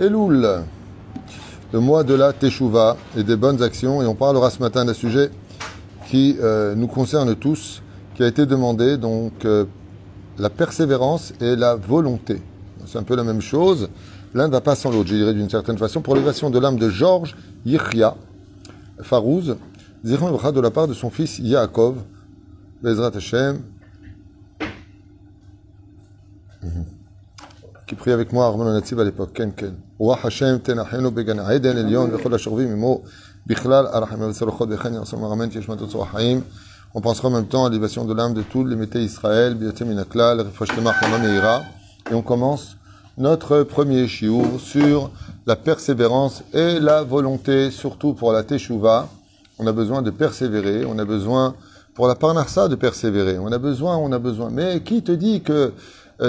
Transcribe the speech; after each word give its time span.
Elul, 0.00 0.64
le 1.72 1.80
mois 1.80 2.02
de 2.02 2.14
la 2.14 2.32
Teshuvah 2.32 2.96
et 3.16 3.22
des 3.22 3.36
bonnes 3.36 3.62
actions. 3.62 4.02
Et 4.02 4.06
on 4.06 4.14
parlera 4.14 4.50
ce 4.50 4.58
matin 4.60 4.84
d'un 4.84 4.94
sujet 4.94 5.30
qui 6.08 6.36
euh, 6.40 6.74
nous 6.74 6.86
concerne 6.86 7.34
tous, 7.36 7.82
qui 8.14 8.22
a 8.22 8.26
été 8.26 8.46
demandé, 8.46 8.96
donc 8.96 9.44
euh, 9.44 9.66
la 10.38 10.50
persévérance 10.50 11.34
et 11.40 11.56
la 11.56 11.76
volonté. 11.76 12.40
C'est 12.86 12.98
un 12.98 13.02
peu 13.02 13.16
la 13.16 13.24
même 13.24 13.42
chose. 13.42 13.88
L'un 14.34 14.48
ne 14.48 14.52
va 14.52 14.62
pas 14.62 14.74
sans 14.74 14.90
l'autre, 14.90 15.08
je 15.08 15.16
dirais 15.16 15.34
d'une 15.34 15.50
certaine 15.50 15.78
façon. 15.78 16.00
Pour 16.00 16.14
l'élévation 16.14 16.48
de 16.48 16.58
l'âme 16.58 16.78
de 16.78 16.88
Georges 16.88 17.36
Yichya 17.66 18.16
Farouz, 19.02 19.56
de 20.04 20.60
la 20.60 20.70
part 20.70 20.88
de 20.88 20.94
son 20.94 21.10
fils 21.10 21.38
Yaakov, 21.38 21.96
Bezrat 22.82 23.12
Hashem, 23.14 23.60
qui 27.92 27.96
priait 27.96 28.14
avec 28.14 28.32
moi, 28.32 28.46
Armand 28.46 28.72
Natsib 28.72 28.98
à 29.00 29.04
l'époque, 29.04 29.34
Ken 29.34 29.52
Ken. 29.52 29.74
Ouah 29.98 30.18
Hashem, 30.24 30.60
tenachenu 30.60 31.10
began 31.10 31.46
Aiden, 31.46 31.76
Elion, 31.76 32.08
vechol 32.08 32.32
ashurvim, 32.32 32.72
imo, 32.72 33.02
bichlal, 33.46 33.86
arachem, 33.92 34.18
veselchod, 34.28 34.70
vechen, 34.70 34.94
yasom, 34.94 35.22
aramen, 35.22 35.50
kishmatot, 35.50 35.90
soachaim. 35.90 36.40
On 36.94 37.02
pensera 37.02 37.28
en 37.28 37.32
même 37.32 37.48
temps 37.48 37.66
à 37.66 37.68
l'élévation 37.68 38.06
de 38.06 38.14
l'âme 38.14 38.32
de 38.32 38.40
tous 38.40 38.64
les 38.64 38.76
métiers 38.76 39.02
Israël, 39.02 39.56
biotem, 39.56 39.92
inaklal, 39.92 40.40
refreshtema, 40.40 40.94
chaman, 40.98 41.22
eira. 41.22 41.64
Et 42.10 42.14
on 42.14 42.22
commence 42.22 42.78
notre 43.18 43.62
premier 43.62 44.08
shiur 44.08 44.58
sur 44.58 45.10
la 45.44 45.56
persévérance 45.56 46.44
et 46.54 46.80
la 46.80 47.02
volonté, 47.02 47.70
surtout 47.70 48.14
pour 48.14 48.32
la 48.32 48.42
teshuva. 48.42 49.10
On 49.58 49.66
a 49.66 49.72
besoin 49.72 50.00
de 50.00 50.10
persévérer, 50.10 50.86
on 50.86 50.98
a 50.98 51.04
besoin 51.04 51.54
pour 51.94 52.06
la 52.06 52.14
parnassa 52.14 52.68
de 52.68 52.74
persévérer. 52.74 53.38
On 53.38 53.52
a 53.52 53.58
besoin, 53.58 53.98
on 53.98 54.12
a 54.12 54.18
besoin. 54.18 54.48
Mais 54.48 54.80
qui 54.80 55.02
te 55.02 55.12
dit 55.12 55.42
que 55.42 55.74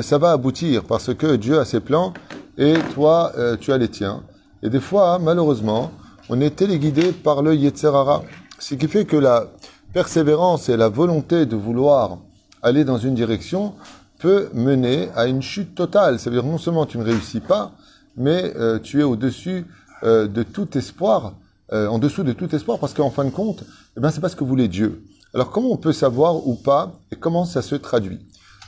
ça 0.02 0.17
va 0.17 0.31
aboutir 0.31 0.83
parce 0.83 1.13
que 1.13 1.36
Dieu 1.36 1.59
a 1.59 1.66
ses 1.66 1.80
plans 1.80 2.13
et 2.58 2.73
toi, 2.94 3.31
euh, 3.38 3.58
tu 3.59 3.72
as 3.72 3.77
les 3.77 3.89
tiens. 3.89 4.23
Et 4.61 4.69
des 4.69 4.80
fois, 4.80 5.19
malheureusement, 5.19 5.91
on 6.30 6.39
est 6.39 6.55
téléguidé 6.55 7.11
par 7.11 7.41
le 7.41 7.55
Yetzerara. 7.55 8.23
Ce 8.59 8.75
qui 8.75 8.88
fait 8.88 9.05
que 9.05 9.17
la 9.17 9.47
persévérance 9.91 10.69
et 10.69 10.77
la 10.77 10.89
volonté 10.89 11.45
de 11.45 11.55
vouloir 11.55 12.19
aller 12.61 12.86
dans 12.86 12.97
une 12.97 13.14
direction 13.14 13.73
peut 14.19 14.49
mener 14.53 15.09
à 15.16 15.27
une 15.27 15.41
chute 15.41 15.75
totale. 15.75 16.17
C'est-à-dire 16.17 16.45
non 16.45 16.58
seulement 16.58 16.86
tu 16.86 16.97
ne 16.97 17.03
réussis 17.03 17.41
pas, 17.41 17.73
mais 18.16 18.53
euh, 18.55 18.80
tu 18.80 19.02
es 19.02 19.03
au-dessus 19.03 19.66
euh, 20.03 20.27
de 20.27 20.44
tout 20.44 20.77
espoir, 20.77 21.33
euh, 21.73 21.88
en 21.88 21.99
dessous 21.99 22.23
de 22.23 22.33
tout 22.33 22.53
espoir, 22.55 22.80
parce 22.80 22.94
qu'en 22.94 23.09
fin 23.09 23.25
de 23.25 23.31
compte, 23.31 23.64
eh 23.97 23.99
ben, 23.99 24.11
c'est 24.11 24.21
pas 24.21 24.30
ce 24.30 24.36
que 24.36 24.44
voulait 24.44 24.67
Dieu. 24.67 25.03
Alors 25.33 25.52
comment 25.52 25.71
on 25.71 25.77
peut 25.77 25.94
savoir 25.94 26.47
ou 26.47 26.55
pas, 26.55 26.94
et 27.11 27.16
comment 27.16 27.45
ça 27.45 27.61
se 27.61 27.75
traduit? 27.75 28.19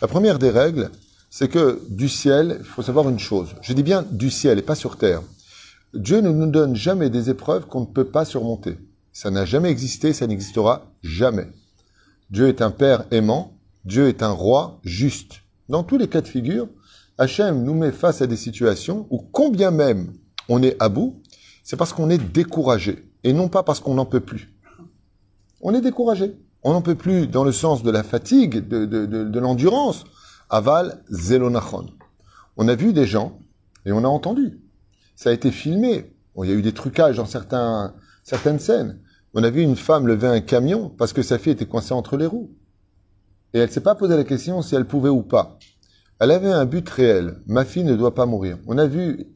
La 0.02 0.08
première 0.08 0.40
des 0.40 0.50
règles, 0.50 0.90
c'est 1.38 1.50
que 1.50 1.82
du 1.90 2.08
ciel, 2.08 2.60
il 2.62 2.66
faut 2.66 2.82
savoir 2.82 3.10
une 3.10 3.20
chose. 3.20 3.58
Je 3.62 3.74
dis 3.74 3.84
bien 3.84 4.06
du 4.10 4.32
ciel 4.32 4.58
et 4.58 4.62
pas 4.62 4.74
sur 4.74 4.98
terre. 4.98 5.22
Dieu 5.94 6.22
ne 6.22 6.30
nous 6.30 6.50
donne 6.50 6.78
jamais 6.78 7.10
des 7.10 7.30
épreuves 7.30 7.66
qu'on 7.66 7.82
ne 7.82 7.86
peut 7.88 8.06
pas 8.06 8.24
surmonter. 8.24 8.78
Ça 9.12 9.32
n'a 9.32 9.44
jamais 9.44 9.70
existé, 9.70 10.14
ça 10.14 10.28
n'existera 10.28 10.94
jamais. 11.04 11.50
Dieu 12.30 12.48
est 12.48 12.62
un 12.62 12.72
Père 12.72 13.04
aimant, 13.12 13.58
Dieu 13.84 14.08
est 14.08 14.24
un 14.24 14.30
roi 14.30 14.80
juste. 14.86 15.42
Dans 15.68 15.84
tous 15.84 15.98
les 15.98 16.08
cas 16.08 16.22
de 16.22 16.30
figure, 16.30 16.70
Hachem 17.18 17.66
nous 17.66 17.74
met 17.74 17.92
face 17.92 18.22
à 18.22 18.28
des 18.28 18.38
situations 18.38 19.06
où 19.10 19.18
combien 19.20 19.72
même 19.72 20.14
on 20.48 20.64
est 20.64 20.82
à 20.82 20.88
bout, 20.88 21.22
c'est 21.66 21.76
parce 21.76 21.92
qu'on 21.92 22.10
est 22.10 22.32
découragé 22.32 23.10
et 23.26 23.34
non 23.34 23.50
pas 23.50 23.64
parce 23.64 23.82
qu'on 23.82 23.96
n'en 23.96 24.06
peut 24.06 24.22
plus. 24.22 24.54
On 25.60 25.74
est 25.74 25.82
découragé. 25.82 26.34
On 26.64 26.72
n'en 26.72 26.82
peut 26.82 26.96
plus 26.96 27.28
dans 27.28 27.44
le 27.44 27.52
sens 27.52 27.84
de 27.84 27.92
la 27.92 28.04
fatigue, 28.04 28.66
de, 28.66 28.86
de, 28.86 29.06
de, 29.06 29.26
de 29.26 29.40
l'endurance. 29.42 30.06
Aval 30.50 31.04
zelonachon. 31.10 31.88
On 32.58 32.68
a 32.68 32.76
vu 32.76 32.94
des 32.94 33.08
gens 33.08 33.40
et 33.86 33.92
on 33.92 34.04
a 34.04 34.08
entendu. 34.08 34.60
Ça 35.16 35.30
a 35.30 35.34
été 35.34 35.52
filmé. 35.52 36.14
Il 36.44 36.50
y 36.50 36.52
a 36.52 36.56
eu 36.56 36.62
des 36.62 36.74
trucages 36.74 37.18
dans 37.18 37.26
certaines 37.26 38.60
scènes. 38.60 39.00
On 39.34 39.44
a 39.44 39.50
vu 39.50 39.62
une 39.62 39.76
femme 39.76 40.08
lever 40.08 40.28
un 40.28 40.42
camion 40.42 40.90
parce 40.90 41.14
que 41.14 41.22
sa 41.22 41.38
fille 41.38 41.54
était 41.54 41.66
coincée 41.66 41.94
entre 41.94 42.18
les 42.18 42.26
roues. 42.26 42.52
Et 43.54 43.60
elle 43.60 43.72
s'est 43.72 43.82
pas 43.82 43.96
posé 43.96 44.16
la 44.16 44.24
question 44.24 44.62
si 44.62 44.76
elle 44.76 44.86
pouvait 44.86 45.10
ou 45.10 45.24
pas. 45.24 45.58
Elle 46.20 46.32
avait 46.32 46.52
un 46.52 46.66
but 46.66 46.88
réel. 46.90 47.42
Ma 47.48 47.66
fille 47.66 47.84
ne 47.84 47.96
doit 47.96 48.16
pas 48.16 48.26
mourir. 48.26 48.58
On 48.68 48.78
a 48.78 48.86
vu, 48.86 49.28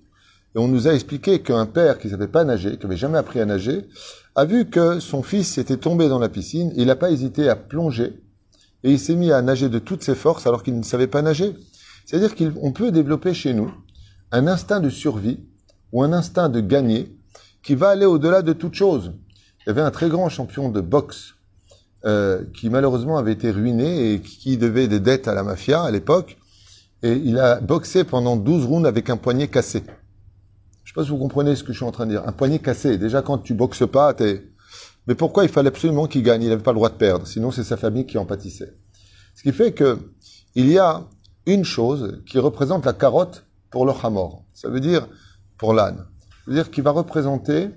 et 0.56 0.58
on 0.58 0.68
nous 0.68 0.88
a 0.88 0.94
expliqué 0.94 1.42
qu'un 1.42 1.66
père 1.66 1.98
qui 2.00 2.10
savait 2.10 2.28
pas 2.28 2.44
nager, 2.44 2.78
qui 2.78 2.86
avait 2.86 2.98
jamais 2.98 3.18
appris 3.18 3.40
à 3.40 3.46
nager, 3.46 3.88
a 4.36 4.46
vu 4.46 4.70
que 4.70 5.00
son 5.00 5.24
fils 5.24 5.58
était 5.58 5.78
tombé 5.78 6.08
dans 6.08 6.20
la 6.20 6.30
piscine. 6.30 6.72
Il 6.76 6.88
n'a 6.88 6.96
pas 6.96 7.12
hésité 7.12 7.50
à 7.50 7.56
plonger 7.56 8.22
et 8.84 8.92
il 8.92 9.00
s'est 9.00 9.16
mis 9.16 9.32
à 9.32 9.42
nager 9.42 9.70
de 9.70 9.80
toutes 9.80 10.04
ses 10.04 10.16
forces 10.16 10.48
alors 10.48 10.64
qu'il 10.64 10.78
ne 10.78 10.84
savait 10.84 11.08
pas 11.08 11.22
nager. 11.22 11.56
C'est-à-dire 12.06 12.36
qu'on 12.36 12.72
peut 12.72 12.92
développer 12.92 13.34
chez 13.34 13.54
nous 13.54 13.72
un 14.32 14.48
instinct 14.48 14.80
de 14.80 14.90
survie 14.90 15.40
ou 15.92 16.04
un 16.04 16.14
instinct 16.14 16.50
de 16.50 16.62
gagner 16.62 17.16
qui 17.64 17.76
va 17.76 17.90
aller 17.90 18.06
au-delà 18.06 18.42
de 18.42 18.54
toute 18.54 18.74
chose. 18.74 19.14
Il 19.62 19.68
y 19.68 19.70
avait 19.70 19.82
un 19.82 19.92
très 19.92 20.10
grand 20.10 20.30
champion 20.30 20.70
de 20.70 20.82
boxe 20.82 21.36
euh, 22.06 22.44
qui 22.54 22.70
malheureusement 22.70 23.18
avait 23.18 23.34
été 23.34 23.52
ruiné 23.52 24.14
et 24.14 24.22
qui 24.22 24.58
devait 24.58 24.88
des 24.88 25.00
dettes 25.00 25.28
à 25.28 25.34
la 25.34 25.44
mafia 25.44 25.84
à 25.84 25.92
l'époque. 25.92 26.38
Et 27.04 27.14
il 27.14 27.38
a 27.40 27.60
boxé 27.60 28.04
pendant 28.04 28.36
12 28.38 28.66
rounds 28.66 28.88
avec 28.88 29.10
un 29.10 29.18
poignet 29.18 29.48
cassé. 29.48 29.84
Je 30.84 30.92
sais 30.92 30.96
pas 30.96 31.04
si 31.04 31.10
vous 31.10 31.18
comprenez 31.18 31.56
ce 31.56 31.64
que 31.64 31.72
je 31.74 31.78
suis 31.78 31.86
en 31.86 31.92
train 31.92 32.06
de 32.06 32.12
dire. 32.12 32.24
Un 32.26 32.32
poignet 32.32 32.60
cassé. 32.60 32.98
Déjà, 32.98 33.22
quand 33.22 33.38
tu 33.40 33.54
boxes 33.54 33.88
pas, 33.90 34.14
t'es... 34.14 34.44
Mais 35.10 35.16
pourquoi 35.16 35.44
il 35.44 35.50
fallait 35.50 35.70
absolument 35.70 36.06
qu'il 36.06 36.22
gagne? 36.22 36.44
Il 36.44 36.50
n'avait 36.50 36.62
pas 36.62 36.70
le 36.70 36.76
droit 36.76 36.92
de 36.92 36.96
perdre. 36.96 37.26
Sinon, 37.26 37.50
c'est 37.50 37.64
sa 37.64 37.78
famille 37.78 38.06
qui 38.06 38.20
en 38.20 38.28
pâtissait. 38.28 38.78
Ce 39.34 39.42
qui 39.42 39.52
fait 39.52 39.74
que 39.74 40.14
il 40.54 40.70
y 40.70 40.78
a 40.78 41.08
une 41.48 41.64
chose 41.64 42.22
qui 42.28 42.38
représente 42.38 42.86
la 42.86 42.94
carotte 42.94 43.48
pour 43.72 43.88
le 43.88 43.92
hamor. 44.04 44.46
Ça 44.54 44.70
veut 44.70 44.80
dire 44.80 45.08
pour 45.58 45.74
l'âne. 45.74 45.98
Ça 45.98 46.44
veut 46.46 46.54
dire 46.54 46.70
qu'il 46.70 46.84
va 46.84 46.92
représenter 46.92 47.72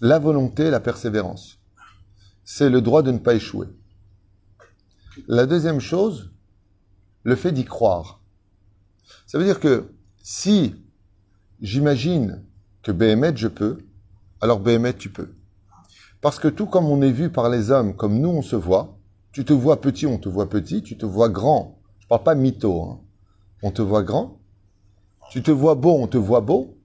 la 0.00 0.18
volonté, 0.18 0.68
la 0.68 0.80
persévérance. 0.80 1.60
C'est 2.42 2.70
le 2.70 2.80
droit 2.80 3.02
de 3.02 3.12
ne 3.12 3.18
pas 3.18 3.34
échouer. 3.34 3.68
La 5.28 5.46
deuxième 5.46 5.78
chose, 5.78 6.32
le 7.22 7.36
fait 7.36 7.52
d'y 7.52 7.64
croire. 7.64 8.20
Ça 9.28 9.38
veut 9.38 9.44
dire 9.44 9.60
que 9.60 9.92
si 10.24 10.74
j'imagine 11.60 12.42
que 12.82 12.90
Béhémet 12.90 13.36
je 13.36 13.46
peux, 13.46 13.78
alors 14.40 14.58
Béhémet 14.58 14.94
tu 14.94 15.08
peux. 15.08 15.33
Parce 16.24 16.38
que 16.38 16.48
tout 16.48 16.64
comme 16.64 16.86
on 16.86 17.02
est 17.02 17.10
vu 17.10 17.28
par 17.28 17.50
les 17.50 17.70
hommes, 17.70 17.94
comme 17.94 18.18
nous 18.18 18.30
on 18.30 18.40
se 18.40 18.56
voit, 18.56 18.96
tu 19.30 19.44
te 19.44 19.52
vois 19.52 19.82
petit, 19.82 20.06
on 20.06 20.16
te 20.16 20.30
voit 20.30 20.48
petit, 20.48 20.80
tu 20.80 20.96
te 20.96 21.04
vois 21.04 21.28
grand. 21.28 21.82
Je 21.98 22.06
parle 22.06 22.22
pas 22.22 22.34
mytho, 22.34 22.80
hein. 22.80 23.00
on 23.62 23.70
te 23.70 23.82
voit 23.82 24.02
grand. 24.02 24.40
Tu 25.30 25.42
te 25.42 25.50
vois 25.50 25.74
beau, 25.74 25.98
on 26.00 26.06
te 26.06 26.16
voit 26.16 26.40
beau. 26.40 26.78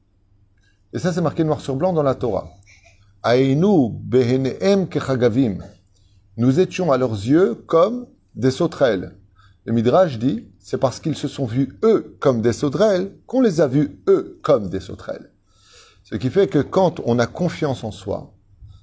Et 0.91 0.99
ça 0.99 1.13
c'est 1.13 1.21
marqué 1.21 1.45
noir 1.45 1.61
sur 1.61 1.77
blanc 1.77 1.93
dans 1.93 2.03
la 2.03 2.15
Torah. 2.15 2.49
Aïnou 3.23 3.87
beheneem 3.87 4.89
kechagavim. 4.89 5.59
Nous 6.35 6.59
étions 6.59 6.91
à 6.91 6.97
leurs 6.97 7.13
yeux 7.13 7.55
comme 7.65 8.07
des 8.35 8.51
sauterelles. 8.51 9.15
Le 9.63 9.71
Midrash 9.71 10.19
dit, 10.19 10.49
c'est 10.59 10.79
parce 10.79 10.99
qu'ils 10.99 11.15
se 11.15 11.29
sont 11.29 11.45
vus 11.45 11.79
eux 11.85 12.17
comme 12.19 12.41
des 12.41 12.51
sauterelles 12.51 13.13
qu'on 13.25 13.39
les 13.39 13.61
a 13.61 13.67
vus 13.67 14.01
eux 14.09 14.37
comme 14.43 14.67
des 14.67 14.81
sauterelles. 14.81 15.31
Ce 16.03 16.17
qui 16.17 16.29
fait 16.29 16.47
que 16.47 16.59
quand 16.59 16.99
on 17.05 17.19
a 17.19 17.25
confiance 17.25 17.85
en 17.85 17.91
soi, 17.91 18.33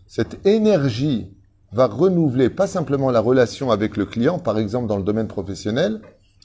cette 0.06 0.46
énergie 0.46 1.32
va 1.72 1.86
renouveler 1.86 2.48
pas 2.48 2.66
simplement 2.66 3.10
la 3.10 3.20
relation 3.20 3.70
avec 3.70 3.96
le 3.96 4.06
client, 4.06 4.38
par 4.38 4.58
exemple 4.58 4.86
dans 4.86 4.96
le 4.96 5.02
domaine 5.02 5.28
professionnel, 5.28 6.00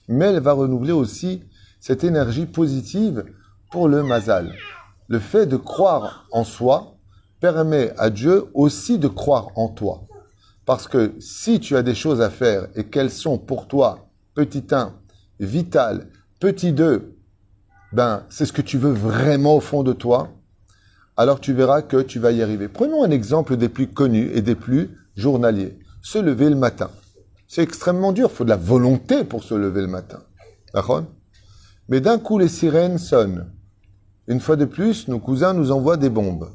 mais 0.07 0.25
elle 0.25 0.39
va 0.39 0.53
renouveler 0.53 0.91
aussi 0.91 1.43
cette 1.79 2.03
énergie 2.03 2.45
positive 2.45 3.25
pour 3.71 3.87
le 3.87 4.03
mazal. 4.03 4.53
Le 5.07 5.19
fait 5.19 5.45
de 5.45 5.57
croire 5.57 6.27
en 6.31 6.43
soi 6.43 6.97
permet 7.39 7.93
à 7.97 8.09
Dieu 8.09 8.45
aussi 8.53 8.99
de 8.99 9.07
croire 9.07 9.49
en 9.55 9.67
toi. 9.67 10.07
Parce 10.65 10.87
que 10.87 11.15
si 11.19 11.59
tu 11.59 11.75
as 11.75 11.81
des 11.81 11.95
choses 11.95 12.21
à 12.21 12.29
faire 12.29 12.67
et 12.75 12.85
qu'elles 12.85 13.11
sont 13.11 13.37
pour 13.37 13.67
toi, 13.67 14.09
petit 14.35 14.63
1, 14.71 14.93
vital, 15.39 16.07
petit 16.39 16.71
2, 16.71 17.17
ben, 17.93 18.23
c'est 18.29 18.45
ce 18.45 18.53
que 18.53 18.61
tu 18.61 18.77
veux 18.77 18.91
vraiment 18.91 19.55
au 19.55 19.59
fond 19.59 19.83
de 19.83 19.93
toi, 19.93 20.29
alors 21.17 21.39
tu 21.39 21.53
verras 21.53 21.81
que 21.81 22.01
tu 22.01 22.19
vas 22.19 22.31
y 22.31 22.41
arriver. 22.41 22.67
Prenons 22.67 23.03
un 23.03 23.11
exemple 23.11 23.57
des 23.57 23.69
plus 23.69 23.87
connus 23.87 24.31
et 24.33 24.41
des 24.41 24.55
plus 24.55 24.89
journaliers. 25.15 25.77
Se 26.01 26.17
lever 26.17 26.49
le 26.49 26.55
matin. 26.55 26.89
C'est 27.47 27.63
extrêmement 27.63 28.13
dur, 28.13 28.29
il 28.31 28.35
faut 28.35 28.43
de 28.43 28.49
la 28.49 28.55
volonté 28.55 29.23
pour 29.23 29.43
se 29.43 29.53
lever 29.53 29.81
le 29.81 29.87
matin. 29.87 30.19
D'accord? 30.73 31.03
Mais 31.89 31.99
d'un 31.99 32.17
coup, 32.17 32.39
les 32.39 32.47
sirènes 32.47 32.97
sonnent. 32.97 33.51
une 34.27 34.39
fois 34.39 34.55
de 34.55 34.65
plus, 34.65 35.09
nos 35.09 35.19
cousins 35.19 35.53
nous 35.53 35.71
envoient 35.71 35.97
des 35.97 36.09
bombes. 36.09 36.49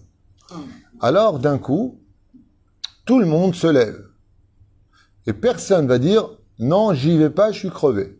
Alors, 1.00 1.38
d'un 1.38 1.58
coup, 1.58 2.00
tout 3.04 3.18
le 3.18 3.26
monde 3.26 3.54
se 3.54 3.66
lève. 3.66 4.06
Et 5.26 5.34
personne 5.34 5.86
va 5.86 5.98
dire, 5.98 6.30
non, 6.58 6.94
j'y 6.94 7.18
vais 7.18 7.30
pas, 7.30 7.52
je 7.52 7.58
suis 7.58 7.70
crevé. 7.70 8.18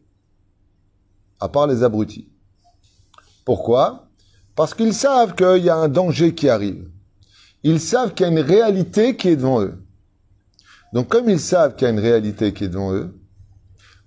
À 1.41 1.49
part 1.49 1.67
les 1.67 1.83
abrutis. 1.83 2.29
Pourquoi? 3.47 4.06
Parce 4.57 4.75
qu'ils 4.75 4.95
savent 4.95 5.35
qu'il 5.35 5.63
y 5.63 5.71
a 5.71 5.77
un 5.77 5.89
danger 5.89 6.35
qui 6.35 6.49
arrive. 6.49 6.89
Ils 7.63 7.79
savent 7.79 8.15
qu'il 8.15 8.27
y 8.27 8.29
a 8.29 8.33
une 8.33 8.41
réalité 8.41 9.15
qui 9.15 9.29
est 9.29 9.37
devant 9.37 9.63
eux. 9.63 9.75
Donc 10.93 11.09
comme 11.09 11.29
ils 11.29 11.41
savent 11.41 11.77
qu'il 11.77 11.87
y 11.87 11.91
a 11.91 11.93
une 11.93 12.01
réalité 12.01 12.53
qui 12.53 12.65
est 12.65 12.69
devant 12.69 12.93
eux, 12.95 13.15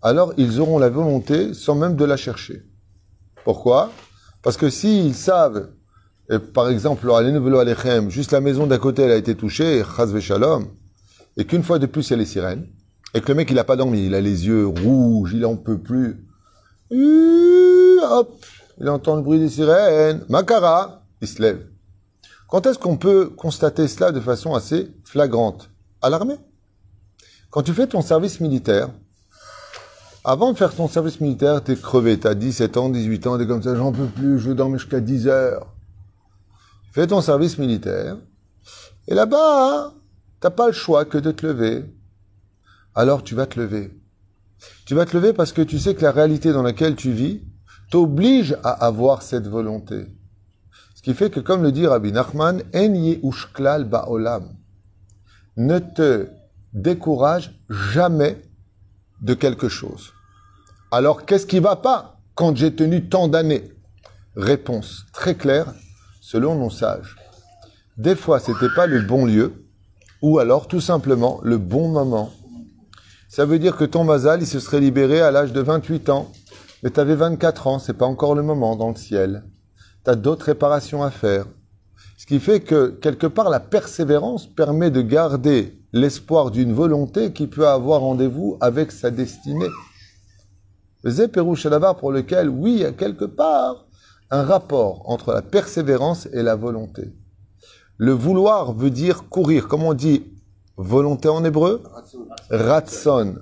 alors 0.01 0.33
ils 0.37 0.59
auront 0.59 0.79
la 0.79 0.89
volonté 0.89 1.53
sans 1.53 1.75
même 1.75 1.95
de 1.95 2.05
la 2.05 2.17
chercher. 2.17 2.63
Pourquoi? 3.43 3.91
Parce 4.41 4.57
que 4.57 4.69
s'ils 4.69 5.13
savent, 5.13 5.69
et 6.31 6.39
par 6.39 6.69
exemple, 6.69 7.05
juste 8.09 8.31
la 8.31 8.41
maison 8.41 8.65
d'à 8.65 8.77
côté 8.77 9.01
elle 9.03 9.11
a 9.11 9.17
été 9.17 9.35
touchée, 9.35 9.83
et 11.37 11.45
qu'une 11.45 11.63
fois 11.63 11.79
de 11.79 11.85
plus 11.85 12.07
il 12.07 12.11
y 12.11 12.13
a 12.13 12.17
les 12.17 12.25
sirènes, 12.25 12.65
et 13.13 13.21
que 13.21 13.27
le 13.27 13.35
mec 13.35 13.51
il 13.51 13.59
a 13.59 13.63
pas 13.63 13.75
dormi, 13.75 14.05
il 14.05 14.15
a 14.15 14.21
les 14.21 14.47
yeux 14.47 14.65
rouges, 14.67 15.33
il 15.33 15.45
en 15.45 15.57
peut 15.57 15.79
plus, 15.79 16.25
hop, 16.91 18.45
il 18.79 18.89
entend 18.89 19.15
le 19.15 19.21
bruit 19.21 19.39
des 19.39 19.49
sirènes, 19.49 20.23
Makara, 20.29 21.03
il 21.21 21.27
se 21.27 21.41
lève. 21.41 21.65
Quand 22.47 22.65
est-ce 22.65 22.79
qu'on 22.79 22.97
peut 22.97 23.29
constater 23.29 23.87
cela 23.87 24.11
de 24.11 24.19
façon 24.19 24.55
assez 24.55 24.91
flagrante? 25.03 25.69
À 26.01 26.09
l'armée? 26.09 26.37
Quand 27.49 27.61
tu 27.61 27.73
fais 27.73 27.87
ton 27.87 28.01
service 28.01 28.39
militaire, 28.39 28.89
avant 30.23 30.51
de 30.51 30.57
faire 30.57 30.73
ton 30.73 30.87
service 30.87 31.21
militaire, 31.21 31.63
t'es 31.63 31.75
crevé, 31.75 32.19
t'as 32.19 32.35
17 32.35 32.77
ans, 32.77 32.89
18 32.89 33.27
ans, 33.27 33.37
t'es 33.37 33.47
comme 33.47 33.63
ça, 33.63 33.75
j'en 33.75 33.91
peux 33.91 34.07
plus, 34.07 34.39
je 34.39 34.51
dormir 34.51 34.79
jusqu'à 34.79 34.99
10 34.99 35.27
heures. 35.27 35.67
Fais 36.91 37.07
ton 37.07 37.21
service 37.21 37.57
militaire, 37.57 38.17
et 39.07 39.15
là-bas, 39.15 39.93
t'as 40.39 40.49
pas 40.49 40.67
le 40.67 40.73
choix 40.73 41.05
que 41.05 41.17
de 41.17 41.31
te 41.31 41.45
lever. 41.45 41.83
Alors 42.95 43.23
tu 43.23 43.35
vas 43.35 43.45
te 43.45 43.59
lever. 43.59 43.91
Tu 44.85 44.93
vas 44.93 45.05
te 45.05 45.15
lever 45.15 45.33
parce 45.33 45.51
que 45.51 45.61
tu 45.61 45.79
sais 45.79 45.95
que 45.95 46.01
la 46.01 46.11
réalité 46.11 46.51
dans 46.51 46.63
laquelle 46.63 46.95
tu 46.95 47.11
vis 47.11 47.41
t'oblige 47.89 48.57
à 48.63 48.71
avoir 48.85 49.21
cette 49.21 49.47
volonté. 49.47 50.05
Ce 50.95 51.01
qui 51.01 51.13
fait 51.13 51.29
que, 51.29 51.39
comme 51.39 51.63
le 51.63 51.71
dit 51.71 51.87
Rabbi 51.87 52.11
Nachman, 52.11 52.61
En 52.73 52.93
ushklal 53.23 53.85
ba'olam. 53.85 54.49
Ne 55.57 55.79
te 55.79 56.27
décourage 56.73 57.51
jamais 57.69 58.41
de 59.21 59.33
quelque 59.33 59.69
chose. 59.69 60.13
Alors, 60.91 61.25
qu'est-ce 61.25 61.45
qui 61.45 61.59
va 61.59 61.75
pas 61.75 62.19
quand 62.35 62.55
j'ai 62.55 62.73
tenu 62.73 63.07
tant 63.09 63.27
d'années? 63.27 63.71
Réponse 64.35 65.05
très 65.11 65.35
claire, 65.35 65.73
selon 66.21 66.55
nos 66.55 66.69
sages. 66.69 67.15
Des 67.97 68.15
fois, 68.15 68.39
c'était 68.39 68.73
pas 68.75 68.87
le 68.87 69.01
bon 69.01 69.25
lieu, 69.25 69.65
ou 70.21 70.39
alors 70.39 70.67
tout 70.67 70.81
simplement 70.81 71.39
le 71.43 71.57
bon 71.57 71.89
moment. 71.89 72.31
Ça 73.27 73.45
veut 73.45 73.59
dire 73.59 73.75
que 73.77 73.83
ton 73.83 74.03
mazal, 74.03 74.41
il 74.41 74.47
se 74.47 74.59
serait 74.59 74.79
libéré 74.79 75.21
à 75.21 75.31
l'âge 75.31 75.53
de 75.53 75.61
28 75.61 76.09
ans, 76.09 76.31
mais 76.83 76.91
tu 76.91 76.99
avais 76.99 77.15
24 77.15 77.67
ans, 77.67 77.79
c'est 77.79 77.93
pas 77.93 78.05
encore 78.05 78.35
le 78.35 78.41
moment 78.41 78.75
dans 78.75 78.89
le 78.89 78.95
ciel. 78.95 79.43
Tu 80.03 80.11
as 80.11 80.15
d'autres 80.15 80.45
réparations 80.45 81.03
à 81.03 81.11
faire. 81.11 81.45
Ce 82.17 82.25
qui 82.25 82.39
fait 82.39 82.61
que, 82.61 82.89
quelque 83.01 83.27
part, 83.27 83.49
la 83.49 83.59
persévérance 83.59 84.45
permet 84.47 84.91
de 84.91 85.01
garder 85.01 85.79
l'espoir 85.93 86.51
d'une 86.51 86.73
volonté 86.73 87.33
qui 87.33 87.47
peut 87.47 87.67
avoir 87.67 88.01
rendez-vous 88.01 88.57
avec 88.61 88.91
sa 88.91 89.11
destinée. 89.11 89.69
Zéperouche 91.05 91.65
là-bas 91.65 91.93
pour 91.93 92.11
lequel, 92.11 92.49
oui, 92.49 92.73
il 92.73 92.79
y 92.79 92.85
a 92.85 92.91
quelque 92.91 93.25
part 93.25 93.85
un 94.31 94.43
rapport 94.43 95.09
entre 95.09 95.33
la 95.33 95.41
persévérance 95.41 96.27
et 96.33 96.43
la 96.43 96.55
volonté. 96.55 97.13
Le 97.97 98.11
vouloir 98.11 98.73
veut 98.73 98.91
dire 98.91 99.27
courir. 99.29 99.67
Comment 99.67 99.89
on 99.89 99.93
dit? 99.93 100.25
Volonté 100.77 101.27
en 101.27 101.43
hébreu? 101.43 101.83
Ratson. 102.49 103.35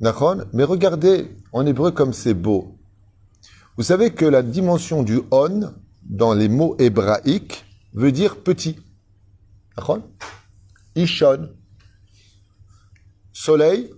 Mais 0.00 0.64
regardez 0.64 1.30
en 1.52 1.66
hébreu 1.66 1.90
comme 1.90 2.12
c'est 2.12 2.34
beau. 2.34 2.78
Vous 3.76 3.82
savez 3.82 4.10
que 4.12 4.24
la 4.24 4.42
dimension 4.42 5.02
du 5.02 5.20
on 5.30 5.72
dans 6.02 6.34
les 6.34 6.48
mots 6.48 6.76
hébraïques 6.78 7.64
veut 7.92 8.12
dire 8.12 8.42
petit. 8.42 8.76
Ishon, 10.96 11.50
soleil, 13.32 13.90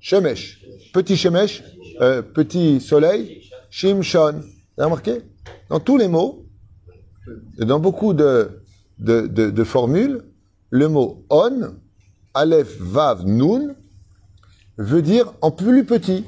shemesh. 0.00 0.64
Petit 0.92 1.16
shemesh, 1.16 1.62
euh, 2.00 2.22
petit 2.22 2.80
soleil, 2.80 3.50
shimshon. 3.70 4.40
Vous 4.40 4.82
avez 4.82 4.84
remarqué? 4.84 5.22
Dans 5.68 5.80
tous 5.80 5.98
les 5.98 6.08
mots, 6.08 6.46
et 7.58 7.64
dans 7.64 7.80
beaucoup 7.80 8.14
de, 8.14 8.62
de, 8.98 9.26
de, 9.26 9.64
formules, 9.64 10.24
le 10.70 10.88
mot 10.88 11.26
on, 11.28 11.74
aleph, 12.34 12.78
vav, 12.80 13.26
nun, 13.26 13.74
veut 14.78 15.02
dire 15.02 15.32
en 15.40 15.50
plus 15.50 15.84
petit. 15.84 16.24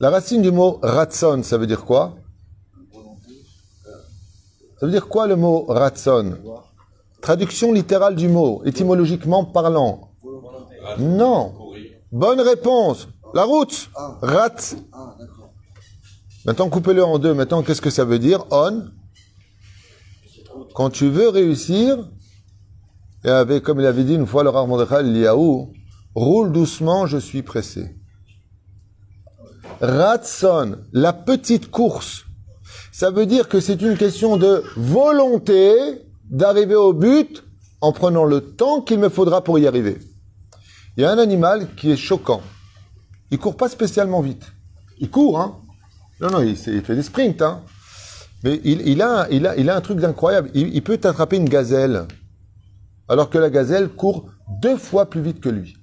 La 0.00 0.10
racine 0.10 0.42
du 0.42 0.50
mot 0.50 0.78
ratson, 0.82 1.42
ça 1.42 1.56
veut 1.56 1.66
dire 1.66 1.84
quoi? 1.84 2.16
Ça 4.78 4.86
veut 4.86 4.92
dire 4.92 5.08
quoi 5.08 5.26
le 5.26 5.36
mot 5.36 5.64
ratson? 5.68 6.36
Traduction 7.20 7.72
littérale 7.72 8.16
du 8.16 8.28
mot, 8.28 8.62
étymologiquement 8.64 9.44
parlant. 9.44 10.10
Non. 10.98 11.54
Bonne 12.10 12.40
réponse. 12.40 13.08
La 13.32 13.44
route. 13.44 13.88
Rat. 14.20 14.74
Maintenant, 16.44 16.68
coupez-le 16.68 17.04
en 17.04 17.20
deux. 17.20 17.32
Maintenant, 17.32 17.62
qu'est-ce 17.62 17.80
que 17.80 17.90
ça 17.90 18.04
veut 18.04 18.18
dire? 18.18 18.44
On. 18.50 18.88
Quand 20.74 20.90
tu 20.90 21.08
veux 21.08 21.28
réussir, 21.28 22.08
et 23.24 23.28
avec, 23.28 23.62
comme 23.62 23.80
il 23.80 23.86
avait 23.86 24.04
dit 24.04 24.14
une 24.14 24.26
fois 24.26 24.42
le 24.42 24.50
rare 24.50 24.66
Mordechai 24.66 25.02
Liaou, 25.02 25.72
roule 26.14 26.52
doucement, 26.52 27.06
je 27.06 27.18
suis 27.18 27.42
pressé. 27.42 27.96
Ratson, 29.80 30.78
la 30.92 31.12
petite 31.12 31.70
course. 31.70 32.24
Ça 32.90 33.10
veut 33.10 33.26
dire 33.26 33.48
que 33.48 33.60
c'est 33.60 33.80
une 33.80 33.96
question 33.96 34.36
de 34.36 34.62
volonté 34.76 35.72
d'arriver 36.30 36.74
au 36.74 36.92
but 36.92 37.44
en 37.80 37.92
prenant 37.92 38.24
le 38.24 38.40
temps 38.40 38.80
qu'il 38.80 38.98
me 38.98 39.08
faudra 39.08 39.42
pour 39.42 39.58
y 39.58 39.66
arriver. 39.66 39.98
Il 40.96 41.02
y 41.02 41.06
a 41.06 41.10
un 41.10 41.18
animal 41.18 41.74
qui 41.76 41.90
est 41.90 41.96
choquant. 41.96 42.42
Il 43.30 43.38
court 43.38 43.56
pas 43.56 43.68
spécialement 43.68 44.20
vite. 44.20 44.52
Il 44.98 45.10
court, 45.10 45.40
hein. 45.40 45.58
Non, 46.20 46.30
non, 46.30 46.40
il, 46.40 46.56
fait 46.56 46.94
des 46.94 47.02
sprints, 47.02 47.42
hein. 47.42 47.62
Mais 48.44 48.60
il, 48.64 49.00
a, 49.00 49.26
il, 49.30 49.46
a, 49.46 49.56
il 49.56 49.70
a 49.70 49.76
un 49.76 49.80
truc 49.80 49.98
d'incroyable. 49.98 50.50
Il 50.54 50.82
peut 50.82 51.00
attraper 51.02 51.36
une 51.36 51.48
gazelle 51.48 52.06
alors 53.08 53.30
que 53.30 53.38
la 53.38 53.50
gazelle 53.50 53.88
court 53.88 54.30
deux 54.60 54.76
fois 54.76 55.08
plus 55.10 55.22
vite 55.22 55.40
que 55.40 55.48
lui. 55.48 55.76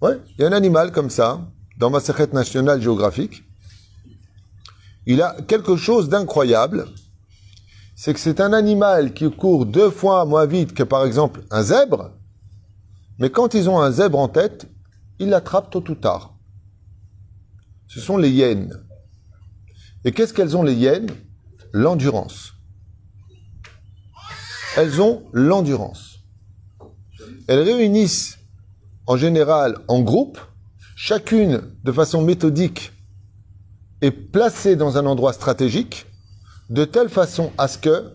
Ouais, 0.00 0.20
il 0.30 0.42
y 0.42 0.44
a 0.44 0.48
un 0.48 0.52
animal 0.52 0.92
comme 0.92 1.10
ça, 1.10 1.40
dans 1.78 1.90
ma 1.90 2.00
secrète 2.00 2.32
nationale 2.32 2.80
géographique. 2.80 3.44
Il 5.06 5.22
a 5.22 5.36
quelque 5.48 5.76
chose 5.76 6.08
d'incroyable. 6.08 6.86
C'est 7.96 8.14
que 8.14 8.20
c'est 8.20 8.40
un 8.40 8.52
animal 8.52 9.14
qui 9.14 9.30
court 9.30 9.66
deux 9.66 9.90
fois 9.90 10.24
moins 10.24 10.46
vite 10.46 10.74
que 10.74 10.82
par 10.82 11.04
exemple 11.04 11.44
un 11.50 11.62
zèbre. 11.62 12.10
Mais 13.18 13.30
quand 13.30 13.54
ils 13.54 13.70
ont 13.70 13.80
un 13.80 13.90
zèbre 13.90 14.18
en 14.18 14.28
tête, 14.28 14.66
ils 15.18 15.28
l'attrapent 15.28 15.70
tôt 15.70 15.84
ou 15.88 15.94
tard. 15.94 16.34
Ce 17.86 18.00
sont 18.00 18.16
les 18.16 18.30
hyènes. 18.30 18.74
Et 20.04 20.12
qu'est-ce 20.12 20.34
qu'elles 20.34 20.56
ont 20.56 20.62
les 20.62 20.74
hyènes? 20.74 21.10
L'endurance 21.72 22.53
elles 24.76 25.00
ont 25.00 25.22
l'endurance. 25.32 26.20
Elles 27.46 27.60
réunissent 27.60 28.38
en 29.06 29.16
général 29.16 29.78
en 29.88 30.00
groupe, 30.00 30.38
chacune 30.96 31.62
de 31.84 31.92
façon 31.92 32.22
méthodique 32.22 32.92
est 34.00 34.10
placée 34.10 34.76
dans 34.76 34.98
un 34.98 35.06
endroit 35.06 35.32
stratégique, 35.32 36.06
de 36.70 36.84
telle 36.84 37.08
façon 37.08 37.52
à 37.58 37.68
ce 37.68 37.78
que 37.78 38.12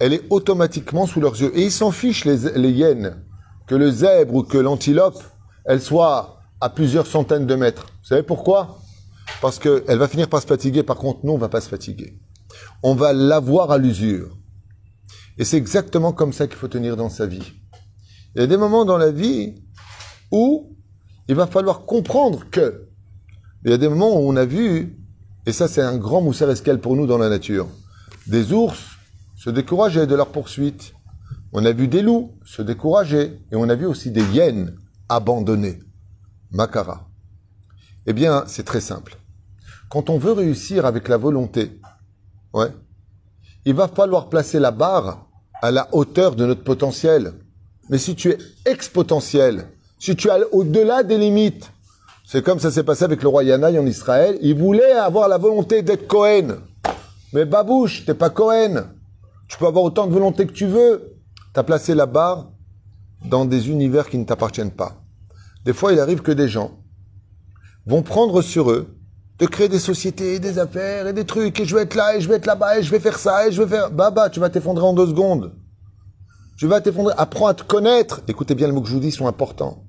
elle 0.00 0.12
est 0.12 0.24
automatiquement 0.30 1.06
sous 1.06 1.20
leurs 1.20 1.40
yeux. 1.40 1.56
Et 1.56 1.64
ils 1.64 1.72
s'en 1.72 1.92
fichent, 1.92 2.24
les, 2.24 2.50
les 2.56 2.70
hyènes, 2.70 3.22
que 3.66 3.74
le 3.74 3.90
zèbre 3.90 4.34
ou 4.34 4.42
que 4.42 4.58
l'antilope, 4.58 5.22
elle 5.64 5.80
soit 5.80 6.40
à 6.60 6.68
plusieurs 6.68 7.06
centaines 7.06 7.46
de 7.46 7.54
mètres. 7.54 7.86
Vous 8.02 8.08
savez 8.08 8.22
pourquoi? 8.22 8.80
Parce 9.40 9.58
qu'elle 9.58 9.98
va 9.98 10.08
finir 10.08 10.28
par 10.28 10.42
se 10.42 10.46
fatiguer, 10.46 10.82
par 10.82 10.96
contre, 10.96 11.20
nous, 11.22 11.32
on 11.32 11.38
va 11.38 11.48
pas 11.48 11.60
se 11.60 11.68
fatiguer. 11.68 12.18
On 12.82 12.94
va 12.94 13.12
l'avoir 13.12 13.70
à 13.70 13.78
l'usure. 13.78 14.36
Et 15.38 15.44
c'est 15.44 15.56
exactement 15.56 16.12
comme 16.12 16.32
ça 16.32 16.46
qu'il 16.46 16.56
faut 16.56 16.68
tenir 16.68 16.96
dans 16.96 17.08
sa 17.08 17.26
vie. 17.26 17.52
Il 18.34 18.40
y 18.40 18.44
a 18.44 18.46
des 18.46 18.56
moments 18.56 18.84
dans 18.84 18.98
la 18.98 19.10
vie 19.10 19.54
où 20.30 20.76
il 21.28 21.34
va 21.34 21.46
falloir 21.46 21.86
comprendre 21.86 22.44
que. 22.50 22.88
Il 23.64 23.70
y 23.70 23.74
a 23.74 23.78
des 23.78 23.88
moments 23.88 24.20
où 24.20 24.28
on 24.28 24.36
a 24.36 24.44
vu, 24.44 24.98
et 25.46 25.52
ça 25.52 25.68
c'est 25.68 25.82
un 25.82 25.96
grand 25.96 26.20
mousser 26.20 26.44
escale 26.44 26.80
pour 26.80 26.96
nous 26.96 27.06
dans 27.06 27.18
la 27.18 27.28
nature, 27.28 27.66
des 28.26 28.52
ours 28.52 28.96
se 29.36 29.50
décourager 29.50 30.06
de 30.06 30.14
leur 30.14 30.32
poursuite. 30.32 30.94
On 31.52 31.64
a 31.64 31.72
vu 31.72 31.88
des 31.88 32.02
loups 32.02 32.32
se 32.44 32.62
décourager, 32.62 33.40
et 33.50 33.56
on 33.56 33.68
a 33.68 33.74
vu 33.74 33.86
aussi 33.86 34.10
des 34.10 34.24
hyènes 34.24 34.76
abandonnées. 35.08 35.80
Makara. 36.50 37.08
Eh 38.06 38.12
bien, 38.12 38.44
c'est 38.46 38.64
très 38.64 38.80
simple. 38.80 39.16
Quand 39.88 40.10
on 40.10 40.18
veut 40.18 40.32
réussir 40.32 40.86
avec 40.86 41.08
la 41.08 41.16
volonté, 41.16 41.80
ouais, 42.52 42.70
il 43.64 43.74
va 43.74 43.88
falloir 43.88 44.28
placer 44.28 44.58
la 44.58 44.70
barre 44.70 45.26
à 45.62 45.70
la 45.70 45.88
hauteur 45.92 46.34
de 46.34 46.46
notre 46.46 46.64
potentiel. 46.64 47.32
Mais 47.88 47.98
si 47.98 48.14
tu 48.14 48.30
es 48.30 48.38
exponentiel, 48.66 49.66
si 49.98 50.16
tu 50.16 50.28
es 50.28 50.44
au-delà 50.52 51.02
des 51.02 51.18
limites, 51.18 51.70
c'est 52.26 52.42
comme 52.42 52.58
ça 52.58 52.70
s'est 52.70 52.82
passé 52.82 53.04
avec 53.04 53.22
le 53.22 53.28
roi 53.28 53.44
Yanaï 53.44 53.78
en 53.78 53.86
Israël, 53.86 54.38
il 54.42 54.56
voulait 54.56 54.92
avoir 54.92 55.28
la 55.28 55.38
volonté 55.38 55.82
d'être 55.82 56.06
Cohen. 56.06 56.56
Mais 57.32 57.44
babouche, 57.44 58.04
t'es 58.06 58.14
pas 58.14 58.30
Cohen. 58.30 58.84
Tu 59.48 59.58
peux 59.58 59.66
avoir 59.66 59.84
autant 59.84 60.06
de 60.06 60.12
volonté 60.12 60.46
que 60.46 60.52
tu 60.52 60.66
veux. 60.66 61.16
Tu 61.52 61.60
as 61.60 61.62
placé 61.62 61.94
la 61.94 62.06
barre 62.06 62.50
dans 63.24 63.44
des 63.44 63.68
univers 63.68 64.08
qui 64.08 64.18
ne 64.18 64.24
t'appartiennent 64.24 64.70
pas. 64.70 65.02
Des 65.64 65.72
fois, 65.72 65.92
il 65.92 66.00
arrive 66.00 66.22
que 66.22 66.32
des 66.32 66.48
gens 66.48 66.72
vont 67.86 68.02
prendre 68.02 68.42
sur 68.42 68.70
eux 68.70 68.93
de 69.38 69.46
créer 69.46 69.68
des 69.68 69.78
sociétés, 69.78 70.38
des 70.38 70.58
affaires 70.58 71.06
et 71.06 71.12
des 71.12 71.24
trucs, 71.24 71.58
et 71.58 71.64
je 71.64 71.74
vais 71.74 71.82
être 71.82 71.94
là, 71.94 72.16
et 72.16 72.20
je 72.20 72.28
vais 72.28 72.36
être 72.36 72.46
là-bas, 72.46 72.78
et 72.78 72.82
je 72.82 72.90
vais 72.90 73.00
faire 73.00 73.18
ça, 73.18 73.48
et 73.48 73.52
je 73.52 73.62
vais 73.62 73.68
faire... 73.68 73.90
Baba, 73.90 74.30
tu 74.30 74.38
vas 74.40 74.48
t'effondrer 74.48 74.84
en 74.84 74.92
deux 74.92 75.06
secondes. 75.06 75.52
Tu 76.56 76.66
vas 76.66 76.80
t'effondrer. 76.80 77.14
Apprends 77.18 77.48
à 77.48 77.54
te 77.54 77.64
connaître. 77.64 78.22
Écoutez 78.28 78.54
bien 78.54 78.68
les 78.68 78.72
mots 78.72 78.80
que 78.80 78.88
je 78.88 78.94
vous 78.94 79.00
dis 79.00 79.10
sont 79.10 79.26
importants. 79.26 79.82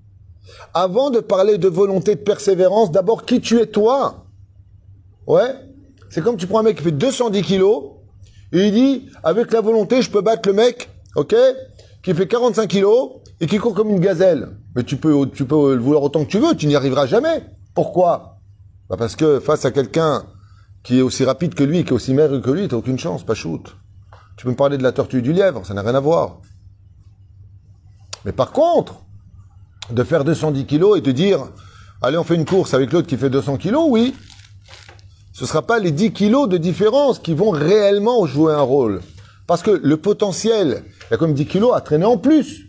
Avant 0.74 1.12
de 1.12 1.20
parler 1.20 1.58
de 1.58 1.68
volonté, 1.68 2.16
de 2.16 2.22
persévérance, 2.22 2.92
d'abord 2.92 3.26
qui 3.26 3.40
tu 3.40 3.60
es 3.60 3.68
toi? 3.68 4.26
Ouais? 5.28 5.54
C'est 6.10 6.22
comme 6.24 6.38
tu 6.38 6.48
prends 6.48 6.60
un 6.60 6.64
mec 6.64 6.78
qui 6.78 6.84
fait 6.84 6.92
210 6.92 7.42
kilos, 7.44 7.84
et 8.52 8.68
il 8.68 8.72
dit, 8.72 9.10
avec 9.24 9.52
la 9.54 9.62
volonté, 9.62 10.02
je 10.02 10.10
peux 10.10 10.22
battre 10.22 10.50
le 10.50 10.56
mec, 10.56 10.90
ok, 11.16 11.36
qui 12.04 12.14
fait 12.14 12.28
45 12.28 12.68
kilos, 12.68 13.12
et 13.42 13.48
qui 13.48 13.58
court 13.58 13.76
comme 13.76 13.90
une 13.90 14.00
gazelle. 14.00 14.58
Mais 14.76 14.84
tu 14.84 14.98
peux, 14.98 15.30
tu 15.30 15.46
peux 15.46 15.76
le 15.76 15.82
vouloir 15.82 16.04
autant 16.04 16.24
que 16.26 16.30
tu 16.30 16.40
veux, 16.40 16.56
tu 16.56 16.68
n'y 16.68 16.76
arriveras 16.76 17.06
jamais. 17.06 17.44
Pourquoi? 17.74 18.35
Bah 18.90 18.96
Parce 18.98 19.16
que 19.16 19.40
face 19.40 19.66
à 19.66 19.72
quelqu'un 19.72 20.26
qui 20.84 21.00
est 21.00 21.02
aussi 21.02 21.26
rapide 21.26 21.56
que 21.56 21.64
lui, 21.64 21.84
qui 21.84 21.90
est 21.90 21.94
aussi 21.94 22.14
maigre 22.14 22.40
que 22.40 22.52
lui, 22.52 22.68
t'as 22.68 22.76
aucune 22.76 23.00
chance, 23.00 23.26
pas 23.26 23.34
shoot. 23.34 23.76
Tu 24.38 24.46
peux 24.46 24.52
me 24.52 24.56
parler 24.56 24.78
de 24.78 24.84
la 24.84 24.92
tortue 24.92 25.22
du 25.22 25.34
lièvre, 25.34 25.66
ça 25.66 25.74
n'a 25.74 25.82
rien 25.82 25.96
à 25.96 26.00
voir. 26.00 26.42
Mais 28.24 28.32
par 28.32 28.52
contre, 28.52 28.96
de 29.92 30.04
faire 30.04 30.24
210 30.24 30.66
kilos 30.66 30.98
et 30.98 31.02
de 31.02 31.12
dire, 31.12 31.40
allez, 32.02 32.18
on 32.18 32.24
fait 32.24 32.36
une 32.36 32.46
course 32.46 32.74
avec 32.74 32.92
l'autre 32.92 33.08
qui 33.08 33.18
fait 33.18 33.30
200 33.30 33.58
kilos, 33.58 33.86
oui. 33.90 34.16
Ce 35.34 35.44
ne 35.44 35.48
sera 35.48 35.62
pas 35.62 35.80
les 35.80 35.92
10 35.92 36.14
kilos 36.14 36.48
de 36.48 36.58
différence 36.58 37.20
qui 37.20 37.34
vont 37.34 37.50
réellement 37.50 38.26
jouer 38.26 38.54
un 38.54 38.62
rôle. 38.62 39.02
Parce 39.48 39.62
que 39.62 39.72
le 39.72 39.98
potentiel, 39.98 40.84
il 41.02 41.12
y 41.12 41.14
a 41.14 41.18
comme 41.18 41.34
10 41.34 41.46
kilos 41.46 41.72
à 41.76 41.82
traîner 41.82 42.06
en 42.06 42.18
plus. 42.18 42.66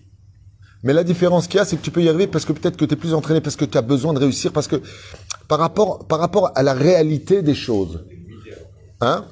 Mais 0.83 0.93
la 0.93 1.05
différence 1.05 1.47
qu'il 1.47 1.59
y 1.59 1.61
a, 1.61 1.65
c'est 1.65 1.77
que 1.77 1.83
tu 1.83 1.91
peux 1.91 2.03
y 2.03 2.09
arriver 2.09 2.27
parce 2.27 2.45
que 2.45 2.53
peut-être 2.53 2.77
que 2.77 2.85
tu 2.85 2.95
es 2.95 2.97
plus 2.97 3.15
entraîné, 3.15 3.41
parce 3.41 3.57
que 3.57 3.65
tu 3.65 3.79
as 3.79 3.83
besoin 3.83 4.13
de 4.13 4.19
réussir, 4.19 4.53
parce 4.53 4.69
que 4.69 4.81
par 5.49 5.59
rapport, 5.59 6.53
à 6.55 6.62
la 6.62 6.75
réalité 6.75 7.43
des 7.43 7.55
choses. 7.55 8.05
Hein? 9.00 9.25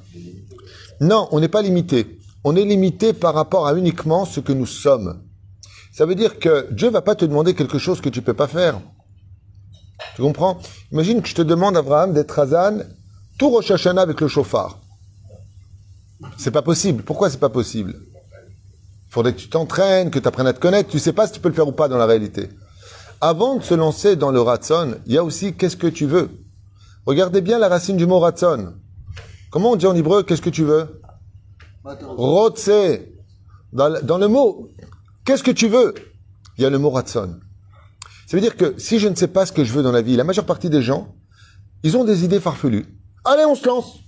Non, 1.00 1.28
on 1.33 1.40
n'est 1.40 1.49
pas 1.49 1.62
limité. 1.62 2.18
On 2.44 2.56
est 2.56 2.64
limité 2.64 3.12
par 3.12 3.35
rapport 3.35 3.66
à 3.66 3.75
uniquement 3.75 4.25
ce 4.25 4.40
que 4.40 4.52
nous 4.52 4.66
sommes. 4.66 5.23
Ça 5.92 6.06
veut 6.06 6.14
dire 6.14 6.38
que 6.38 6.73
Dieu 6.73 6.90
va 6.90 7.02
pas 7.02 7.14
te 7.14 7.25
demander 7.25 7.54
quelque 7.54 7.78
chose 7.78 8.00
que 8.00 8.09
tu 8.09 8.23
peux 8.23 8.35
pas 8.35 8.49
faire. 8.49 8.80
Tu 10.16 10.23
comprends? 10.23 10.59
Imagine 10.92 11.23
que 11.23 11.28
je 11.28 11.35
te 11.35 11.42
demande, 11.42 11.76
Abraham, 11.76 12.12
d'être 12.12 12.38
Hazan, 12.38 12.83
tout 13.38 13.50
Rosh 13.50 13.71
avec 13.71 14.21
le 14.21 14.28
chauffard. 14.28 14.78
C'est 16.37 16.50
pas 16.50 16.62
possible. 16.62 17.02
Pourquoi 17.02 17.30
c'est 17.30 17.38
pas 17.38 17.49
possible? 17.49 17.94
Faudrait 19.09 19.35
que 19.35 19.40
tu 19.40 19.49
t'entraînes, 19.49 20.11
que 20.11 20.18
tu 20.18 20.26
apprennes 20.26 20.47
à 20.47 20.52
te 20.52 20.61
connaître. 20.61 20.90
Tu 20.90 20.99
sais 20.99 21.12
pas 21.12 21.26
si 21.26 21.35
tu 21.35 21.40
peux 21.40 21.49
le 21.49 21.54
faire 21.54 21.68
ou 21.68 21.73
pas 21.73 21.88
dans 21.88 21.99
la 21.99 22.06
réalité. 22.06 22.49
Avant 23.26 23.57
de 23.57 23.62
se 23.62 23.73
lancer 23.73 24.16
dans 24.16 24.31
le 24.31 24.43
ratson, 24.43 24.99
il 25.07 25.14
y 25.14 25.16
a 25.16 25.25
aussi 25.25 25.54
qu'est-ce 25.54 25.78
que 25.78 25.87
tu 25.87 26.04
veux. 26.04 26.28
Regardez 27.07 27.40
bien 27.40 27.59
la 27.59 27.69
racine 27.69 27.97
du 27.97 28.04
mot 28.04 28.19
ratson. 28.19 28.75
Comment 29.50 29.71
on 29.71 29.76
dit 29.76 29.87
en 29.87 29.95
hébreu 29.95 30.25
qu'est-ce 30.25 30.43
que 30.43 30.50
tu 30.50 30.62
veux? 30.62 31.00
Rotse. 31.85 32.69
Dans, 33.73 34.19
le 34.19 34.28
mot, 34.28 34.69
qu'est-ce 35.25 35.43
que 35.43 35.52
tu 35.52 35.69
veux? 35.69 35.95
Il 36.59 36.64
y 36.64 36.66
a 36.66 36.71
le 36.71 36.76
mot 36.76 36.90
ratson. 36.90 37.40
Ça 38.26 38.37
veut 38.37 38.43
dire 38.43 38.59
que 38.59 38.75
si 38.76 38.99
je 38.99 39.09
ne 39.09 39.14
sais 39.14 39.28
pas 39.28 39.47
ce 39.47 39.52
que 39.52 39.64
je 39.64 39.73
veux 39.73 39.83
dans 39.83 39.90
la 39.90 40.02
vie, 40.02 40.16
la 40.16 40.25
majeure 40.25 40.45
partie 40.45 40.69
des 40.69 40.83
gens, 40.83 41.16
ils 41.83 41.97
ont 41.97 42.04
des 42.04 42.26
idées 42.26 42.40
farfelues. 42.40 42.85
Allez, 43.25 43.47
on 43.47 43.54
se 43.54 43.66
lance. 43.66 44.00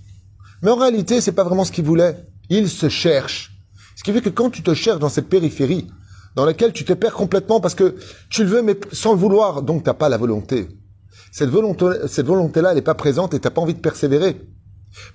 Mais 0.61 0.69
en 0.69 0.75
réalité, 0.75 1.21
c'est 1.21 1.31
pas 1.31 1.43
vraiment 1.43 1.65
ce 1.65 1.71
qu'ils 1.71 1.85
voulaient. 1.85 2.27
Ils 2.51 2.69
se 2.69 2.87
cherchent. 2.87 3.57
Ce 3.95 4.03
qui 4.03 4.13
fait 4.13 4.21
que 4.21 4.29
quand 4.29 4.51
tu 4.51 4.61
te 4.61 4.75
cherches 4.75 4.99
dans 4.99 5.09
cette 5.09 5.27
périphérie, 5.27 5.87
dans 6.37 6.45
laquelle 6.45 6.71
tu 6.71 6.85
te 6.85 6.93
perds 6.93 7.15
complètement 7.15 7.59
parce 7.59 7.73
que 7.73 7.95
tu 8.29 8.43
le 8.43 8.49
veux 8.49 8.61
mais 8.61 8.77
sans 8.91 9.13
le 9.13 9.17
vouloir, 9.17 9.63
donc 9.63 9.83
t'as 9.83 9.95
pas 9.95 10.07
la 10.07 10.17
volonté. 10.17 10.67
Cette 11.31 11.49
volonté, 11.49 11.87
cette 12.07 12.27
volonté-là, 12.27 12.69
elle 12.69 12.75
n'est 12.75 12.83
pas 12.83 12.93
présente 12.93 13.33
et 13.33 13.39
t'as 13.39 13.49
pas 13.49 13.59
envie 13.59 13.73
de 13.73 13.79
persévérer. 13.79 14.39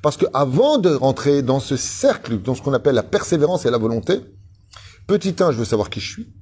Parce 0.03 0.17
que 0.17 0.27
avant 0.35 0.79
de 0.79 0.93
rentrer 0.93 1.43
dans 1.43 1.61
ce 1.61 1.77
cercle, 1.77 2.43
dans 2.43 2.57
ce 2.57 2.63
qu'on 2.63 2.73
appelle 2.73 2.97
la 2.97 3.05
persévérance 3.05 3.65
et 3.65 3.71
la 3.71 3.79
volonté, 3.79 4.19
petit 5.07 5.37
1, 5.39 5.53
je 5.53 5.59
veux 5.59 5.65
savoir 5.65 5.91
qui 5.91 6.01
je 6.01 6.11
suis. 6.11 6.33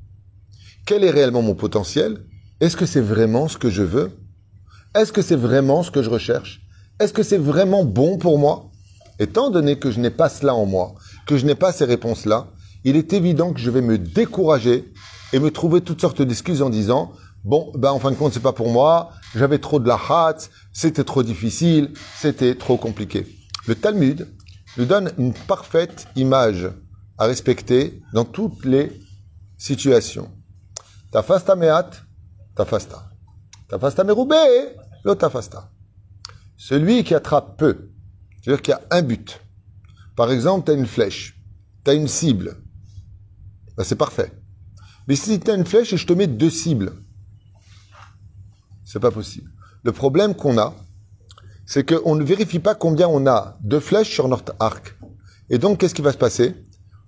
Quel 0.87 1.05
est 1.05 1.11
réellement 1.11 1.43
mon 1.43 1.55
potentiel? 1.55 2.25
Est-ce 2.61 2.77
que 2.79 2.87
c'est 2.87 3.03
vraiment 3.03 3.49
ce 3.49 3.59
que 3.59 3.69
je 3.69 3.83
veux? 3.83 4.13
Est-ce 4.95 5.13
que 5.13 5.21
c'est 5.21 5.37
vraiment 5.37 5.83
ce 5.83 5.91
que 5.91 6.03
je 6.03 6.09
recherche? 6.09 6.63
Est-ce 6.99 7.13
que 7.13 7.23
c'est 7.23 7.37
vraiment 7.37 7.85
bon 7.85 8.17
pour 8.17 8.39
moi? 8.39 8.71
Étant 9.19 9.51
donné 9.51 9.79
que 9.79 9.91
je 9.91 10.01
n'ai 10.01 10.11
pas 10.11 10.31
cela 10.31 10.55
en 10.55 10.65
moi, 10.65 10.95
que 11.27 11.37
je 11.37 11.45
n'ai 11.45 11.55
pas 11.55 11.71
ces 11.71 11.85
réponses-là, 11.85 12.49
il 12.85 12.97
est 12.97 13.13
évident 13.13 13.53
que 13.53 13.61
je 13.61 13.71
vais 13.71 13.83
me 13.83 13.99
décourager 13.99 14.93
et 15.33 15.39
me 15.39 15.51
trouver 15.51 15.81
toutes 15.81 16.01
sortes 16.01 16.23
d'excuses 16.23 16.63
en 16.63 16.71
disant 16.71 17.13
bon, 17.45 17.73
ben 17.75 17.91
en 17.91 17.99
fin 17.99 18.11
de 18.11 18.17
compte 18.17 18.33
c'est 18.33 18.41
pas 18.41 18.53
pour 18.53 18.71
moi, 18.71 19.11
j'avais 19.35 19.59
trop 19.59 19.79
de 19.79 19.89
la 19.89 19.99
hâte, 20.11 20.51
c'était 20.73 21.05
trop 21.05 21.23
difficile, 21.23 21.93
c'était 22.17 22.55
trop 22.55 22.77
compliqué. 22.77 23.27
Le 23.67 23.75
Talmud 23.75 24.29
nous 24.77 24.85
donne 24.85 25.13
une 25.19 25.33
parfaite 25.33 26.07
image 26.17 26.71
à 27.19 27.27
respecter 27.27 28.03
dans 28.13 28.25
toutes 28.25 28.65
les 28.65 28.93
situations. 29.59 30.31
Tafasta 31.11 31.57
meat, 31.57 32.03
tafasta. 32.57 33.11
Tafasta 33.69 34.05
meroube, 34.05 34.35
lo 35.05 35.15
tafasta. 35.15 35.71
Celui 36.57 37.05
qui 37.05 37.15
attrape 37.15 37.59
peu, 37.59 37.91
c'est-à-dire 38.41 38.63
qu'il 38.63 38.73
y 38.73 38.75
a 38.75 38.83
un 38.91 39.03
but, 39.03 39.41
par 40.17 40.31
exemple, 40.31 40.67
tu 40.67 40.73
as 40.73 40.75
une 40.75 40.87
flèche, 40.87 41.41
tu 41.85 41.91
as 41.91 41.95
une 41.95 42.09
cible. 42.09 42.57
Ben, 43.81 43.85
c'est 43.85 43.97
parfait. 43.97 44.31
Mais 45.09 45.17
si 45.17 45.41
tu 45.41 45.51
as 45.51 45.55
une 45.55 45.65
flèche 45.65 45.95
et 45.95 45.97
je 45.97 46.07
te 46.07 46.13
mets 46.13 46.27
deux 46.27 46.51
cibles, 46.51 46.93
c'est 48.85 49.01
pas 49.01 49.11
possible. 49.11 49.51
Le 49.85 49.93
problème 49.93 50.35
qu'on 50.35 50.59
a, 50.59 50.75
c'est 51.65 51.89
qu'on 51.89 52.15
ne 52.15 52.23
vérifie 52.23 52.59
pas 52.59 52.75
combien 52.75 53.09
on 53.09 53.27
a 53.27 53.57
de 53.63 53.79
flèches 53.79 54.13
sur 54.13 54.29
notre 54.29 54.53
arc. 54.61 54.99
Et 55.49 55.57
donc, 55.57 55.79
qu'est-ce 55.79 55.95
qui 55.95 56.03
va 56.03 56.13
se 56.13 56.19
passer? 56.19 56.55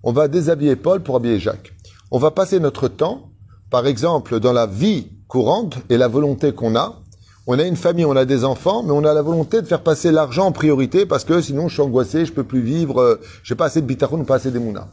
On 0.03 0.15
va 0.15 0.29
déshabiller 0.29 0.77
Paul 0.77 1.03
pour 1.03 1.15
habiller 1.15 1.39
Jacques. 1.39 1.75
On 2.11 2.19
va 2.19 2.31
passer 2.31 2.59
notre 2.59 2.89
temps, 2.89 3.33
par 3.69 3.87
exemple, 3.87 4.41
dans 4.41 4.55
la 4.55 4.67
vie 4.67 5.13
courante 5.29 5.77
et 5.91 5.99
la 5.99 6.09
volonté 6.09 6.55
qu'on 6.55 6.75
a, 6.75 7.03
on 7.47 7.59
a 7.59 7.65
une 7.65 7.77
famille, 7.77 8.07
on 8.07 8.17
a 8.17 8.25
des 8.25 8.47
enfants, 8.47 8.83
mais 8.83 8.93
on 8.93 9.05
a 9.05 9.13
la 9.13 9.21
volonté 9.21 9.61
de 9.61 9.67
faire 9.67 9.83
passer 9.83 10.11
l'argent 10.11 10.47
en 10.47 10.53
priorité 10.53 11.05
parce 11.05 11.25
que 11.25 11.43
sinon 11.43 11.69
je 11.69 11.75
suis 11.75 11.83
angoissé, 11.83 12.25
je 12.25 12.33
peux 12.33 12.45
plus 12.45 12.63
vivre, 12.63 12.99
euh, 12.99 13.21
j'ai 13.43 13.57
pas 13.57 13.67
assez 13.67 13.83
de 13.83 13.87
bitaroun, 13.87 14.25
pas 14.25 14.37
assez 14.37 14.51
d'émouna. 14.51 14.89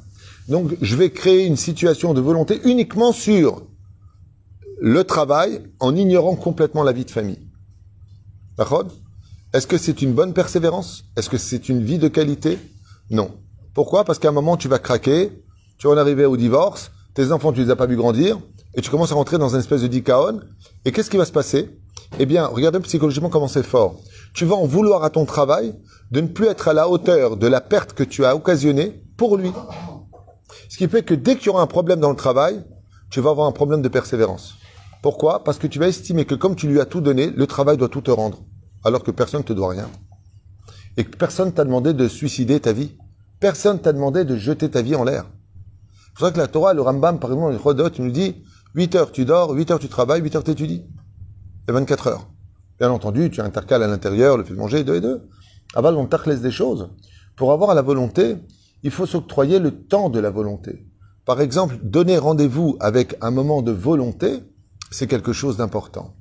Donc 0.49 0.75
je 0.81 0.95
vais 0.95 1.11
créer 1.11 1.45
une 1.45 1.55
situation 1.55 2.13
de 2.13 2.21
volonté 2.21 2.59
uniquement 2.65 3.11
sur 3.11 3.61
le 4.81 5.03
travail 5.03 5.61
en 5.79 5.95
ignorant 5.95 6.35
complètement 6.35 6.83
la 6.83 6.91
vie 6.91 7.05
de 7.05 7.11
famille. 7.11 7.47
D'accord? 8.57 8.85
Est-ce 9.53 9.67
que 9.67 9.77
c'est 9.77 10.01
une 10.01 10.13
bonne 10.13 10.33
persévérance? 10.33 11.03
Est-ce 11.15 11.29
que 11.29 11.37
c'est 11.37 11.69
une 11.69 11.83
vie 11.83 11.97
de 11.97 12.07
qualité? 12.07 12.57
Non. 13.09 13.31
Pourquoi? 13.73 14.03
Parce 14.03 14.19
qu'à 14.19 14.29
un 14.29 14.33
moment 14.33 14.57
tu 14.57 14.67
vas 14.67 14.79
craquer, 14.79 15.31
tu 15.77 15.87
vas 15.87 15.93
en 15.93 15.97
arriver 15.97 16.25
au 16.25 16.35
divorce, 16.35 16.91
tes 17.13 17.31
enfants 17.31 17.53
tu 17.53 17.63
les 17.63 17.69
as 17.69 17.75
pas 17.75 17.85
vu 17.85 17.95
grandir, 17.95 18.39
et 18.75 18.81
tu 18.81 18.89
commences 18.89 19.11
à 19.11 19.15
rentrer 19.15 19.37
dans 19.37 19.49
une 19.49 19.59
espèce 19.59 19.81
de 19.81 19.87
dicaon, 19.87 20.41
et 20.85 20.91
qu'est-ce 20.91 21.09
qui 21.09 21.17
va 21.17 21.25
se 21.25 21.31
passer? 21.31 21.69
Eh 22.19 22.25
bien, 22.25 22.45
regardez 22.45 22.79
psychologiquement 22.79 23.29
comment 23.29 23.47
c'est 23.47 23.63
fort. 23.63 23.99
Tu 24.33 24.45
vas 24.45 24.55
en 24.55 24.65
vouloir 24.65 25.03
à 25.03 25.09
ton 25.09 25.25
travail 25.25 25.75
de 26.11 26.21
ne 26.21 26.27
plus 26.27 26.47
être 26.47 26.67
à 26.67 26.73
la 26.73 26.89
hauteur 26.89 27.37
de 27.37 27.47
la 27.47 27.61
perte 27.61 27.93
que 27.93 28.03
tu 28.03 28.25
as 28.25 28.35
occasionnée 28.35 29.03
pour 29.17 29.37
lui. 29.37 29.51
Ce 30.69 30.77
qui 30.77 30.87
fait 30.87 31.03
que 31.03 31.15
dès 31.15 31.35
qu'il 31.35 31.47
y 31.47 31.49
aura 31.49 31.63
un 31.63 31.67
problème 31.67 31.99
dans 31.99 32.11
le 32.11 32.15
travail, 32.15 32.63
tu 33.09 33.21
vas 33.21 33.31
avoir 33.31 33.47
un 33.47 33.51
problème 33.51 33.81
de 33.81 33.89
persévérance. 33.89 34.55
Pourquoi? 35.01 35.43
Parce 35.43 35.57
que 35.57 35.65
tu 35.65 35.79
vas 35.79 35.87
estimer 35.87 36.25
que 36.25 36.35
comme 36.35 36.55
tu 36.55 36.67
lui 36.67 36.79
as 36.79 36.85
tout 36.85 37.01
donné, 37.01 37.31
le 37.31 37.47
travail 37.47 37.75
doit 37.75 37.89
tout 37.89 38.01
te 38.01 38.11
rendre, 38.11 38.43
alors 38.85 39.03
que 39.03 39.09
personne 39.09 39.41
ne 39.41 39.45
te 39.45 39.53
doit 39.53 39.71
rien. 39.71 39.89
Et 40.95 41.05
que 41.05 41.17
personne 41.17 41.51
t'a 41.53 41.65
demandé 41.65 41.93
de 41.93 42.07
suicider 42.07 42.59
ta 42.59 42.71
vie. 42.71 42.95
Personne 43.39 43.79
t'a 43.79 43.93
demandé 43.93 44.25
de 44.25 44.35
jeter 44.35 44.69
ta 44.69 44.83
vie 44.83 44.95
en 44.95 45.03
l'air. 45.03 45.25
C'est 46.05 46.13
pour 46.13 46.27
ça 46.27 46.33
que 46.33 46.37
la 46.37 46.47
Torah, 46.47 46.73
le 46.73 46.81
Rambam, 46.81 47.19
par 47.19 47.31
exemple, 47.31 47.51
le 47.51 47.57
Rodot, 47.57 47.89
il 47.89 48.05
nous 48.05 48.11
dit 48.11 48.43
8 48.75 48.95
heures 48.95 49.11
tu 49.11 49.25
dors, 49.25 49.51
8 49.51 49.71
heures 49.71 49.79
tu 49.79 49.87
travailles, 49.87 50.21
8 50.21 50.35
heures 50.35 50.43
tu 50.43 50.51
étudies. 50.51 50.85
24 51.67 52.07
heures. 52.07 52.27
Bien 52.79 52.91
entendu, 52.91 53.31
tu 53.31 53.41
intercales 53.41 53.81
à 53.81 53.87
l'intérieur 53.87 54.37
le 54.37 54.43
fait 54.43 54.53
de 54.53 54.59
manger 54.59 54.83
deux 54.83 54.95
et 54.95 55.01
deux. 55.01 55.27
Aval, 55.73 55.95
on 55.95 56.07
laisse 56.27 56.41
des 56.41 56.51
choses. 56.51 56.89
Pour 57.35 57.51
avoir 57.51 57.73
la 57.73 57.81
volonté, 57.81 58.37
il 58.83 58.91
faut 58.91 59.05
s'octroyer 59.05 59.59
le 59.59 59.85
temps 59.85 60.09
de 60.09 60.19
la 60.19 60.29
volonté. 60.29 60.85
Par 61.25 61.41
exemple, 61.41 61.77
donner 61.83 62.17
rendez-vous 62.17 62.77
avec 62.79 63.15
un 63.21 63.31
moment 63.31 63.61
de 63.61 63.71
volonté, 63.71 64.39
c'est 64.91 65.07
quelque 65.07 65.33
chose 65.33 65.57
d'important. 65.57 66.15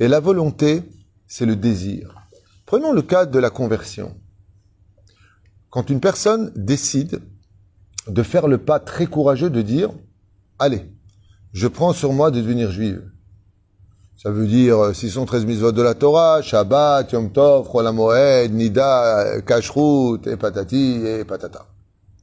Et 0.00 0.08
la 0.08 0.20
volonté, 0.20 0.82
c'est 1.26 1.46
le 1.46 1.56
désir. 1.56 2.14
Prenons 2.66 2.92
le 2.92 3.02
cas 3.02 3.26
de 3.26 3.38
la 3.38 3.50
conversion. 3.50 4.16
Quand 5.70 5.90
une 5.90 6.00
personne 6.00 6.52
décide 6.56 7.20
de 8.08 8.22
faire 8.22 8.48
le 8.48 8.58
pas 8.58 8.80
très 8.80 9.06
courageux 9.06 9.50
de 9.50 9.62
dire, 9.62 9.90
allez, 10.58 10.90
je 11.52 11.68
prends 11.68 11.92
sur 11.92 12.12
moi 12.12 12.30
de 12.30 12.40
devenir 12.40 12.70
juive. 12.70 13.12
Ça 14.16 14.30
veut 14.30 14.46
dire 14.46 14.94
613 14.94 15.44
euh, 15.44 15.54
votes 15.60 15.74
de 15.74 15.82
la 15.82 15.94
Torah, 15.94 16.42
Shabbat, 16.42 17.10
Yom 17.12 17.32
Tov, 17.32 17.68
Chol 17.70 17.90
Moed, 17.92 18.52
Nida, 18.52 19.40
Kashrut, 19.44 20.26
et 20.26 20.36
patati, 20.36 21.02
et 21.04 21.24
patata. 21.24 21.71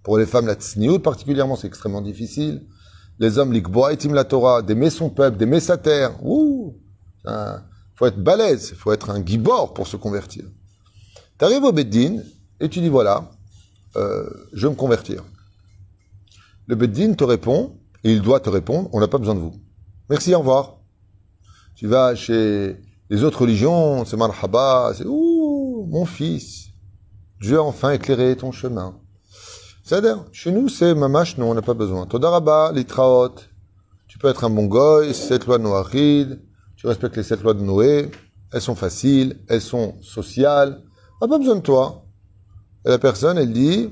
Pour 0.03 0.17
les 0.17 0.25
femmes, 0.25 0.47
la 0.47 0.55
tsniout 0.55 0.99
particulièrement, 0.99 1.55
c'est 1.55 1.67
extrêmement 1.67 2.01
difficile. 2.01 2.65
Les 3.19 3.37
hommes, 3.37 3.51
l'ikboa 3.51 3.93
etim 3.93 4.13
la 4.13 4.23
Torah, 4.23 4.61
d'aimer 4.61 4.89
son 4.89 5.09
peuple, 5.09 5.37
d'aimer 5.37 5.59
sa 5.59 5.77
terre. 5.77 6.23
Ouh! 6.23 6.75
faut 7.95 8.05
être 8.05 8.23
balèze, 8.23 8.73
faut 8.75 8.93
être 8.93 9.09
un 9.09 9.23
gibor 9.23 9.73
pour 9.73 9.85
se 9.85 9.97
convertir. 9.97 10.45
Tu 11.37 11.45
arrives 11.45 11.63
au 11.63 11.73
Beddin 11.73 12.21
et 12.59 12.69
tu 12.69 12.79
dis 12.79 12.87
voilà, 12.87 13.29
euh, 13.97 14.29
je 14.53 14.67
veux 14.67 14.71
me 14.71 14.77
convertir. 14.77 15.23
Le 16.65 16.75
Beddin 16.75 17.13
te 17.13 17.25
répond, 17.25 17.77
et 18.03 18.13
il 18.13 18.21
doit 18.21 18.39
te 18.39 18.49
répondre, 18.49 18.89
on 18.93 18.99
n'a 18.99 19.07
pas 19.07 19.17
besoin 19.17 19.35
de 19.35 19.39
vous. 19.39 19.53
Merci, 20.09 20.33
au 20.33 20.39
revoir. 20.39 20.77
Tu 21.75 21.87
vas 21.87 22.15
chez 22.15 22.77
les 23.09 23.23
autres 23.23 23.41
religions, 23.41 24.05
c'est 24.05 24.17
marhaba, 24.17 24.93
c'est 24.95 25.05
ouh, 25.05 25.87
mon 25.89 26.05
fils, 26.05 26.67
Dieu 27.41 27.57
a 27.57 27.63
enfin 27.63 27.91
éclairé 27.91 28.35
ton 28.35 28.51
chemin. 28.51 28.99
Chez 30.31 30.51
nous, 30.51 30.69
c'est 30.69 30.93
mamash, 30.93 31.35
non, 31.39 31.49
on 31.49 31.55
n'a 31.55 31.63
pas 31.63 31.73
besoin. 31.73 32.05
Todaraba, 32.05 32.71
litraot. 32.71 33.33
Tu 34.07 34.19
peux 34.19 34.27
être 34.27 34.43
un 34.43 34.51
bon 34.51 34.67
goy, 34.67 35.15
sept 35.15 35.47
lois 35.47 35.57
de 35.57 35.63
Noachid, 35.63 36.39
tu 36.75 36.85
respectes 36.85 37.17
les 37.17 37.23
sept 37.23 37.41
lois 37.41 37.55
de 37.55 37.61
Noé, 37.61 38.11
elles 38.53 38.61
sont 38.61 38.75
faciles, 38.75 39.39
elles 39.47 39.61
sont 39.61 39.95
sociales, 40.01 40.83
on 41.19 41.25
n'a 41.25 41.29
pas 41.29 41.39
besoin 41.39 41.55
de 41.55 41.61
toi. 41.61 42.05
Et 42.85 42.89
la 42.89 42.99
personne, 42.99 43.39
elle 43.39 43.51
dit, 43.51 43.89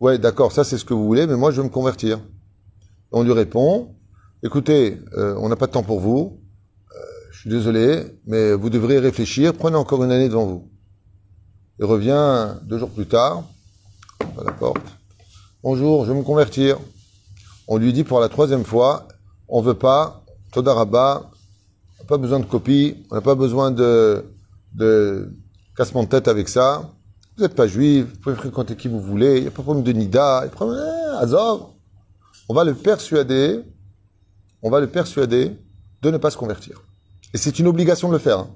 ouais, 0.00 0.18
d'accord, 0.18 0.52
ça 0.52 0.64
c'est 0.64 0.76
ce 0.76 0.84
que 0.84 0.92
vous 0.92 1.06
voulez, 1.06 1.26
mais 1.26 1.36
moi 1.36 1.50
je 1.50 1.62
veux 1.62 1.66
me 1.66 1.72
convertir. 1.72 2.20
On 3.10 3.22
lui 3.22 3.32
répond, 3.32 3.94
écoutez, 4.42 5.00
euh, 5.16 5.34
on 5.38 5.48
n'a 5.48 5.56
pas 5.56 5.66
de 5.66 5.72
temps 5.72 5.82
pour 5.82 6.00
vous, 6.00 6.42
euh, 6.94 6.98
je 7.30 7.40
suis 7.40 7.50
désolé, 7.50 8.18
mais 8.26 8.52
vous 8.52 8.68
devriez 8.68 8.98
réfléchir, 8.98 9.54
prenez 9.54 9.76
encore 9.76 10.04
une 10.04 10.12
année 10.12 10.28
devant 10.28 10.44
vous. 10.44 10.70
Il 11.78 11.86
revient 11.86 12.54
deux 12.64 12.76
jours 12.78 12.90
plus 12.90 13.06
tard, 13.06 13.44
à 14.20 14.44
la 14.44 14.52
porte. 14.52 15.01
Bonjour, 15.64 16.04
je 16.04 16.10
veux 16.10 16.18
me 16.18 16.24
convertir. 16.24 16.76
On 17.68 17.76
lui 17.76 17.92
dit 17.92 18.02
pour 18.02 18.18
la 18.18 18.28
troisième 18.28 18.64
fois, 18.64 19.06
on 19.46 19.60
veut 19.60 19.74
pas, 19.74 20.24
Todaraba, 20.50 21.30
on 21.30 22.02
n'a 22.02 22.08
pas 22.08 22.16
besoin 22.16 22.40
de 22.40 22.46
copie, 22.46 22.96
on 23.12 23.14
n'a 23.14 23.20
pas 23.20 23.36
besoin 23.36 23.70
de, 23.70 24.24
cassement 25.76 26.02
de 26.02 26.08
tête 26.08 26.26
avec 26.26 26.48
ça. 26.48 26.90
Vous 27.36 27.44
n'êtes 27.44 27.54
pas 27.54 27.68
juif, 27.68 28.06
vous 28.06 28.18
pouvez 28.18 28.34
fréquenter 28.34 28.74
qui 28.74 28.88
vous 28.88 29.00
voulez, 29.00 29.36
il 29.36 29.42
n'y 29.42 29.46
a 29.46 29.52
pas 29.52 29.58
de 29.58 29.62
problème 29.62 29.84
de 29.84 29.92
nida, 29.92 30.42
il 30.46 30.66
n'y 30.66 30.76
a 30.76 31.18
Azov. 31.18 31.66
On 32.48 32.54
va 32.54 32.64
le 32.64 32.74
persuader, 32.74 33.60
on 34.62 34.70
va 34.70 34.80
le 34.80 34.88
persuader 34.88 35.52
de 36.02 36.10
ne 36.10 36.16
pas 36.16 36.32
se 36.32 36.36
convertir. 36.36 36.82
Et 37.34 37.38
c'est 37.38 37.60
une 37.60 37.68
obligation 37.68 38.08
de 38.08 38.14
le 38.14 38.18
faire. 38.18 38.40
Hein. 38.40 38.50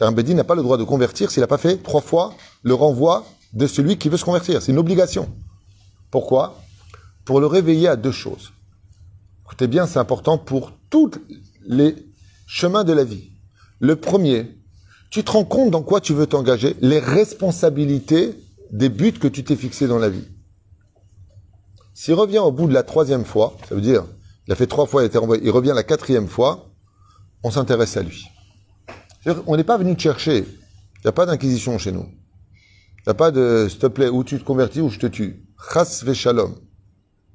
Un 0.00 0.12
Bédin 0.12 0.32
n'a 0.32 0.44
pas 0.44 0.54
le 0.54 0.62
droit 0.62 0.78
de 0.78 0.84
convertir 0.84 1.30
s'il 1.30 1.42
n'a 1.42 1.46
pas 1.46 1.58
fait 1.58 1.76
trois 1.76 2.00
fois 2.00 2.32
le 2.62 2.72
renvoi 2.72 3.26
de 3.52 3.66
celui 3.66 3.98
qui 3.98 4.08
veut 4.08 4.16
se 4.16 4.24
convertir. 4.24 4.62
C'est 4.62 4.72
une 4.72 4.78
obligation. 4.78 5.28
Pourquoi? 6.10 6.60
Pour 7.24 7.40
le 7.40 7.46
réveiller 7.46 7.88
à 7.88 7.96
deux 7.96 8.12
choses. 8.12 8.52
Écoutez 9.44 9.66
bien, 9.66 9.86
c'est 9.86 9.98
important 9.98 10.38
pour 10.38 10.72
tous 10.90 11.10
les 11.66 11.94
chemins 12.46 12.84
de 12.84 12.92
la 12.92 13.04
vie. 13.04 13.30
Le 13.80 13.96
premier, 13.96 14.58
tu 15.10 15.24
te 15.24 15.30
rends 15.30 15.44
compte 15.44 15.70
dans 15.70 15.82
quoi 15.82 16.00
tu 16.00 16.12
veux 16.12 16.26
t'engager, 16.26 16.76
les 16.80 16.98
responsabilités 16.98 18.38
des 18.70 18.88
buts 18.88 19.12
que 19.12 19.28
tu 19.28 19.44
t'es 19.44 19.56
fixés 19.56 19.86
dans 19.86 19.98
la 19.98 20.08
vie. 20.08 20.26
S'il 21.94 22.14
revient 22.14 22.38
au 22.38 22.52
bout 22.52 22.68
de 22.68 22.74
la 22.74 22.82
troisième 22.82 23.24
fois, 23.24 23.56
ça 23.68 23.74
veut 23.74 23.80
dire, 23.80 24.04
il 24.46 24.52
a 24.52 24.56
fait 24.56 24.66
trois 24.66 24.86
fois, 24.86 25.02
il 25.02 25.06
été 25.06 25.18
renvoyé, 25.18 25.42
il 25.44 25.50
revient 25.50 25.72
la 25.74 25.82
quatrième 25.82 26.28
fois, 26.28 26.70
on 27.42 27.50
s'intéresse 27.50 27.96
à 27.96 28.02
lui. 28.02 28.24
On 29.46 29.56
n'est 29.56 29.64
pas 29.64 29.78
venu 29.78 29.96
te 29.96 30.02
chercher. 30.02 30.38
Il 30.38 31.00
n'y 31.04 31.08
a 31.08 31.12
pas 31.12 31.26
d'inquisition 31.26 31.78
chez 31.78 31.92
nous. 31.92 32.06
Il 32.98 33.02
n'y 33.06 33.10
a 33.10 33.14
pas 33.14 33.30
de, 33.30 33.66
s'il 33.68 33.78
te 33.78 33.86
plaît, 33.86 34.08
où 34.08 34.24
tu 34.24 34.38
te 34.38 34.44
convertis 34.44 34.80
ou 34.80 34.90
je 34.90 34.98
te 34.98 35.06
tue. 35.06 35.47
Chas 35.58 36.04
shalom. 36.14 36.54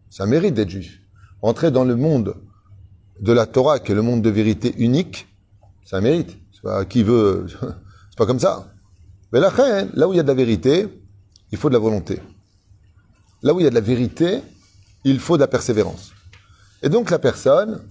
Ça 0.10 0.26
mérite 0.26 0.54
d'être 0.54 0.70
juif. 0.70 1.00
Entrer 1.42 1.72
dans 1.72 1.84
le 1.84 1.96
monde 1.96 2.36
de 3.20 3.34
la 3.34 3.46
Torah, 3.46 3.80
qui 3.80 3.92
est 3.92 3.96
le 3.96 4.02
monde 4.02 4.22
de 4.22 4.30
vérité 4.30 4.74
unique, 4.78 5.28
ça 5.86 6.02
mérite. 6.02 6.38
Qui 6.90 7.04
veut, 7.04 7.46
c'est 8.10 8.18
pas 8.18 8.26
comme 8.26 8.40
ça. 8.40 8.72
Mais 9.34 9.40
là, 9.42 9.52
là 9.94 10.08
où 10.08 10.14
il 10.14 10.18
y 10.18 10.20
a 10.20 10.24
de 10.24 10.28
la 10.28 10.34
vérité, 10.34 10.88
il 11.52 11.58
faut 11.58 11.68
de 11.68 11.74
la 11.74 11.80
volonté. 11.80 12.22
Là 13.42 13.54
où 13.54 13.60
il 13.60 13.64
y 13.64 13.68
a 13.68 13.70
de 13.70 13.76
la 13.76 13.82
vérité, 13.82 14.42
il 15.04 15.20
faut 15.20 15.36
de 15.36 15.42
la 15.42 15.48
persévérance. 15.48 16.14
Et 16.82 16.90
donc 16.90 17.10
la 17.10 17.20
personne 17.20 17.82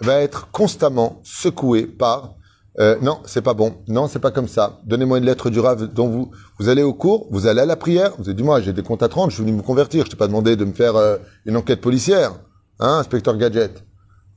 va 0.00 0.20
être 0.20 0.50
constamment 0.50 1.20
secouée 1.24 1.86
par 1.86 2.34
euh, 2.78 2.96
non, 3.02 3.20
c'est 3.26 3.42
pas 3.42 3.54
bon. 3.54 3.74
Non, 3.86 4.08
c'est 4.08 4.18
pas 4.18 4.30
comme 4.30 4.48
ça. 4.48 4.80
Donnez-moi 4.84 5.18
une 5.18 5.24
lettre 5.24 5.50
du 5.50 5.60
Rav 5.60 5.92
dont 5.92 6.08
vous 6.08 6.30
vous 6.58 6.68
allez 6.68 6.82
au 6.82 6.94
cours, 6.94 7.28
vous 7.30 7.46
allez 7.46 7.60
à 7.60 7.66
la 7.66 7.76
prière. 7.76 8.12
Vous 8.18 8.28
avez 8.28 8.34
dit 8.34 8.42
moi 8.42 8.60
j'ai 8.60 8.72
des 8.72 8.82
comptes 8.82 9.02
à 9.02 9.08
30, 9.08 9.30
je 9.30 9.36
suis 9.36 9.44
venu 9.44 9.56
me 9.56 9.62
convertir. 9.62 10.06
Je 10.06 10.10
t'ai 10.10 10.16
pas 10.16 10.26
demandé 10.26 10.56
de 10.56 10.64
me 10.64 10.72
faire 10.72 10.96
euh, 10.96 11.18
une 11.44 11.56
enquête 11.56 11.80
policière, 11.80 12.32
hein, 12.80 12.98
inspecteur 12.98 13.36
gadget. 13.36 13.84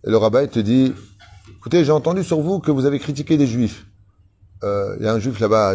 Et 0.06 0.10
le 0.10 0.18
rabbin 0.18 0.46
te 0.48 0.60
dit, 0.60 0.94
écoutez, 1.58 1.84
j'ai 1.86 1.92
entendu 1.92 2.24
sur 2.24 2.42
vous 2.42 2.60
que 2.60 2.72
vous 2.72 2.86
avez 2.86 3.00
critiqué 3.00 3.38
des 3.38 3.48
juifs. 3.48 3.88
Euh, 4.64 4.96
il 5.00 5.06
y 5.06 5.08
a 5.08 5.14
un 5.14 5.20
juif 5.20 5.40
là-bas, 5.40 5.74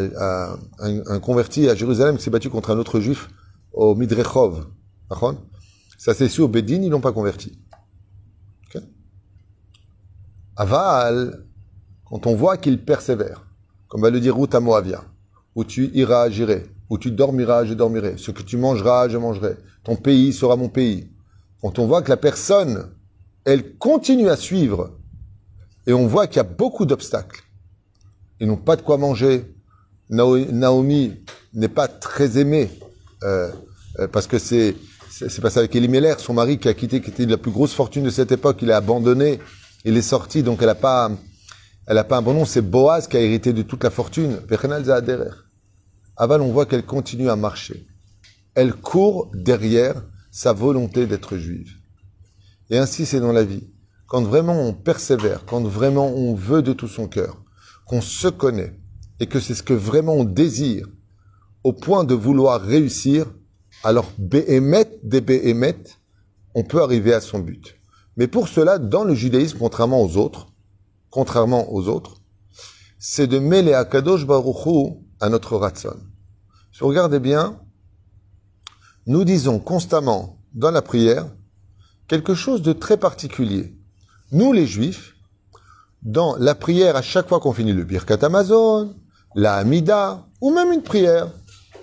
un, 0.78 1.20
converti 1.20 1.68
à 1.68 1.74
Jérusalem 1.74 2.16
qui 2.16 2.22
s'est 2.22 2.30
battu 2.30 2.50
contre 2.50 2.70
un 2.70 2.78
autre 2.78 3.00
juif 3.00 3.28
au 3.72 3.94
Midrechov. 3.94 4.66
Ça 5.98 6.14
s'est 6.14 6.28
su 6.28 6.42
au 6.42 6.48
Bédin, 6.48 6.82
ils 6.82 6.90
l'ont 6.90 7.00
pas 7.00 7.12
converti. 7.12 7.58
Aval, 10.56 11.44
quand 12.10 12.26
on 12.26 12.34
voit 12.34 12.58
qu'il 12.58 12.84
persévère, 12.84 13.46
comme 13.88 14.02
va 14.02 14.10
le 14.10 14.20
dire 14.20 14.36
Ruth 14.36 14.54
à 14.54 14.60
Moavia, 14.60 15.04
où 15.54 15.64
tu 15.64 15.90
iras, 15.94 16.28
j'irai, 16.28 16.66
où 16.90 16.98
tu 16.98 17.10
dormiras, 17.10 17.64
je 17.64 17.74
dormirai, 17.74 18.16
ce 18.18 18.30
que 18.30 18.42
tu 18.42 18.56
mangeras, 18.56 19.08
je 19.08 19.16
mangerai, 19.16 19.56
ton 19.84 19.96
pays 19.96 20.32
sera 20.32 20.56
mon 20.56 20.68
pays. 20.68 21.10
Quand 21.62 21.78
on 21.78 21.86
voit 21.86 22.02
que 22.02 22.10
la 22.10 22.16
personne 22.16 22.90
elle 23.44 23.76
continue 23.76 24.28
à 24.28 24.36
suivre 24.36 24.92
et 25.86 25.92
on 25.92 26.06
voit 26.06 26.26
qu'il 26.26 26.36
y 26.36 26.40
a 26.40 26.44
beaucoup 26.44 26.84
d'obstacles. 26.84 27.42
Ils 28.38 28.46
n'ont 28.46 28.56
pas 28.56 28.76
de 28.76 28.82
quoi 28.82 28.96
manger. 28.96 29.54
Naomi 30.08 31.14
n'est 31.54 31.68
pas 31.68 31.88
très 31.88 32.38
aimée 32.38 32.70
euh, 33.22 33.50
euh, 33.98 34.08
parce 34.08 34.26
que 34.26 34.38
c'est 34.38 34.76
c'est 35.12 35.42
passé 35.42 35.58
avec 35.58 35.76
Elimelech, 35.76 36.18
son 36.18 36.32
mari 36.32 36.58
qui 36.58 36.66
a 36.68 36.72
quitté, 36.72 37.02
qui 37.02 37.10
était 37.10 37.26
la 37.26 37.36
plus 37.36 37.50
grosse 37.50 37.74
fortune 37.74 38.04
de 38.04 38.10
cette 38.10 38.32
époque. 38.32 38.62
Il 38.62 38.72
a 38.72 38.78
abandonné, 38.78 39.38
il 39.84 39.94
est 39.98 40.02
sorti, 40.02 40.42
donc 40.42 40.58
elle 40.62 40.68
n'a 40.68 40.74
pas, 40.74 41.10
elle 41.86 41.98
a 41.98 42.04
pas 42.04 42.18
un 42.18 42.22
bon 42.22 42.34
nom. 42.34 42.44
C'est 42.44 42.62
Boaz 42.62 43.08
qui 43.08 43.16
a 43.16 43.20
hérité 43.20 43.52
de 43.52 43.62
toute 43.62 43.84
la 43.84 43.90
fortune. 43.90 44.38
Aval, 46.16 46.40
on 46.40 46.52
voit 46.52 46.66
qu'elle 46.66 46.84
continue 46.84 47.30
à 47.30 47.36
marcher. 47.36 47.86
Elle 48.54 48.74
court 48.74 49.30
derrière 49.34 50.02
sa 50.30 50.52
volonté 50.52 51.06
d'être 51.06 51.36
juive. 51.36 51.72
Et 52.70 52.78
ainsi, 52.78 53.06
c'est 53.06 53.20
dans 53.20 53.32
la 53.32 53.44
vie. 53.44 53.68
Quand 54.06 54.22
vraiment 54.22 54.60
on 54.60 54.72
persévère, 54.72 55.44
quand 55.46 55.62
vraiment 55.62 56.08
on 56.08 56.34
veut 56.34 56.62
de 56.62 56.72
tout 56.72 56.88
son 56.88 57.06
cœur, 57.06 57.42
qu'on 57.86 58.00
se 58.00 58.28
connaît, 58.28 58.74
et 59.18 59.26
que 59.26 59.40
c'est 59.40 59.54
ce 59.54 59.62
que 59.62 59.74
vraiment 59.74 60.14
on 60.14 60.24
désire, 60.24 60.86
au 61.64 61.72
point 61.72 62.04
de 62.04 62.14
vouloir 62.14 62.60
réussir, 62.60 63.26
alors 63.84 64.10
béhémet 64.18 64.98
des 65.02 65.20
béhémet, 65.20 65.82
on 66.54 66.64
peut 66.64 66.82
arriver 66.82 67.12
à 67.12 67.20
son 67.20 67.38
but. 67.38 67.76
Mais 68.16 68.26
pour 68.26 68.48
cela, 68.48 68.78
dans 68.78 69.04
le 69.04 69.14
judaïsme, 69.14 69.58
contrairement 69.58 70.02
aux 70.02 70.16
autres, 70.16 70.49
contrairement 71.10 71.72
aux 71.72 71.88
autres, 71.88 72.16
c'est 72.98 73.26
de 73.26 73.38
mêler 73.38 73.72
à 73.72 73.84
Kadosh 73.84 74.26
Baruchou 74.26 75.06
à 75.20 75.28
notre 75.28 75.56
ratson. 75.56 75.96
Si 76.72 76.80
vous 76.80 76.88
regardez 76.88 77.18
bien, 77.18 77.60
nous 79.06 79.24
disons 79.24 79.58
constamment 79.58 80.38
dans 80.54 80.70
la 80.70 80.82
prière, 80.82 81.26
quelque 82.08 82.34
chose 82.34 82.62
de 82.62 82.72
très 82.72 82.96
particulier. 82.96 83.76
Nous, 84.32 84.52
les 84.52 84.66
Juifs, 84.66 85.14
dans 86.02 86.36
la 86.36 86.54
prière, 86.54 86.96
à 86.96 87.02
chaque 87.02 87.28
fois 87.28 87.40
qu'on 87.40 87.52
finit 87.52 87.72
le 87.72 87.84
Birkat 87.84 88.24
Amazon, 88.24 88.94
la 89.34 89.56
Amida, 89.56 90.26
ou 90.40 90.52
même 90.52 90.72
une 90.72 90.82
prière, 90.82 91.28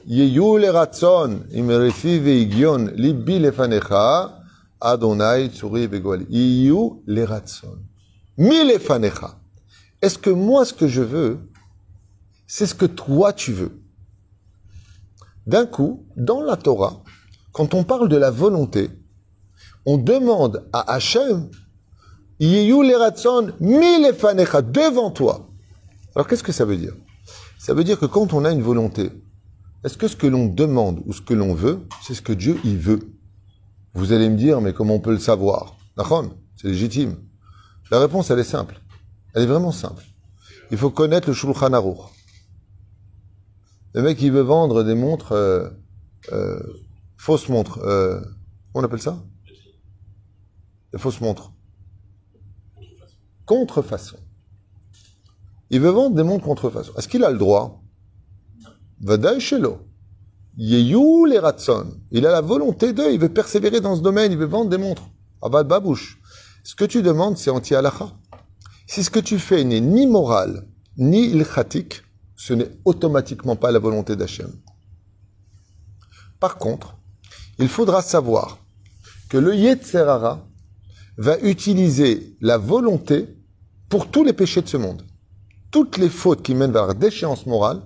ratson, 0.08 1.40
libi 2.96 3.46
Adonai 4.80 5.50
tsuri 5.50 5.90
ratson. 7.26 7.78
Mi 8.38 8.63
lefanecha. 8.67 9.39
Est-ce 10.02 10.17
que 10.17 10.30
moi, 10.30 10.65
ce 10.65 10.73
que 10.73 10.88
je 10.88 11.02
veux, 11.02 11.39
c'est 12.45 12.67
ce 12.67 12.76
que 12.76 12.86
toi 12.86 13.34
tu 13.34 13.52
veux? 13.52 13.82
D'un 15.47 15.65
coup, 15.65 16.06
dans 16.15 16.41
la 16.41 16.56
Torah, 16.56 17.04
quand 17.52 17.73
on 17.73 17.84
parle 17.84 18.10
de 18.10 18.17
la 18.17 18.30
volonté, 18.30 18.89
on 19.86 19.97
demande 19.97 20.67
à 20.73 20.93
Hachem, 20.93 21.50
Yeyu 22.39 22.84
le 22.84 23.52
mi 23.60 24.04
devant 24.71 25.10
toi. 25.10 25.50
Alors 26.15 26.28
qu'est-ce 26.28 26.43
que 26.43 26.52
ça 26.52 26.65
veut 26.65 26.78
dire? 26.78 26.93
Ça 27.58 27.73
veut 27.73 27.84
dire 27.84 28.00
que 28.00 28.06
quand 28.06 28.34
on 28.34 28.45
a 28.45 28.52
une 28.52 28.62
volonté, 28.62 29.10
est-ce 29.84 29.97
que 29.97 30.08
ce 30.08 30.15
que 30.15 30.28
l'on 30.28 30.45
demande 30.45 31.02
ou 31.06 31.13
ce 31.13 31.21
que 31.21 31.34
l'on 31.34 31.54
veut, 31.54 31.88
c'est 32.04 32.13
ce 32.13 32.21
que 32.21 32.34
Dieu 32.34 32.60
y 32.63 32.76
veut? 32.76 33.00
Vous 33.93 34.12
allez 34.12 34.30
me 34.30 34.38
dire, 34.38 34.62
mais 34.62 34.73
comment 34.73 34.95
on 34.95 35.00
peut 35.00 35.12
le 35.12 35.19
savoir? 35.19 35.78
D'accord? 35.95 36.26
C'est 36.56 36.67
légitime. 36.67 37.15
La 37.91 38.00
réponse, 38.00 38.30
elle 38.32 38.39
est 38.39 38.43
simple. 38.43 38.80
Elle 39.34 39.43
est 39.43 39.47
vraiment 39.47 39.71
simple. 39.71 40.04
Il 40.71 40.78
faut 40.78 40.89
connaître 40.89 41.28
le 41.28 41.34
Shulchan 41.34 41.73
Aruch. 41.73 42.00
Le 43.93 44.02
mec, 44.02 44.21
il 44.21 44.32
veut 44.32 44.41
vendre 44.41 44.84
des 44.84 44.95
montres, 44.95 45.32
euh, 45.32 45.69
euh, 46.32 46.60
fausses 47.17 47.50
montres. 47.50 47.80
Euh, 47.80 48.19
on 48.73 48.84
appelle 48.84 49.02
ça? 49.02 49.23
Des 50.91 51.00
fausses 51.00 51.21
montres. 51.21 51.54
Contrefaçon. 53.45 54.17
Il 55.69 55.82
veut 55.82 55.89
vendre 55.89 56.15
des 56.15 56.23
montres 56.23 56.43
contrefaçon. 56.43 56.93
Est-ce 56.97 57.08
qu'il 57.08 57.23
a 57.23 57.32
le 57.32 57.38
droit? 57.38 57.82
Vadaï 59.02 59.39
Shelo. 59.39 59.80
Yeyou 60.58 61.26
les 61.26 61.39
ratson. 61.39 62.00
Il 62.12 62.26
a 62.26 62.32
la 62.32 62.41
volonté 62.41 62.91
d'eux, 62.91 63.12
il 63.12 63.19
veut 63.19 63.30
persévérer 63.30 63.80
dans 63.80 63.95
ce 63.95 64.02
domaine, 64.02 64.32
il 64.32 64.38
veut 64.38 64.45
vendre 64.45 64.69
des 64.69 64.78
montres. 64.78 65.10
Abad 65.41 65.67
Babouche. 65.67 66.19
Ce 66.67 66.75
que 66.75 66.84
tu 66.84 67.01
demandes, 67.01 67.38
c'est 67.38 67.49
anti-halacha. 67.49 68.12
Si 68.88 69.01
ce 69.01 69.10
que 69.10 69.21
tu 69.21 69.39
fais 69.39 69.63
n'est 69.63 69.80
ni 69.80 70.06
moral, 70.06 70.67
ni 70.97 71.27
ilchatique, 71.27 72.03
ce 72.36 72.53
n'est 72.53 72.69
automatiquement 72.84 73.56
pas 73.56 73.71
la 73.71 73.80
volonté 73.80 74.17
d'Hachem. 74.17 74.51
Par 76.41 76.58
contre, 76.58 76.97
il 77.58 77.69
faudra 77.69 78.01
savoir 78.01 78.60
que 79.30 79.38
le 79.38 79.56
Yetzerara 79.56 80.45
va 81.17 81.39
utiliser 81.39 82.36
la 82.41 82.58
volonté 82.58 83.30
pour 83.88 84.12
tous 84.12 84.25
les 84.25 84.34
péchés 84.34 84.62
de 84.62 84.67
ce 84.67 84.75
monde. 84.75 85.03
Toutes 85.71 85.97
les 85.97 86.10
fautes 86.10 86.43
qui 86.43 86.53
mènent 86.53 86.73
vers 86.73 86.88
la 86.88 86.95
déchéance 86.95 87.45
morale 87.45 87.82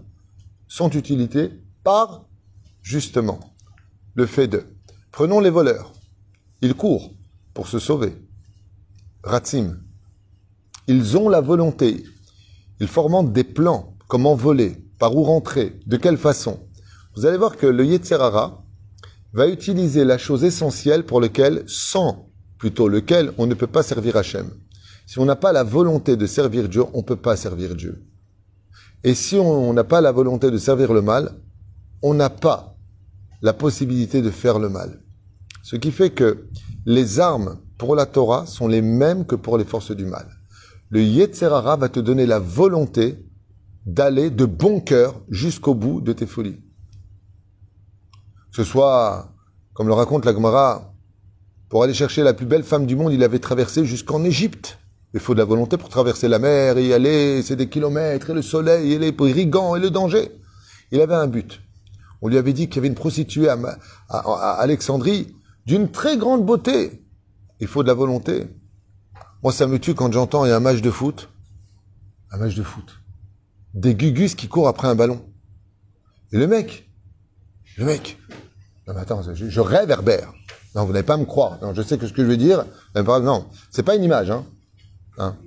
sont 0.67 0.89
utilisées 0.89 1.51
par, 1.83 2.25
justement, 2.81 3.41
le 4.15 4.25
fait 4.25 4.47
de. 4.47 4.65
Prenons 5.11 5.39
les 5.39 5.51
voleurs. 5.51 5.93
Ils 6.63 6.73
courent 6.73 7.11
pour 7.53 7.67
se 7.67 7.77
sauver. 7.77 8.17
Ratzim. 9.23 9.77
Ils 10.87 11.15
ont 11.15 11.29
la 11.29 11.41
volonté. 11.41 12.03
Ils 12.79 12.87
forment 12.87 13.31
des 13.31 13.43
plans. 13.43 13.95
Comment 14.07 14.33
voler 14.33 14.77
Par 14.97 15.15
où 15.15 15.23
rentrer 15.23 15.79
De 15.85 15.97
quelle 15.97 16.17
façon 16.17 16.59
Vous 17.15 17.27
allez 17.27 17.37
voir 17.37 17.55
que 17.55 17.67
le 17.67 17.85
Yetzerara 17.85 18.65
va 19.33 19.47
utiliser 19.47 20.05
la 20.05 20.17
chose 20.17 20.43
essentielle 20.43 21.05
pour 21.05 21.21
laquelle, 21.21 21.63
sans 21.67 22.31
plutôt 22.57 22.87
lequel, 22.87 23.31
on 23.37 23.45
ne 23.45 23.53
peut 23.53 23.67
pas 23.67 23.83
servir 23.83 24.17
Hachem. 24.17 24.49
Si 25.05 25.19
on 25.19 25.25
n'a 25.25 25.35
pas 25.35 25.53
la 25.53 25.63
volonté 25.63 26.17
de 26.17 26.25
servir 26.25 26.67
Dieu, 26.67 26.83
on 26.93 26.99
ne 26.99 27.03
peut 27.03 27.15
pas 27.15 27.35
servir 27.35 27.75
Dieu. 27.75 28.03
Et 29.03 29.13
si 29.13 29.35
on 29.35 29.71
n'a 29.73 29.83
pas 29.83 30.01
la 30.01 30.11
volonté 30.11 30.49
de 30.49 30.57
servir 30.57 30.93
le 30.93 31.01
mal, 31.01 31.31
on 32.01 32.15
n'a 32.15 32.29
pas 32.31 32.75
la 33.43 33.53
possibilité 33.53 34.21
de 34.23 34.31
faire 34.31 34.57
le 34.57 34.69
mal. 34.69 35.03
Ce 35.63 35.75
qui 35.75 35.91
fait 35.91 36.09
que 36.09 36.47
les 36.85 37.19
armes 37.19 37.59
pour 37.81 37.95
la 37.95 38.05
Torah 38.05 38.45
sont 38.45 38.67
les 38.67 38.83
mêmes 38.83 39.25
que 39.25 39.33
pour 39.33 39.57
les 39.57 39.65
forces 39.65 39.89
du 39.89 40.05
mal. 40.05 40.27
Le 40.91 41.01
Yetzerara 41.01 41.77
va 41.77 41.89
te 41.89 41.99
donner 41.99 42.27
la 42.27 42.37
volonté 42.37 43.25
d'aller 43.87 44.29
de 44.29 44.45
bon 44.45 44.81
cœur 44.81 45.19
jusqu'au 45.29 45.73
bout 45.73 45.99
de 45.99 46.13
tes 46.13 46.27
folies. 46.27 46.61
Que 48.51 48.57
ce 48.57 48.63
soit, 48.63 49.33
comme 49.73 49.87
le 49.87 49.93
raconte 49.93 50.25
la 50.25 50.33
Gemara, 50.33 50.93
pour 51.69 51.81
aller 51.81 51.95
chercher 51.95 52.21
la 52.21 52.35
plus 52.35 52.45
belle 52.45 52.61
femme 52.61 52.85
du 52.85 52.95
monde, 52.95 53.13
il 53.13 53.23
avait 53.23 53.39
traversé 53.39 53.83
jusqu'en 53.83 54.23
Égypte. 54.23 54.77
Il 55.15 55.19
faut 55.19 55.33
de 55.33 55.39
la 55.39 55.45
volonté 55.45 55.75
pour 55.75 55.89
traverser 55.89 56.27
la 56.27 56.37
mer 56.37 56.77
et 56.77 56.85
y 56.85 56.93
aller, 56.93 57.41
c'est 57.41 57.55
des 57.55 57.67
kilomètres, 57.67 58.29
et 58.29 58.35
le 58.35 58.43
soleil, 58.43 58.93
et 58.93 58.99
les 58.99 59.11
brigands, 59.11 59.75
et 59.75 59.79
le 59.79 59.89
danger. 59.89 60.31
Il 60.91 61.01
avait 61.01 61.15
un 61.15 61.25
but. 61.25 61.61
On 62.21 62.27
lui 62.27 62.37
avait 62.37 62.53
dit 62.53 62.67
qu'il 62.67 62.75
y 62.75 62.79
avait 62.79 62.89
une 62.89 62.93
prostituée 62.93 63.49
à, 63.49 63.57
à 64.07 64.51
Alexandrie 64.59 65.35
d'une 65.65 65.89
très 65.89 66.15
grande 66.17 66.45
beauté. 66.45 67.00
Il 67.61 67.67
faut 67.67 67.83
de 67.83 67.87
la 67.87 67.93
volonté. 67.93 68.47
Moi, 69.43 69.53
ça 69.53 69.67
me 69.67 69.79
tue 69.79 69.93
quand 69.93 70.11
j'entends 70.11 70.45
il 70.45 70.49
y 70.49 70.51
a 70.51 70.57
un 70.57 70.59
match 70.59 70.81
de 70.81 70.91
foot. 70.91 71.29
Un 72.31 72.37
match 72.37 72.55
de 72.55 72.63
foot. 72.63 72.99
Des 73.73 73.95
gugus 73.95 74.35
qui 74.35 74.47
courent 74.47 74.67
après 74.67 74.87
un 74.87 74.95
ballon. 74.95 75.23
Et 76.33 76.37
le 76.37 76.47
mec, 76.47 76.89
le 77.77 77.85
mec, 77.85 78.17
non 78.87 78.93
mais 78.93 79.01
attends, 79.01 79.21
je, 79.21 79.61
Herbert. 79.89 80.33
Non, 80.75 80.85
vous 80.85 80.93
n'allez 80.93 81.05
pas 81.05 81.17
me 81.17 81.25
croire. 81.25 81.59
Je 81.73 81.81
sais 81.81 81.97
que 81.97 82.07
ce 82.07 82.13
que 82.13 82.23
je 82.23 82.27
veux 82.27 82.37
dire, 82.37 82.65
non, 82.95 83.47
c'est 83.69 83.83
pas 83.83 83.95
une 83.95 84.03
image. 84.03 84.31
Hein. 84.31 84.45
hein. 85.17 85.37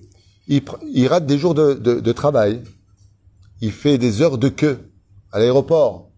Il, 0.47 1.09
rate 1.09 1.27
des 1.27 1.39
jours 1.39 1.55
de, 1.55 2.13
travail. 2.13 2.63
Il 3.61 3.73
fait 3.73 3.99
des 3.99 4.21
heures 4.21 4.39
de 4.39 4.49
queue 4.49 4.91
à 5.33 5.39
l'aéroport. 5.39 6.11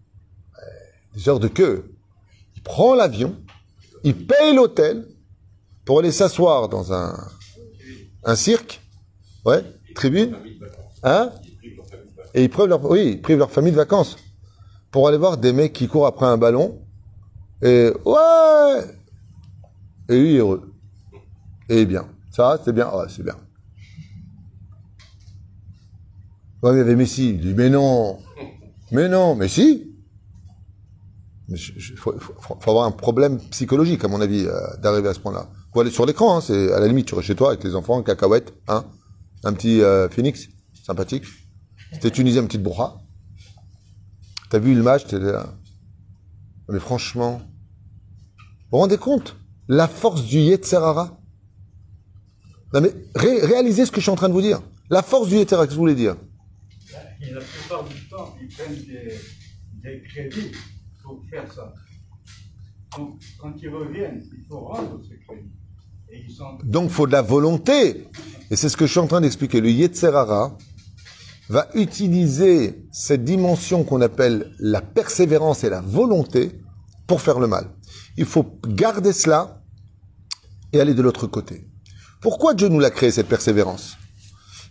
Des 1.15 1.29
heures 1.29 1.39
de 1.39 1.47
queue. 1.47 1.95
Il 2.55 2.61
prend 2.61 2.93
l'avion, 2.93 3.35
il 4.03 4.27
paye 4.27 4.53
l'hôtel 4.53 5.07
pour 5.87 5.99
aller 5.99 6.11
s'asseoir 6.11 6.67
dans 6.67 6.93
un, 6.93 7.17
un 8.25 8.35
cirque. 8.35 8.81
Ouais, 9.45 9.63
tribune. 9.95 10.35
Hein 11.01 11.31
Et 12.33 12.43
ils 12.43 12.49
privent 12.49 12.67
leur, 12.67 12.83
oui, 12.83 13.13
ils 13.13 13.21
privent 13.21 13.37
leur 13.37 13.49
famille 13.49 13.71
de 13.71 13.77
vacances 13.77 14.17
pour 14.91 15.07
aller 15.07 15.17
voir 15.17 15.37
des 15.37 15.53
mecs 15.53 15.71
qui 15.71 15.87
courent 15.87 16.05
après 16.05 16.25
un 16.25 16.37
ballon. 16.37 16.81
Et 17.61 17.89
ouais 18.05 18.81
Et 20.09 20.19
lui, 20.19 20.37
heureux. 20.37 20.73
Et 21.69 21.85
bien. 21.85 22.05
Ça, 22.31 22.59
c'est 22.63 22.73
bien. 22.73 22.89
Ouais, 22.89 23.05
c'est 23.07 23.23
bien. 23.23 23.37
Ouais, 26.61 26.73
il 26.73 26.77
y 26.79 26.81
avait 26.81 26.97
Messi. 26.97 27.29
Il 27.29 27.39
dit, 27.39 27.53
mais 27.53 27.69
non. 27.69 28.19
Mais 28.91 29.07
non, 29.07 29.35
mais 29.35 29.47
si. 29.47 29.95
Il 31.47 31.57
faut, 31.95 32.13
avoir 32.67 32.85
un 32.85 32.91
problème 32.91 33.39
psychologique, 33.51 34.03
à 34.03 34.09
mon 34.09 34.19
avis, 34.19 34.45
euh, 34.45 34.75
d'arriver 34.81 35.07
à 35.07 35.13
ce 35.13 35.21
point-là. 35.21 35.47
Faut 35.77 35.81
aller 35.81 35.91
sur 35.91 36.07
l'écran, 36.07 36.35
hein, 36.35 36.41
c'est 36.41 36.73
à 36.73 36.79
la 36.79 36.87
limite, 36.87 37.05
tu 37.05 37.13
restes 37.13 37.27
chez 37.27 37.35
toi 37.35 37.49
avec 37.49 37.63
les 37.63 37.75
enfants, 37.75 38.01
cacahuètes, 38.01 38.51
hein, 38.67 38.83
un 39.43 39.53
petit 39.53 39.83
euh, 39.83 40.09
phoenix, 40.09 40.47
sympathique. 40.83 41.23
C'était 41.93 42.09
Tunisien, 42.09 42.43
petite 42.45 42.63
brouha. 42.63 42.97
T'as 44.49 44.57
vu 44.57 44.73
le 44.73 44.81
match, 44.81 45.05
t'es 45.05 45.19
là. 45.19 45.53
Mais 46.67 46.79
franchement, 46.79 47.43
vous 48.39 48.69
vous 48.71 48.77
rendez 48.79 48.97
compte? 48.97 49.35
La 49.67 49.87
force 49.87 50.23
du 50.23 50.39
Yetzerara? 50.39 51.21
Non 52.73 52.81
mais 52.81 52.91
réalisez 53.13 53.85
ce 53.85 53.91
que 53.91 53.97
je 53.97 54.01
suis 54.01 54.11
en 54.11 54.15
train 54.15 54.29
de 54.29 54.33
vous 54.33 54.41
dire. 54.41 54.63
La 54.89 55.03
force 55.03 55.27
du 55.29 55.35
Yetzerara, 55.35 55.65
qu'est-ce 55.67 55.75
que 55.75 55.77
vous 55.77 55.83
voulez 55.83 55.93
dire? 55.93 56.15
La 57.21 57.39
plupart 57.39 57.83
du 57.83 58.09
temps, 58.09 58.35
ils 58.41 58.47
prennent 58.47 58.83
des, 59.83 60.01
crédits 60.01 60.53
pour 61.03 61.23
faire 61.29 61.53
ça. 61.53 61.71
Donc, 62.97 63.21
quand 63.37 63.53
ils 63.61 63.69
reviennent, 63.69 64.27
il 64.35 64.43
faut 64.49 64.61
rendre 64.61 64.99
ces 65.07 65.19
crédits. 65.19 65.51
Donc, 66.63 66.85
il 66.85 66.93
faut 66.93 67.07
de 67.07 67.11
la 67.11 67.21
volonté. 67.21 68.07
Et 68.49 68.55
c'est 68.55 68.69
ce 68.69 68.77
que 68.77 68.85
je 68.85 68.91
suis 68.91 68.99
en 68.99 69.07
train 69.07 69.21
d'expliquer. 69.21 69.61
Le 69.61 69.69
Yetzerara, 69.69 70.57
va 71.49 71.67
utiliser 71.75 72.85
cette 72.91 73.23
dimension 73.23 73.83
qu'on 73.83 74.01
appelle 74.01 74.51
la 74.59 74.81
persévérance 74.81 75.63
et 75.63 75.69
la 75.69 75.81
volonté 75.81 76.61
pour 77.07 77.21
faire 77.21 77.39
le 77.39 77.47
mal. 77.47 77.69
Il 78.17 78.25
faut 78.25 78.59
garder 78.67 79.13
cela 79.13 79.63
et 80.73 80.81
aller 80.81 80.93
de 80.93 81.01
l'autre 81.01 81.27
côté. 81.27 81.69
Pourquoi 82.21 82.53
Dieu 82.53 82.67
nous 82.67 82.79
l'a 82.79 82.89
créé, 82.89 83.11
cette 83.11 83.29
persévérance? 83.29 83.95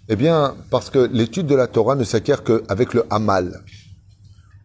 Eh 0.08 0.16
bien, 0.16 0.56
parce 0.70 0.90
que 0.90 0.98
l'étude 0.98 1.46
de 1.46 1.54
la 1.54 1.66
Torah 1.66 1.94
ne 1.94 2.04
s'acquiert 2.04 2.44
qu'avec 2.44 2.92
le 2.92 3.06
Hamal. 3.10 3.64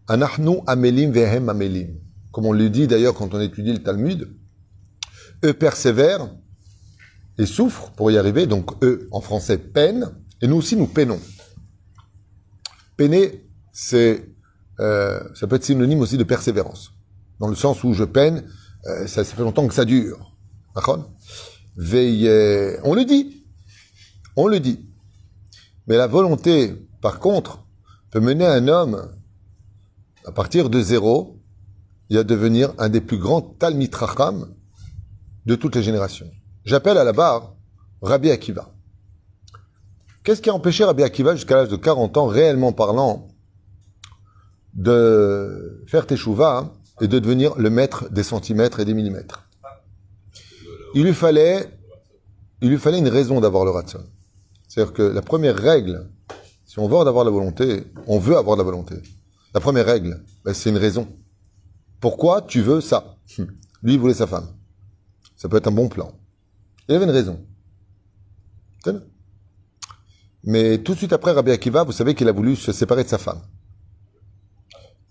Anachnu 0.08 0.58
amelim 0.68 1.12
vehem 1.12 1.48
amelim. 1.50 1.96
Comme 2.32 2.46
on 2.46 2.52
le 2.52 2.70
dit 2.70 2.88
d'ailleurs 2.88 3.14
quand 3.14 3.34
on 3.34 3.40
étudie 3.40 3.72
le 3.72 3.82
Talmud. 3.82 4.30
Eux 5.44 5.54
persévèrent 5.54 6.30
et 7.42 7.46
souffrent 7.48 7.92
pour 7.92 8.12
y 8.12 8.18
arriver. 8.18 8.46
Donc 8.46 8.72
eux, 8.84 9.08
en 9.12 9.20
français, 9.20 9.58
peinent. 9.58 10.12
Et 10.42 10.48
nous 10.48 10.58
aussi, 10.58 10.76
nous 10.76 10.88
peinons. 10.88 11.20
Peiner, 12.98 13.50
c'est, 13.74 14.30
euh, 14.80 15.20
ça 15.34 15.48
peut 15.48 15.56
être 15.56 15.64
synonyme 15.64 16.02
aussi 16.02 16.18
de 16.18 16.24
persévérance. 16.24 16.92
Dans 17.40 17.48
le 17.48 17.56
sens 17.56 17.84
où 17.84 17.94
je 17.94 18.04
peine, 18.04 18.48
euh, 18.86 19.08
ça, 19.08 19.24
fait 19.24 19.42
longtemps 19.42 19.68
que 19.68 19.74
ça 19.74 19.86
dure. 19.86 20.38
Veillez, 21.78 22.78
on 22.84 22.94
le 22.94 23.06
dit. 23.06 23.44
On 24.36 24.48
le 24.48 24.60
dit. 24.60 24.88
Mais 25.88 25.98
la 25.98 26.08
volonté, 26.08 26.76
par 27.02 27.20
contre, 27.20 27.66
peut 28.12 28.20
mener 28.20 28.46
un 28.46 28.68
homme, 28.68 29.12
à 30.26 30.32
partir 30.32 30.70
de 30.70 30.80
zéro, 30.80 31.42
et 32.12 32.18
à 32.18 32.24
devenir 32.24 32.74
un 32.78 32.90
des 32.90 33.02
plus 33.02 33.18
grands 33.18 33.42
Talmitracham 33.42 34.54
de 35.46 35.56
toutes 35.56 35.76
les 35.76 35.84
générations. 35.84 36.30
J'appelle 36.64 36.98
à 36.98 37.04
la 37.04 37.14
barre 37.14 37.56
Rabbi 38.02 38.30
Akiva. 38.30 38.72
Qu'est-ce 40.24 40.42
qui 40.42 40.50
a 40.50 40.54
empêché 40.54 40.84
Rabbi 40.84 41.04
Akiva 41.04 41.36
jusqu'à 41.36 41.56
l'âge 41.56 41.70
de 41.70 41.76
40 41.76 42.18
ans, 42.18 42.28
réellement 42.28 42.72
parlant, 42.72 43.28
de 44.74 45.84
faire 45.88 46.06
teshuva 46.06 46.72
et 47.02 47.08
de 47.08 47.18
devenir 47.20 47.56
le 47.58 47.70
maître 47.70 48.10
des 48.12 48.24
centimètres 48.24 48.80
et 48.80 48.86
des 48.86 48.94
millimètres? 48.94 49.48
Il 50.94 51.04
lui 51.04 51.14
fallait, 51.14 51.68
il 52.62 52.70
lui 52.70 52.78
fallait 52.78 53.00
une 53.00 53.08
raison 53.08 53.42
d'avoir 53.42 53.66
le 53.66 53.72
ratson. 53.72 54.04
C'est-à-dire 54.68 54.94
que 54.94 55.04
la 55.04 55.22
première 55.22 55.58
règle, 55.58 56.10
Si 56.66 56.80
on 56.80 56.88
veut 56.88 56.96
avoir 56.96 57.26
la 57.26 57.32
volonté, 57.32 57.84
on 58.08 58.18
veut 58.18 58.38
avoir 58.38 58.56
la 58.56 58.64
volonté. 58.64 58.96
La 59.54 59.60
première 59.60 59.86
règle, 59.86 60.24
ben, 60.46 60.54
c'est 60.54 60.70
une 60.70 60.78
raison. 60.78 61.06
Pourquoi 62.00 62.42
tu 62.44 62.62
veux 62.62 62.80
ça? 62.80 63.18
Lui, 63.84 63.96
il 63.96 64.00
voulait 64.00 64.14
sa 64.14 64.26
femme. 64.26 64.48
Ça 65.36 65.50
peut 65.50 65.58
être 65.58 65.68
un 65.68 65.72
bon 65.72 65.90
plan. 65.90 66.14
Il 66.88 66.96
avait 66.96 67.06
une 67.06 67.12
raison. 67.12 67.46
Mais 70.44 70.80
tout 70.80 70.94
de 70.94 70.98
suite 70.98 71.14
après 71.14 71.32
Rabbi 71.32 71.52
Akiva, 71.52 71.84
vous 71.84 71.92
savez 71.92 72.16
qu'il 72.16 72.28
a 72.28 72.32
voulu 72.32 72.56
se 72.56 72.72
séparer 72.72 73.04
de 73.04 73.10
sa 73.10 73.18
femme. 73.18 73.42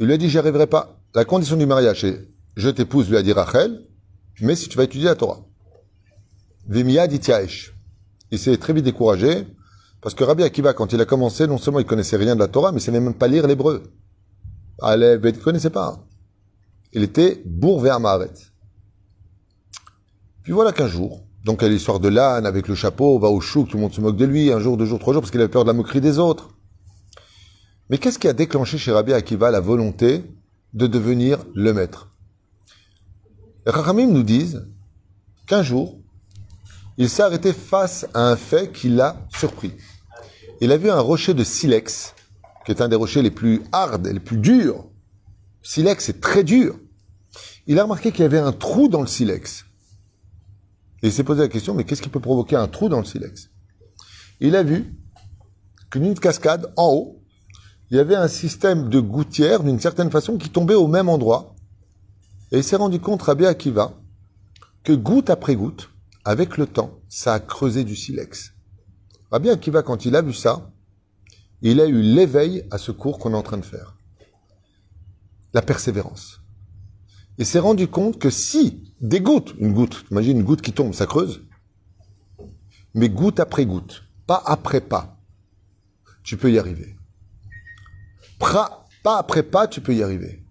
Il 0.00 0.06
lui 0.06 0.14
a 0.14 0.16
dit, 0.16 0.28
j'y 0.28 0.38
arriverai 0.38 0.66
pas. 0.66 0.98
La 1.14 1.24
condition 1.24 1.56
du 1.56 1.66
mariage 1.66 2.04
est, 2.04 2.28
je 2.56 2.68
t'épouse, 2.68 3.08
lui 3.08 3.16
a 3.16 3.22
dit 3.22 3.32
Rachel, 3.32 3.86
mais 4.40 4.56
si 4.56 4.68
tu 4.68 4.76
vas 4.76 4.84
étudier 4.84 5.06
la 5.06 5.14
Torah. 5.14 5.40
Vimia 6.66 7.06
dit 7.06 7.20
Il 8.30 8.38
s'est 8.38 8.56
très 8.56 8.72
vite 8.72 8.84
découragé, 8.84 9.46
parce 10.00 10.14
que 10.14 10.24
Rabbi 10.24 10.42
Akiva, 10.42 10.72
quand 10.72 10.92
il 10.92 11.00
a 11.00 11.04
commencé, 11.04 11.46
non 11.46 11.58
seulement 11.58 11.80
il 11.80 11.86
connaissait 11.86 12.16
rien 12.16 12.34
de 12.34 12.40
la 12.40 12.48
Torah, 12.48 12.72
mais 12.72 12.78
il 12.78 12.82
savait 12.82 13.00
même 13.00 13.14
pas 13.14 13.28
lire 13.28 13.46
l'hébreu. 13.46 13.82
Il 14.82 14.98
ne 14.98 15.30
connaissait 15.42 15.70
pas. 15.70 16.06
Il 16.92 17.02
était 17.02 17.42
bourvé 17.44 17.90
à 17.90 17.98
Maharet. 17.98 18.32
Puis 20.42 20.52
voilà 20.52 20.72
qu'un 20.72 20.88
jour, 20.88 21.22
donc 21.44 21.62
à 21.62 21.68
l'histoire 21.68 22.00
de 22.00 22.08
l'âne 22.08 22.46
avec 22.46 22.68
le 22.68 22.74
chapeau, 22.74 23.18
va 23.18 23.28
au 23.28 23.40
chou, 23.40 23.64
tout 23.64 23.76
le 23.76 23.82
monde 23.82 23.94
se 23.94 24.00
moque 24.00 24.16
de 24.16 24.24
lui, 24.24 24.52
un 24.52 24.60
jour, 24.60 24.76
deux 24.76 24.84
jours, 24.84 24.98
trois 24.98 25.12
jours, 25.12 25.22
parce 25.22 25.30
qu'il 25.30 25.40
avait 25.40 25.48
peur 25.48 25.64
de 25.64 25.68
la 25.68 25.72
moquerie 25.72 26.00
des 26.00 26.18
autres. 26.18 26.50
Mais 27.88 27.98
qu'est-ce 27.98 28.18
qui 28.18 28.28
a 28.28 28.32
déclenché 28.32 28.78
chez 28.78 28.92
Rabbi 28.92 29.12
Akiva 29.12 29.50
la 29.50 29.60
volonté 29.60 30.24
de 30.74 30.86
devenir 30.86 31.38
le 31.54 31.72
maître? 31.72 32.10
Les 33.66 33.72
Rachamim 33.72 34.08
nous 34.08 34.22
disent 34.22 34.66
qu'un 35.46 35.62
jour, 35.62 35.98
il 36.98 37.08
s'est 37.08 37.22
arrêté 37.22 37.52
face 37.52 38.06
à 38.14 38.30
un 38.30 38.36
fait 38.36 38.70
qui 38.72 38.90
l'a 38.90 39.26
surpris. 39.30 39.72
Il 40.60 40.72
a 40.72 40.76
vu 40.76 40.90
un 40.90 41.00
rocher 41.00 41.32
de 41.32 41.42
silex, 41.42 42.14
qui 42.64 42.72
est 42.72 42.82
un 42.82 42.88
des 42.88 42.96
rochers 42.96 43.22
les 43.22 43.30
plus 43.30 43.62
hards 43.72 44.06
et 44.06 44.12
les 44.12 44.20
plus 44.20 44.36
durs. 44.36 44.84
Silex 45.62 46.10
est 46.10 46.20
très 46.20 46.44
dur. 46.44 46.78
Il 47.66 47.78
a 47.78 47.84
remarqué 47.84 48.12
qu'il 48.12 48.20
y 48.20 48.26
avait 48.26 48.38
un 48.38 48.52
trou 48.52 48.88
dans 48.88 49.00
le 49.00 49.06
silex. 49.06 49.64
Et 51.02 51.08
il 51.08 51.12
s'est 51.12 51.24
posé 51.24 51.40
la 51.40 51.48
question, 51.48 51.74
mais 51.74 51.84
qu'est-ce 51.84 52.02
qui 52.02 52.08
peut 52.08 52.20
provoquer 52.20 52.56
un 52.56 52.68
trou 52.68 52.88
dans 52.88 52.98
le 52.98 53.04
silex? 53.04 53.50
Il 54.40 54.56
a 54.56 54.62
vu 54.62 54.94
qu'une 55.90 56.18
cascade, 56.18 56.72
en 56.76 56.88
haut, 56.88 57.22
il 57.90 57.96
y 57.96 58.00
avait 58.00 58.14
un 58.14 58.28
système 58.28 58.88
de 58.88 59.00
gouttières, 59.00 59.62
d'une 59.62 59.80
certaine 59.80 60.10
façon, 60.10 60.38
qui 60.38 60.50
tombait 60.50 60.74
au 60.74 60.86
même 60.86 61.08
endroit. 61.08 61.56
Et 62.52 62.58
il 62.58 62.64
s'est 62.64 62.76
rendu 62.76 63.00
compte, 63.00 63.22
Rabbi 63.22 63.46
Akiva, 63.46 63.94
que 64.84 64.92
goutte 64.92 65.30
après 65.30 65.56
goutte, 65.56 65.90
avec 66.24 66.56
le 66.56 66.66
temps, 66.66 67.00
ça 67.08 67.34
a 67.34 67.40
creusé 67.40 67.84
du 67.84 67.96
silex. 67.96 68.52
Rabbi 69.30 69.50
Akiva, 69.50 69.82
quand 69.82 70.04
il 70.04 70.14
a 70.16 70.22
vu 70.22 70.32
ça, 70.32 70.70
il 71.62 71.80
a 71.80 71.86
eu 71.86 72.00
l'éveil 72.00 72.66
à 72.70 72.78
ce 72.78 72.92
cours 72.92 73.18
qu'on 73.18 73.32
est 73.32 73.36
en 73.36 73.42
train 73.42 73.58
de 73.58 73.64
faire. 73.64 73.96
La 75.52 75.62
persévérance. 75.62 76.39
Il 77.40 77.46
s'est 77.46 77.58
rendu 77.58 77.88
compte 77.88 78.18
que 78.18 78.28
si 78.28 78.92
des 79.00 79.22
gouttes, 79.22 79.54
une 79.58 79.72
goutte, 79.72 80.04
imagine 80.10 80.40
une 80.40 80.44
goutte 80.44 80.60
qui 80.60 80.74
tombe, 80.74 80.92
ça 80.92 81.06
creuse. 81.06 81.42
Mais 82.92 83.08
goutte 83.08 83.40
après 83.40 83.64
goutte, 83.64 84.02
pas 84.26 84.42
après 84.44 84.82
pas, 84.82 85.16
tu 86.22 86.36
peux 86.36 86.52
y 86.52 86.58
arriver. 86.58 86.98
Pas 88.38 88.84
après 89.04 89.42
pas, 89.42 89.68
tu 89.68 89.80
peux 89.80 89.94
y 89.94 90.02
arriver. 90.02 90.44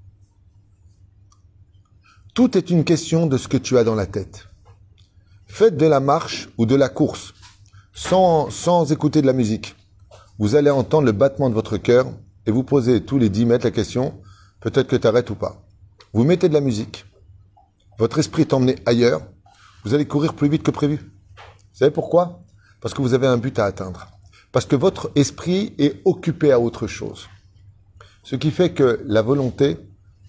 Tout 2.33 2.57
est 2.57 2.71
une 2.71 2.83
question 2.83 3.27
de 3.27 3.37
ce 3.37 3.47
que 3.47 3.57
tu 3.57 3.77
as 3.77 3.83
dans 3.83 3.93
la 3.93 4.07
tête. 4.07 4.47
Faites 5.45 5.77
de 5.77 5.85
la 5.85 5.99
marche 5.99 6.49
ou 6.57 6.65
de 6.65 6.75
la 6.75 6.89
course 6.89 7.35
sans, 7.93 8.49
sans 8.49 8.91
écouter 8.91 9.21
de 9.21 9.27
la 9.27 9.33
musique. 9.33 9.75
Vous 10.39 10.55
allez 10.55 10.71
entendre 10.71 11.05
le 11.05 11.11
battement 11.11 11.51
de 11.51 11.55
votre 11.55 11.77
cœur 11.77 12.07
et 12.47 12.51
vous 12.51 12.63
posez 12.63 13.05
tous 13.05 13.19
les 13.19 13.29
10 13.29 13.45
mètres 13.45 13.65
la 13.65 13.71
question, 13.71 14.19
peut-être 14.59 14.87
que 14.87 14.95
tu 14.95 15.05
arrêtes 15.05 15.29
ou 15.29 15.35
pas. 15.35 15.68
Vous 16.11 16.23
mettez 16.23 16.49
de 16.49 16.53
la 16.55 16.61
musique, 16.61 17.05
votre 17.99 18.17
esprit 18.17 18.41
est 18.41 18.53
emmené 18.53 18.77
ailleurs, 18.87 19.21
vous 19.83 19.93
allez 19.93 20.07
courir 20.07 20.33
plus 20.33 20.49
vite 20.49 20.63
que 20.63 20.71
prévu. 20.71 20.97
Vous 20.97 21.77
savez 21.77 21.91
pourquoi? 21.91 22.41
Parce 22.81 22.93
que 22.93 23.01
vous 23.01 23.13
avez 23.13 23.27
un 23.27 23.37
but 23.37 23.59
à 23.59 23.65
atteindre. 23.65 24.07
Parce 24.51 24.65
que 24.65 24.75
votre 24.75 25.11
esprit 25.15 25.75
est 25.77 26.01
occupé 26.05 26.51
à 26.51 26.59
autre 26.59 26.87
chose. 26.87 27.27
Ce 28.23 28.35
qui 28.35 28.49
fait 28.49 28.73
que 28.73 29.03
la 29.05 29.21
volonté 29.21 29.77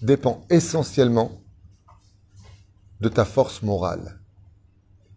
dépend 0.03 0.45
essentiellement 0.51 1.43
de 3.01 3.09
ta 3.09 3.25
force 3.25 3.63
morale. 3.63 4.21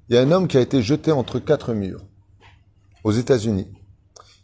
Il 0.07 0.15
y 0.15 0.17
a 0.17 0.21
un 0.21 0.31
homme 0.31 0.47
qui 0.47 0.57
a 0.57 0.61
été 0.61 0.81
jeté 0.81 1.11
entre 1.11 1.39
quatre 1.39 1.73
murs 1.73 2.05
aux 3.03 3.11
États-Unis. 3.11 3.67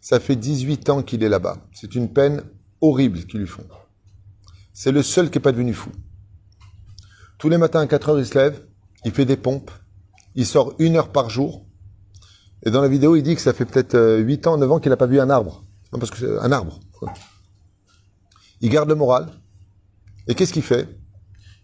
Ça 0.02 0.20
fait 0.20 0.36
18 0.36 0.90
ans 0.90 1.04
qu'il 1.04 1.24
est 1.24 1.30
là-bas. 1.30 1.58
C'est 1.74 1.96
une 1.96 2.12
peine 2.12 2.44
horrible 2.82 3.26
qu'ils 3.26 3.40
lui 3.40 3.48
font. 3.48 3.68
C'est 4.74 4.92
le 4.92 5.04
seul 5.04 5.30
qui 5.30 5.38
n'est 5.38 5.44
pas 5.44 5.52
devenu 5.52 5.74
fou. 5.74 5.92
Tous 7.40 7.48
les 7.48 7.58
matins 7.58 7.80
à 7.80 7.88
4 7.88 8.10
heures, 8.10 8.20
il 8.20 8.26
se 8.26 8.38
lève, 8.38 8.62
il 9.06 9.12
fait 9.12 9.26
des 9.26 9.38
pompes, 9.38 9.72
il 10.36 10.46
sort 10.46 10.76
une 10.78 10.98
heure 10.98 11.10
par 11.10 11.30
jour. 11.30 11.66
Et 12.64 12.70
dans 12.70 12.82
la 12.82 12.90
vidéo, 12.90 13.16
il 13.16 13.24
dit 13.24 13.34
que 13.36 13.42
ça 13.42 13.54
fait 13.54 13.64
peut-être 13.64 14.20
8 14.20 14.46
euh, 14.46 14.50
ans, 14.50 14.58
9 14.58 14.72
ans 14.74 14.80
qu'il 14.80 14.90
n'a 14.90 14.98
pas 14.98 15.08
vu 15.08 15.22
un 15.22 15.30
arbre. 15.30 15.64
Parce 15.92 16.12
que 16.12 16.18
c'est 16.18 16.38
un 16.40 16.52
arbre. 16.52 16.80
Il 18.60 18.70
garde 18.70 18.90
le 18.90 18.96
moral. 18.96 19.30
Et 20.28 20.36
qu'est-ce 20.36 20.52
qu'il 20.52 20.64
fait? 20.64 20.88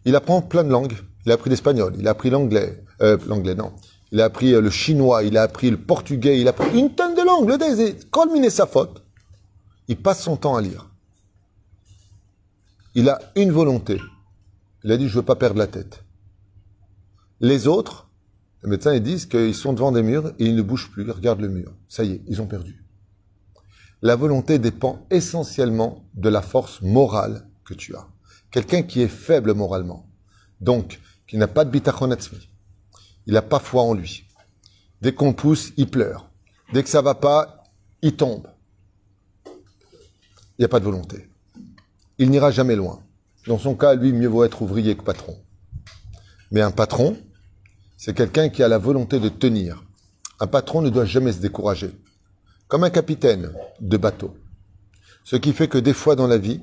Il 0.05 0.15
apprend 0.15 0.41
plein 0.41 0.63
de 0.63 0.69
langues. 0.69 0.95
Il 1.25 1.31
a 1.31 1.35
appris 1.35 1.49
l'espagnol, 1.49 1.93
il 1.99 2.07
a 2.07 2.11
appris 2.11 2.29
l'anglais. 2.29 2.83
Euh, 3.01 3.17
l'anglais, 3.27 3.55
non. 3.55 3.73
Il 4.11 4.21
a 4.21 4.25
appris 4.25 4.53
euh, 4.53 4.61
le 4.61 4.69
chinois, 4.69 5.23
il 5.23 5.37
a 5.37 5.41
appris 5.41 5.69
le 5.69 5.77
portugais, 5.77 6.39
il 6.39 6.47
a 6.47 6.51
appris 6.51 6.79
une 6.79 6.95
tonne 6.95 7.15
de 7.15 7.21
langues. 7.21 7.49
Le 7.49 7.57
désir, 7.57 7.95
sa 8.49 8.65
faute. 8.65 9.03
Il 9.89 9.97
passe 9.97 10.21
son 10.23 10.37
temps 10.37 10.55
à 10.55 10.61
lire. 10.61 10.89
Il 12.93 13.09
a 13.09 13.19
une 13.35 13.51
volonté, 13.51 13.99
il 14.85 14.91
a 14.91 14.97
dit, 14.97 15.09
je 15.09 15.15
veux 15.15 15.25
pas 15.25 15.35
perdre 15.35 15.57
la 15.57 15.65
tête. 15.65 16.03
Les 17.39 17.65
autres, 17.65 18.07
les 18.63 18.69
médecins, 18.69 18.93
ils 18.93 19.01
disent 19.01 19.25
qu'ils 19.25 19.55
sont 19.55 19.73
devant 19.73 19.91
des 19.91 20.03
murs 20.03 20.27
et 20.37 20.45
ils 20.45 20.55
ne 20.55 20.61
bougent 20.61 20.91
plus, 20.91 21.03
ils 21.03 21.11
regardent 21.11 21.41
le 21.41 21.49
mur. 21.49 21.73
Ça 21.87 22.03
y 22.03 22.11
est, 22.11 22.21
ils 22.27 22.39
ont 22.39 22.45
perdu. 22.45 22.85
La 24.03 24.15
volonté 24.15 24.59
dépend 24.59 25.07
essentiellement 25.09 26.07
de 26.13 26.29
la 26.29 26.43
force 26.43 26.83
morale 26.83 27.47
que 27.65 27.73
tu 27.73 27.95
as. 27.95 28.07
Quelqu'un 28.51 28.83
qui 28.83 29.01
est 29.01 29.07
faible 29.07 29.55
moralement, 29.55 30.07
donc 30.61 30.99
qui 31.27 31.37
n'a 31.37 31.47
pas 31.47 31.65
de 31.65 31.71
bitachon 31.71 32.15
il 33.25 33.33
n'a 33.33 33.41
pas 33.41 33.57
foi 33.57 33.81
en 33.81 33.95
lui. 33.95 34.27
Dès 35.01 35.15
qu'on 35.15 35.33
pousse, 35.33 35.73
il 35.77 35.89
pleure. 35.89 36.29
Dès 36.73 36.83
que 36.83 36.89
ça 36.89 37.01
va 37.01 37.15
pas, 37.15 37.63
il 38.03 38.15
tombe. 38.15 38.47
Il 39.47 40.59
n'y 40.59 40.65
a 40.65 40.69
pas 40.69 40.79
de 40.79 40.85
volonté. 40.85 41.27
Il 42.19 42.29
n'ira 42.29 42.51
jamais 42.51 42.75
loin. 42.75 43.04
Dans 43.47 43.59
son 43.59 43.75
cas, 43.75 43.93
lui, 43.93 44.11
mieux 44.11 44.27
vaut 44.27 44.43
être 44.43 44.61
ouvrier 44.61 44.95
que 44.95 45.03
patron. 45.03 45.37
Mais 46.51 46.61
un 46.61 46.71
patron, 46.71 47.17
c'est 47.97 48.15
quelqu'un 48.15 48.49
qui 48.49 48.63
a 48.63 48.67
la 48.67 48.77
volonté 48.77 49.19
de 49.19 49.29
tenir. 49.29 49.83
Un 50.39 50.47
patron 50.47 50.81
ne 50.81 50.89
doit 50.89 51.05
jamais 51.05 51.31
se 51.31 51.39
décourager. 51.39 51.91
Comme 52.67 52.83
un 52.83 52.89
capitaine 52.89 53.53
de 53.79 53.97
bateau. 53.97 54.35
Ce 55.23 55.35
qui 55.35 55.53
fait 55.53 55.67
que 55.67 55.77
des 55.77 55.93
fois 55.93 56.15
dans 56.15 56.27
la 56.27 56.37
vie, 56.37 56.61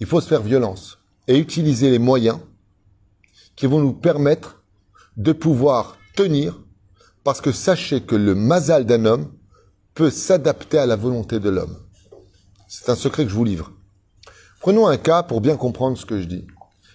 il 0.00 0.06
faut 0.06 0.20
se 0.20 0.28
faire 0.28 0.42
violence 0.42 0.98
et 1.28 1.38
utiliser 1.38 1.90
les 1.90 1.98
moyens 1.98 2.38
qui 3.56 3.66
vont 3.66 3.80
nous 3.80 3.92
permettre 3.92 4.62
de 5.16 5.32
pouvoir 5.32 5.98
tenir 6.14 6.60
parce 7.24 7.40
que 7.40 7.52
sachez 7.52 8.02
que 8.02 8.16
le 8.16 8.34
mazal 8.34 8.86
d'un 8.86 9.04
homme 9.04 9.32
peut 9.94 10.10
s'adapter 10.10 10.78
à 10.78 10.86
la 10.86 10.96
volonté 10.96 11.40
de 11.40 11.50
l'homme. 11.50 11.76
C'est 12.68 12.88
un 12.88 12.94
secret 12.94 13.24
que 13.24 13.30
je 13.30 13.34
vous 13.34 13.44
livre. 13.44 13.72
Prenons 14.60 14.86
un 14.86 14.98
cas 14.98 15.22
pour 15.22 15.40
bien 15.40 15.56
comprendre 15.56 15.96
ce 15.96 16.04
que 16.04 16.20
je 16.20 16.26
dis. 16.26 16.46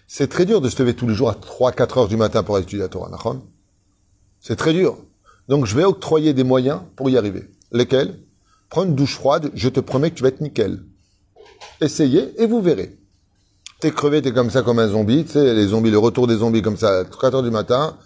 C'est 0.08 0.28
très 0.28 0.46
dur 0.46 0.62
de 0.62 0.70
se 0.70 0.80
lever 0.82 0.94
tous 0.94 1.08
les 1.08 1.16
jours 1.16 1.32
à 1.32 1.34
3-4 1.34 2.00
heures 2.00 2.08
du 2.08 2.16
matin 2.16 2.44
pour 2.44 2.60
étudier 2.60 2.78
la 2.78 2.90
Torah, 2.90 3.10
C'est 4.40 4.56
très 4.56 4.72
dur. 4.72 4.98
Donc 5.48 5.66
je 5.66 5.76
vais 5.76 5.84
octroyer 5.84 6.36
des 6.36 6.44
moyens 6.44 6.82
pour 6.96 7.10
y 7.10 7.18
arriver. 7.18 7.50
Lesquels? 7.72 8.20
Prends 8.70 8.84
une 8.84 8.94
douche 8.94 9.16
froide, 9.16 9.50
je 9.56 9.68
te 9.70 9.80
promets 9.80 10.12
que 10.12 10.16
tu 10.16 10.22
vas 10.22 10.30
être 10.30 10.42
nickel. 10.42 10.84
Essayez 11.82 12.40
et 12.40 12.46
vous 12.46 12.62
verrez. 12.62 13.00
T'es 13.80 13.90
crevé, 13.90 14.22
t'es 14.22 14.32
comme 14.32 14.52
ça 14.52 14.62
comme 14.62 14.78
un 14.78 14.88
zombie, 14.88 15.26
tu 15.26 15.32
sais, 15.32 15.56
les 15.56 15.68
zombies, 15.68 15.92
le 15.92 15.98
retour 15.98 16.28
des 16.28 16.38
zombies 16.38 16.62
comme 16.62 16.78
ça, 16.78 17.00
à 17.00 17.04
4 17.04 17.36
heures 17.36 17.44
du 17.44 17.52
matin, 17.52 17.98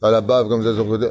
à 0.00 0.12
la 0.12 0.20
bave 0.20 0.48
comme 0.48 0.62
ça 0.62 0.74
sur 0.74 0.84
le 0.84 0.90
côté. 0.90 1.10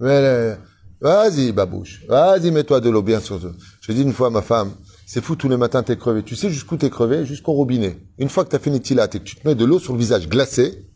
Euh, 0.00 0.56
Vas-y, 1.00 1.52
babouche. 1.52 2.04
Vas-y, 2.08 2.50
mets-toi 2.50 2.80
de 2.80 2.90
l'eau 2.90 3.02
bien 3.02 3.20
sur 3.20 3.40
toi. 3.40 3.52
Je 3.80 3.92
dis 3.92 4.02
une 4.02 4.12
fois 4.12 4.26
à 4.26 4.30
ma 4.30 4.42
femme, 4.42 4.72
c'est 5.06 5.22
fou, 5.22 5.36
tous 5.36 5.48
les 5.48 5.56
matins 5.56 5.84
t'es 5.84 5.96
crevé. 5.96 6.24
Tu 6.24 6.34
sais 6.34 6.50
jusqu'où 6.50 6.76
t'es 6.76 6.90
crevé? 6.90 7.24
Jusqu'au 7.24 7.52
robinet. 7.52 7.98
Une 8.18 8.28
fois 8.28 8.44
que 8.44 8.50
t'as 8.50 8.58
fini 8.58 8.80
tilat 8.80 9.04
et 9.06 9.18
que 9.20 9.24
tu 9.24 9.36
te 9.36 9.46
mets 9.46 9.54
de 9.54 9.64
l'eau 9.64 9.78
sur 9.78 9.92
le 9.92 9.98
visage 10.00 10.28
glacé, 10.28 10.86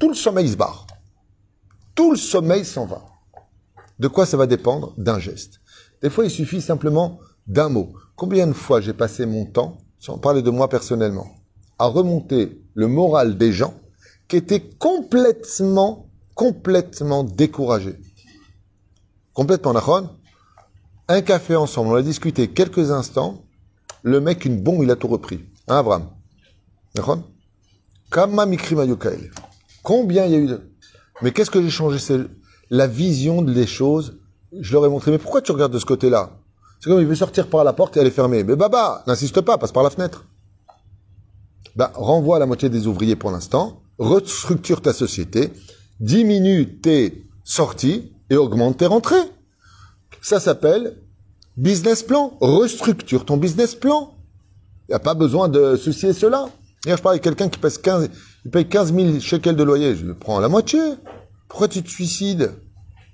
tout 0.00 0.08
le 0.08 0.14
sommeil 0.14 0.48
se 0.48 0.56
barre. 0.56 0.86
Tout 1.94 2.10
le 2.10 2.16
sommeil 2.16 2.64
s'en 2.64 2.86
va. 2.86 3.04
De 3.98 4.08
quoi 4.08 4.26
ça 4.26 4.36
va 4.36 4.46
dépendre? 4.46 4.92
D'un 4.98 5.18
geste. 5.18 5.60
Des 6.02 6.10
fois, 6.10 6.24
il 6.24 6.30
suffit 6.30 6.60
simplement 6.60 7.20
d'un 7.46 7.68
mot. 7.68 7.92
Combien 8.16 8.46
de 8.46 8.52
fois 8.52 8.80
j'ai 8.80 8.92
passé 8.92 9.24
mon 9.24 9.46
temps, 9.46 9.78
sans 9.98 10.18
parler 10.18 10.42
de 10.42 10.50
moi 10.50 10.68
personnellement, 10.68 11.28
à 11.78 11.86
remonter 11.86 12.60
le 12.74 12.88
moral 12.88 13.38
des 13.38 13.52
gens 13.52 13.74
qui 14.26 14.36
étaient 14.36 14.68
complètement, 14.78 16.10
complètement 16.34 17.22
découragés? 17.24 17.98
Complètement 19.38 19.72
nachon. 19.72 20.08
Un 21.06 21.22
café 21.22 21.54
ensemble, 21.54 21.90
on 21.90 21.94
a 21.94 22.02
discuté 22.02 22.48
quelques 22.48 22.90
instants. 22.90 23.44
Le 24.02 24.20
mec, 24.20 24.44
une 24.44 24.60
bombe, 24.60 24.82
il 24.82 24.90
a 24.90 24.96
tout 24.96 25.06
repris. 25.06 25.44
Hein, 25.68 25.76
Abraham? 25.76 26.08
Nachon? 26.96 27.22
Kama 28.10 28.46
mikrim. 28.46 28.96
Combien 29.84 30.24
il 30.26 30.32
y 30.32 30.34
a 30.34 30.38
eu 30.38 30.46
de... 30.48 30.60
Mais 31.22 31.30
qu'est-ce 31.30 31.52
que 31.52 31.62
j'ai 31.62 31.70
changé? 31.70 32.00
C'est 32.00 32.18
la 32.70 32.88
vision 32.88 33.40
des 33.40 33.68
choses. 33.68 34.18
Je 34.58 34.72
leur 34.72 34.84
ai 34.84 34.88
montré, 34.88 35.12
mais 35.12 35.18
pourquoi 35.18 35.40
tu 35.40 35.52
regardes 35.52 35.72
de 35.72 35.78
ce 35.78 35.86
côté-là? 35.86 36.32
C'est 36.80 36.90
comme 36.90 36.98
il 36.98 37.06
veut 37.06 37.14
sortir 37.14 37.48
par 37.48 37.62
la 37.62 37.72
porte 37.72 37.96
et 37.96 38.00
elle 38.00 38.08
est 38.08 38.10
fermée. 38.10 38.42
Mais 38.42 38.56
baba, 38.56 39.04
n'insiste 39.06 39.40
pas, 39.42 39.56
passe 39.56 39.70
par 39.70 39.84
la 39.84 39.90
fenêtre. 39.90 40.24
Bah, 41.76 41.92
renvoie 41.94 42.40
la 42.40 42.46
moitié 42.46 42.70
des 42.70 42.88
ouvriers 42.88 43.14
pour 43.14 43.30
l'instant, 43.30 43.82
restructure 43.98 44.82
ta 44.82 44.92
société, 44.92 45.52
diminue 46.00 46.80
tes 46.80 47.24
sorties 47.44 48.14
et 48.30 48.36
augmente 48.36 48.78
tes 48.78 48.86
rentrées. 48.86 49.16
Ça 50.20 50.40
s'appelle 50.40 50.96
business 51.56 52.02
plan. 52.02 52.36
Restructure 52.40 53.24
ton 53.24 53.36
business 53.36 53.74
plan. 53.74 54.16
Il 54.88 54.92
n'y 54.92 54.96
a 54.96 55.00
pas 55.00 55.14
besoin 55.14 55.48
de 55.48 55.76
ceci 55.76 56.06
et 56.06 56.12
cela. 56.12 56.48
Hier, 56.86 56.96
je 56.96 57.02
parlais 57.02 57.16
avec 57.16 57.24
quelqu'un 57.24 57.48
qui 57.48 57.58
paye 57.58 57.72
15, 57.82 58.10
il 58.44 58.50
paye 58.50 58.68
15 58.68 58.94
000 58.94 59.20
shekels 59.20 59.56
de 59.56 59.62
loyer. 59.62 59.96
Je 59.96 60.06
le 60.06 60.14
prends 60.14 60.38
à 60.38 60.40
la 60.40 60.48
moitié. 60.48 60.80
Pourquoi 61.48 61.68
tu 61.68 61.82
te 61.82 61.88
suicides? 61.88 62.52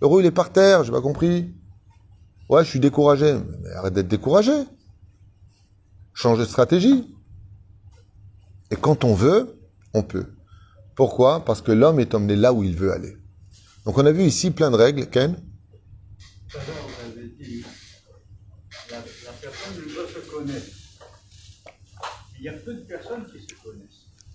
L'euro, 0.00 0.20
il 0.20 0.26
est 0.26 0.30
par 0.30 0.52
terre, 0.52 0.84
j'ai 0.84 0.92
pas 0.92 1.00
compris. 1.00 1.54
Ouais, 2.48 2.64
je 2.64 2.70
suis 2.70 2.80
découragé. 2.80 3.38
Mais 3.62 3.70
arrête 3.70 3.94
d'être 3.94 4.08
découragé. 4.08 4.52
Change 6.12 6.38
de 6.38 6.44
stratégie. 6.44 7.12
Et 8.70 8.76
quand 8.76 9.04
on 9.04 9.14
veut, 9.14 9.58
on 9.94 10.02
peut. 10.02 10.26
Pourquoi? 10.94 11.44
Parce 11.44 11.62
que 11.62 11.72
l'homme 11.72 11.98
est 12.00 12.14
emmené 12.14 12.36
là 12.36 12.52
où 12.52 12.62
il 12.62 12.76
veut 12.76 12.92
aller. 12.92 13.16
Donc 13.84 13.98
on 13.98 14.06
a 14.06 14.12
vu 14.12 14.24
ici 14.24 14.50
plein 14.50 14.70
de 14.70 14.76
règles. 14.76 15.06
Ken. 15.08 15.36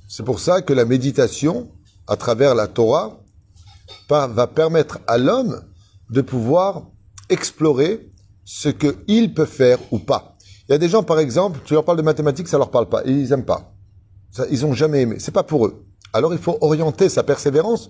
C'est 0.08 0.24
pour 0.24 0.40
ça 0.40 0.62
que 0.62 0.74
la 0.74 0.86
méditation, 0.86 1.72
à 2.08 2.16
travers 2.16 2.56
la 2.56 2.68
Torah, 2.68 3.22
va 4.10 4.48
permettre 4.48 5.00
à 5.08 5.18
l'homme 5.18 5.64
de 6.10 6.22
pouvoir 6.22 6.88
explorer 7.30 8.12
ce 8.44 8.70
qu'il 8.70 9.34
peut 9.34 9.46
faire 9.46 9.78
ou 9.92 10.00
pas. 10.00 10.36
Il 10.68 10.72
y 10.72 10.76
a 10.76 10.78
des 10.80 10.90
gens, 10.90 11.04
par 11.04 11.20
exemple, 11.20 11.60
tu 11.66 11.74
leur 11.74 11.86
parles 11.86 11.98
de 11.98 12.04
mathématiques, 12.04 12.48
ça 12.48 12.58
leur 12.58 12.72
parle 12.72 12.90
pas. 12.90 13.04
Ils 13.06 13.32
aiment 13.32 13.46
pas. 13.46 13.74
Ils 14.52 14.66
ont 14.66 14.74
jamais 14.74 15.02
aimé. 15.02 15.18
C'est 15.20 15.32
pas 15.32 15.44
pour 15.44 15.66
eux. 15.66 15.86
Alors 16.14 16.34
il 16.34 16.40
faut 16.40 16.58
orienter 16.62 17.10
sa 17.10 17.24
persévérance 17.24 17.90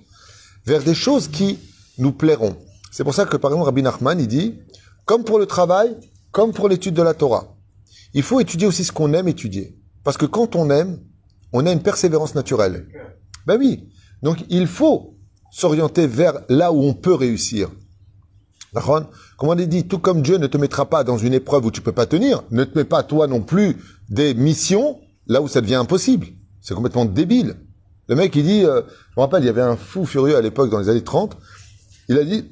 vers 0.69 0.83
des 0.83 0.93
choses 0.93 1.27
qui 1.27 1.57
nous 1.97 2.11
plairont. 2.11 2.55
C'est 2.91 3.03
pour 3.03 3.15
ça 3.15 3.25
que, 3.25 3.37
par 3.37 3.49
exemple, 3.51 3.65
Rabbi 3.65 3.81
Nachman, 3.81 4.19
il 4.19 4.27
dit, 4.27 4.59
comme 5.05 5.23
pour 5.23 5.39
le 5.39 5.47
travail, 5.47 5.97
comme 6.31 6.53
pour 6.53 6.69
l'étude 6.69 6.93
de 6.93 7.01
la 7.01 7.15
Torah, 7.15 7.55
il 8.13 8.21
faut 8.21 8.39
étudier 8.39 8.67
aussi 8.67 8.83
ce 8.83 8.91
qu'on 8.91 9.11
aime 9.13 9.27
étudier. 9.27 9.75
Parce 10.03 10.17
que 10.17 10.27
quand 10.27 10.55
on 10.55 10.69
aime, 10.69 10.99
on 11.53 11.65
a 11.65 11.71
une 11.71 11.81
persévérance 11.81 12.35
naturelle. 12.35 12.87
Ben 13.47 13.57
oui. 13.57 13.89
Donc 14.21 14.45
il 14.49 14.67
faut 14.67 15.17
s'orienter 15.51 16.05
vers 16.05 16.41
là 16.49 16.71
où 16.71 16.83
on 16.83 16.93
peut 16.93 17.15
réussir. 17.15 17.71
D'accord? 18.73 19.09
Comme 19.37 19.49
on 19.49 19.55
dit, 19.55 19.87
tout 19.87 19.97
comme 19.97 20.21
Dieu 20.21 20.37
ne 20.37 20.45
te 20.45 20.57
mettra 20.57 20.87
pas 20.87 21.03
dans 21.03 21.17
une 21.17 21.33
épreuve 21.33 21.65
où 21.65 21.71
tu 21.71 21.81
peux 21.81 21.91
pas 21.91 22.05
tenir, 22.05 22.43
ne 22.51 22.63
te 22.63 22.77
mets 22.77 22.85
pas 22.85 23.01
toi 23.01 23.25
non 23.25 23.41
plus 23.41 23.77
des 24.09 24.35
missions 24.35 24.99
là 25.25 25.41
où 25.41 25.47
ça 25.47 25.61
devient 25.61 25.75
impossible. 25.75 26.27
C'est 26.61 26.75
complètement 26.75 27.05
débile. 27.05 27.55
Le 28.09 28.15
mec, 28.15 28.35
il 28.35 28.43
dit, 28.43 28.65
euh, 28.65 28.81
me 29.19 29.23
rappelle, 29.25 29.43
il 29.43 29.47
y 29.47 29.49
avait 29.49 29.61
un 29.61 29.75
fou 29.75 30.05
furieux 30.05 30.35
à 30.35 30.41
l'époque, 30.41 30.69
dans 30.69 30.79
les 30.79 30.89
années 30.89 31.03
30, 31.03 31.37
il 32.07 32.17
a 32.17 32.23
dit, 32.23 32.45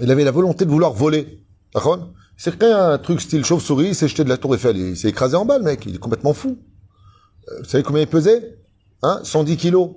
il 0.00 0.10
avait 0.10 0.24
la 0.24 0.30
volonté 0.30 0.64
de 0.64 0.70
vouloir 0.70 0.92
voler. 0.92 1.44
D'accord? 1.74 2.12
C'est 2.36 2.56
créé 2.56 2.70
un 2.70 2.98
truc 2.98 3.20
style 3.20 3.44
chauve-souris, 3.44 3.88
il 3.88 3.94
s'est 3.94 4.08
jeté 4.08 4.24
de 4.24 4.28
la 4.28 4.36
tour 4.36 4.54
Eiffel, 4.54 4.76
il 4.76 4.96
s'est 4.96 5.08
écrasé 5.08 5.36
en 5.36 5.44
bas, 5.44 5.58
le 5.58 5.64
mec, 5.64 5.84
il 5.86 5.96
est 5.96 5.98
complètement 5.98 6.34
fou. 6.34 6.58
Euh, 7.48 7.58
vous 7.60 7.68
savez 7.68 7.82
combien 7.82 8.02
il 8.02 8.08
pesait? 8.08 8.58
Hein? 9.02 9.20
110 9.24 9.56
kilos. 9.56 9.90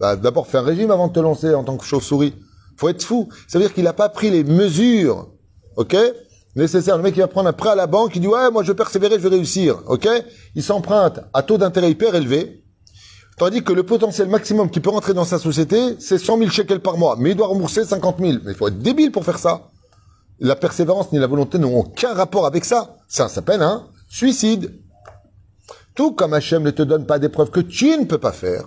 Bah, 0.00 0.16
D'abord, 0.16 0.46
fais 0.46 0.58
un 0.58 0.62
régime 0.62 0.90
avant 0.90 1.08
de 1.08 1.12
te 1.12 1.20
lancer 1.20 1.54
en 1.54 1.62
tant 1.62 1.76
que 1.76 1.84
chauve-souris. 1.84 2.34
Faut 2.76 2.88
être 2.88 3.04
fou. 3.04 3.28
Ça 3.46 3.58
veut 3.58 3.64
dire 3.64 3.72
qu'il 3.72 3.84
n'a 3.84 3.92
pas 3.92 4.08
pris 4.08 4.30
les 4.30 4.42
mesures, 4.42 5.30
ok? 5.76 5.96
Nécessaires. 6.56 6.96
Le 6.96 7.02
mec, 7.02 7.16
il 7.16 7.20
va 7.20 7.28
prendre 7.28 7.48
un 7.48 7.52
prêt 7.52 7.70
à 7.70 7.74
la 7.74 7.86
banque, 7.86 8.16
il 8.16 8.20
dit, 8.20 8.26
ouais, 8.26 8.50
moi, 8.50 8.62
je 8.62 8.72
vais 8.72 8.76
persévérer, 8.76 9.16
je 9.16 9.28
vais 9.28 9.36
réussir, 9.36 9.82
ok? 9.86 10.08
Il 10.54 10.62
s'emprunte 10.62 11.20
à 11.32 11.42
taux 11.42 11.58
d'intérêt 11.58 11.90
hyper 11.90 12.14
élevé, 12.14 12.63
Tandis 13.36 13.64
que 13.64 13.72
le 13.72 13.82
potentiel 13.82 14.28
maximum 14.28 14.70
qui 14.70 14.80
peut 14.80 14.90
rentrer 14.90 15.12
dans 15.12 15.24
sa 15.24 15.38
société, 15.38 15.96
c'est 15.98 16.18
100 16.18 16.38
000 16.38 16.50
shekels 16.50 16.80
par 16.80 16.96
mois. 16.96 17.16
Mais 17.18 17.30
il 17.30 17.36
doit 17.36 17.48
rembourser 17.48 17.84
50 17.84 18.18
000. 18.20 18.38
Mais 18.44 18.52
il 18.52 18.56
faut 18.56 18.68
être 18.68 18.78
débile 18.78 19.10
pour 19.10 19.24
faire 19.24 19.38
ça. 19.38 19.70
La 20.38 20.56
persévérance 20.56 21.12
ni 21.12 21.18
la 21.18 21.26
volonté 21.26 21.58
n'ont 21.58 21.78
aucun 21.78 22.14
rapport 22.14 22.46
avec 22.46 22.64
ça. 22.64 22.96
Ça 23.08 23.28
s'appelle 23.28 23.62
un 23.62 23.86
suicide. 24.08 24.72
Tout 25.94 26.12
comme 26.12 26.34
Hachem 26.34 26.62
ne 26.62 26.70
te 26.70 26.82
donne 26.82 27.06
pas 27.06 27.18
des 27.18 27.28
preuves 27.28 27.50
que 27.50 27.60
tu 27.60 27.96
ne 27.96 28.04
peux 28.04 28.18
pas 28.18 28.32
faire, 28.32 28.64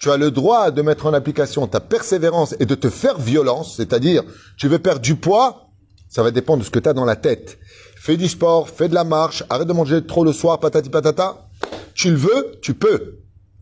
tu 0.00 0.10
as 0.10 0.16
le 0.16 0.30
droit 0.30 0.70
de 0.70 0.80
mettre 0.82 1.06
en 1.06 1.12
application 1.12 1.66
ta 1.66 1.80
persévérance 1.80 2.54
et 2.58 2.66
de 2.66 2.74
te 2.74 2.88
faire 2.88 3.18
violence, 3.18 3.76
c'est-à-dire 3.76 4.22
tu 4.56 4.68
veux 4.68 4.78
perdre 4.78 5.00
du 5.00 5.16
poids, 5.16 5.68
ça 6.08 6.22
va 6.22 6.30
dépendre 6.30 6.60
de 6.60 6.64
ce 6.64 6.70
que 6.70 6.78
tu 6.78 6.88
as 6.88 6.94
dans 6.94 7.04
la 7.04 7.16
tête. 7.16 7.58
Fais 7.96 8.16
du 8.16 8.28
sport, 8.28 8.70
fais 8.70 8.88
de 8.88 8.94
la 8.94 9.04
marche, 9.04 9.42
arrête 9.50 9.68
de 9.68 9.72
manger 9.72 10.06
trop 10.06 10.24
le 10.24 10.32
soir, 10.32 10.60
patati 10.60 10.88
patata. 10.88 11.48
Tu 11.94 12.10
le 12.10 12.16
veux, 12.16 12.52
tu 12.62 12.74
peux. 12.74 13.15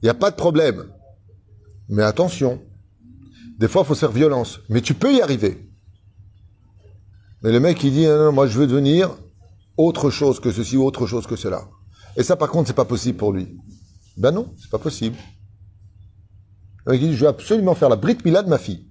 Il 0.04 0.08
n'y 0.08 0.10
a 0.10 0.14
pas 0.14 0.30
de 0.30 0.36
problème. 0.36 0.84
Mais 1.88 2.02
attention, 2.02 2.60
des 3.58 3.68
fois, 3.68 3.84
il 3.84 3.86
faut 3.86 3.94
se 3.94 4.00
faire 4.00 4.12
violence. 4.12 4.60
Mais 4.68 4.82
tu 4.82 4.92
peux 4.92 5.14
y 5.14 5.22
arriver. 5.22 5.66
Mais 7.42 7.50
le 7.50 7.58
mec, 7.58 7.82
il 7.82 7.90
dit, 7.90 8.04
non, 8.04 8.24
non, 8.26 8.32
moi, 8.32 8.46
je 8.46 8.58
veux 8.58 8.66
devenir 8.66 9.16
autre 9.78 10.10
chose 10.10 10.40
que 10.40 10.52
ceci 10.52 10.76
ou 10.76 10.84
autre 10.84 11.06
chose 11.06 11.26
que 11.26 11.36
cela. 11.36 11.70
Et 12.18 12.22
ça, 12.22 12.36
par 12.36 12.50
contre, 12.50 12.68
c'est 12.68 12.74
pas 12.74 12.84
possible 12.84 13.16
pour 13.16 13.32
lui. 13.32 13.56
Ben 14.18 14.30
non, 14.30 14.52
c'est 14.58 14.68
pas 14.68 14.78
possible. 14.78 15.16
Le 16.84 16.92
mec, 16.92 17.00
il 17.00 17.08
dit, 17.08 17.16
je 17.16 17.22
veux 17.22 17.28
absolument 17.28 17.74
faire 17.74 17.88
la 17.88 17.96
Brit 17.96 18.18
Mila 18.26 18.42
de 18.42 18.50
ma 18.50 18.58
fille. 18.58 18.86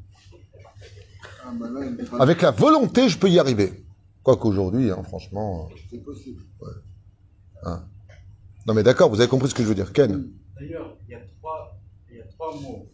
Avec 2.20 2.42
la 2.42 2.50
volonté, 2.50 3.08
je 3.08 3.20
peux 3.20 3.30
y 3.30 3.38
arriver. 3.38 3.86
Quoi 4.24 4.36
qu'aujourd'hui, 4.38 4.90
hein, 4.90 5.04
franchement. 5.04 5.70
C'est 5.92 6.04
possible. 6.04 6.42
Non, 8.66 8.74
mais 8.74 8.82
d'accord, 8.82 9.12
vous 9.12 9.20
avez 9.20 9.30
compris 9.30 9.50
ce 9.50 9.54
que 9.54 9.62
je 9.62 9.68
veux 9.68 9.76
dire. 9.76 9.94
Ken 9.94 10.28
D'ailleurs, 10.64 10.96
il 11.08 11.12
y 11.12 11.16
a 11.16 11.20
trois, 11.40 11.78
il 12.10 12.18
y 12.18 12.22
a 12.22 12.24
trois 12.24 12.56
mots 12.56 12.88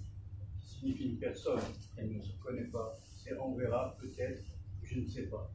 qui 0.60 0.80
signifient 0.80 1.10
une 1.10 1.20
personne 1.20 1.60
elle 1.98 2.10
ne 2.16 2.22
se 2.22 2.32
connaît 2.44 2.68
pas. 2.72 2.96
C'est 3.24 3.38
on 3.40 3.56
verra, 3.56 3.96
peut-être, 4.00 4.42
je 4.84 5.00
ne 5.00 5.08
sais 5.08 5.24
pas. 5.24 5.52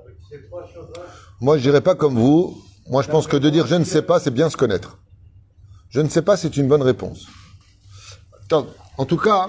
Avec 0.00 0.16
ces 0.28 0.42
trois 0.46 0.66
choses-là, 0.66 1.02
Moi, 1.40 1.58
je 1.58 1.62
dirais 1.62 1.82
pas 1.82 1.94
comme 1.94 2.14
vous. 2.14 2.60
Moi, 2.88 3.02
je 3.02 3.10
pense 3.10 3.26
que 3.26 3.36
de 3.36 3.48
dire 3.50 3.66
je 3.66 3.76
ne 3.76 3.84
sais 3.84 4.02
pas, 4.02 4.18
c'est 4.18 4.30
bien 4.32 4.50
se 4.50 4.56
connaître. 4.56 4.98
Je 5.90 6.00
ne 6.00 6.08
sais 6.08 6.22
pas, 6.22 6.36
c'est 6.36 6.56
une 6.56 6.66
bonne 6.66 6.82
réponse. 6.82 7.26
En 8.96 9.04
tout 9.04 9.18
cas, 9.18 9.48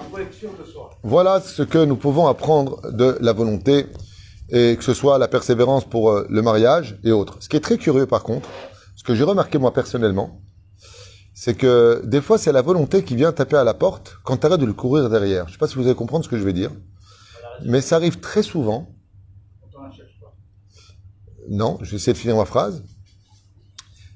voilà 1.02 1.40
ce 1.40 1.62
que 1.62 1.84
nous 1.84 1.96
pouvons 1.96 2.28
apprendre 2.28 2.92
de 2.92 3.16
la 3.20 3.32
volonté, 3.32 3.86
et 4.50 4.76
que 4.76 4.84
ce 4.84 4.94
soit 4.94 5.18
la 5.18 5.26
persévérance 5.26 5.84
pour 5.84 6.10
euh, 6.10 6.26
le 6.28 6.42
mariage 6.42 6.98
et 7.04 7.12
autres. 7.12 7.36
Ce 7.40 7.48
qui 7.48 7.56
est 7.56 7.60
très 7.60 7.78
curieux, 7.78 8.06
par 8.06 8.24
contre, 8.24 8.48
ce 8.96 9.04
que 9.04 9.14
j'ai 9.14 9.24
remarqué 9.24 9.58
moi 9.58 9.72
personnellement, 9.72 10.42
c'est 11.42 11.54
que 11.54 12.02
des 12.04 12.20
fois, 12.20 12.36
c'est 12.36 12.52
la 12.52 12.60
volonté 12.60 13.02
qui 13.02 13.16
vient 13.16 13.32
taper 13.32 13.56
à 13.56 13.64
la 13.64 13.72
porte 13.72 14.18
quand 14.24 14.36
tu 14.36 14.44
arrêtes 14.46 14.60
de 14.60 14.66
le 14.66 14.74
courir 14.74 15.08
derrière. 15.08 15.48
Je 15.48 15.52
sais 15.52 15.58
pas 15.58 15.68
si 15.68 15.76
vous 15.76 15.86
allez 15.86 15.94
comprendre 15.94 16.22
ce 16.22 16.28
que 16.28 16.36
je 16.36 16.44
vais 16.44 16.52
dire, 16.52 16.70
mais 17.64 17.80
ça 17.80 17.96
arrive 17.96 18.20
très 18.20 18.42
souvent 18.42 18.94
ne. 19.72 21.56
Non, 21.56 21.78
je 21.80 21.92
vais 21.92 21.96
essayer 21.96 22.12
de 22.12 22.18
finir 22.18 22.36
ma 22.36 22.44
phrase. 22.44 22.84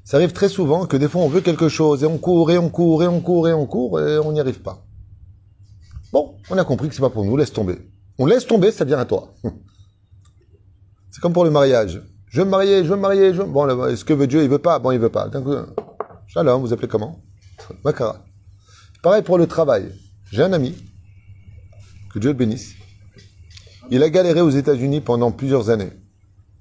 Ça 0.04 0.18
arrive 0.18 0.32
très 0.32 0.50
souvent 0.50 0.84
que 0.84 0.98
des 0.98 1.08
fois 1.08 1.22
on 1.22 1.28
veut 1.28 1.40
quelque 1.40 1.70
chose 1.70 2.02
et 2.02 2.06
on 2.06 2.18
court 2.18 2.50
et 2.50 2.58
on 2.58 2.68
court 2.68 3.02
et 3.02 3.06
on 3.06 3.22
court 3.22 3.48
et 3.48 3.54
on 3.54 3.66
court 3.66 4.00
et 4.02 4.18
on 4.18 4.32
n'y 4.32 4.40
arrive 4.40 4.60
pas. 4.60 4.84
Bon, 6.12 6.36
on 6.50 6.58
a 6.58 6.64
compris 6.64 6.90
que 6.90 6.94
c'est 6.94 7.00
pas 7.00 7.08
pour 7.08 7.24
nous, 7.24 7.38
laisse 7.38 7.54
tomber. 7.54 7.90
On 8.18 8.26
laisse 8.26 8.46
tomber, 8.46 8.70
ça 8.70 8.84
vient 8.84 8.98
à 8.98 9.06
toi. 9.06 9.32
C'est 11.10 11.22
comme 11.22 11.32
pour 11.32 11.44
le 11.44 11.50
mariage. 11.50 12.02
Je 12.28 12.40
veux 12.40 12.44
me 12.44 12.50
marier, 12.50 12.84
je 12.84 12.90
veux 12.90 12.96
me 12.96 13.00
marier, 13.00 13.32
je. 13.32 13.40
Bon, 13.40 13.86
est-ce 13.86 14.04
que 14.04 14.12
veut 14.12 14.26
Dieu 14.26 14.42
Il 14.42 14.50
veut 14.50 14.58
pas? 14.58 14.78
Bon, 14.78 14.90
il 14.90 14.98
veut 14.98 15.08
pas. 15.08 15.30
D'un 15.30 15.40
coup, 15.40 15.54
Shalom, 16.26 16.60
vous 16.60 16.72
appelez 16.72 16.88
comment 16.88 17.22
Makara. 17.84 18.24
Pareil 19.02 19.22
pour 19.22 19.38
le 19.38 19.46
travail. 19.46 19.92
J'ai 20.32 20.42
un 20.42 20.52
ami, 20.52 20.74
que 22.12 22.18
Dieu 22.18 22.30
le 22.30 22.36
bénisse. 22.36 22.74
Il 23.90 24.02
a 24.02 24.10
galéré 24.10 24.40
aux 24.40 24.50
États-Unis 24.50 25.00
pendant 25.00 25.30
plusieurs 25.30 25.70
années 25.70 25.92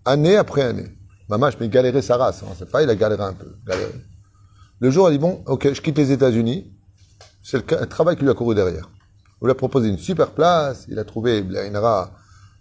année 0.05 0.35
après 0.35 0.63
année. 0.63 0.89
Maman, 1.29 1.49
je 1.51 1.57
m'ai 1.57 1.69
galéré 1.69 2.01
sa 2.01 2.17
race. 2.17 2.43
Hein. 2.43 2.53
C'est 2.57 2.69
pas, 2.69 2.83
il 2.83 2.89
a 2.89 2.95
galéré 2.95 3.23
un 3.23 3.33
peu. 3.33 3.55
Le 4.79 4.91
jour, 4.91 5.09
il 5.09 5.13
dit 5.13 5.19
bon, 5.19 5.43
ok, 5.45 5.73
je 5.73 5.81
quitte 5.81 5.97
les 5.97 6.11
États-Unis. 6.11 6.71
C'est 7.41 7.57
le, 7.57 7.87
travail 7.87 8.15
qui 8.15 8.23
lui 8.23 8.29
a 8.29 8.33
couru 8.33 8.55
derrière. 8.55 8.89
On 9.41 9.45
lui 9.45 9.51
a 9.51 9.55
proposé 9.55 9.89
une 9.89 9.97
super 9.97 10.31
place. 10.31 10.85
Il 10.89 10.99
a 10.99 11.03
trouvé, 11.03 11.39
il 11.39 11.75
aura, 11.75 12.11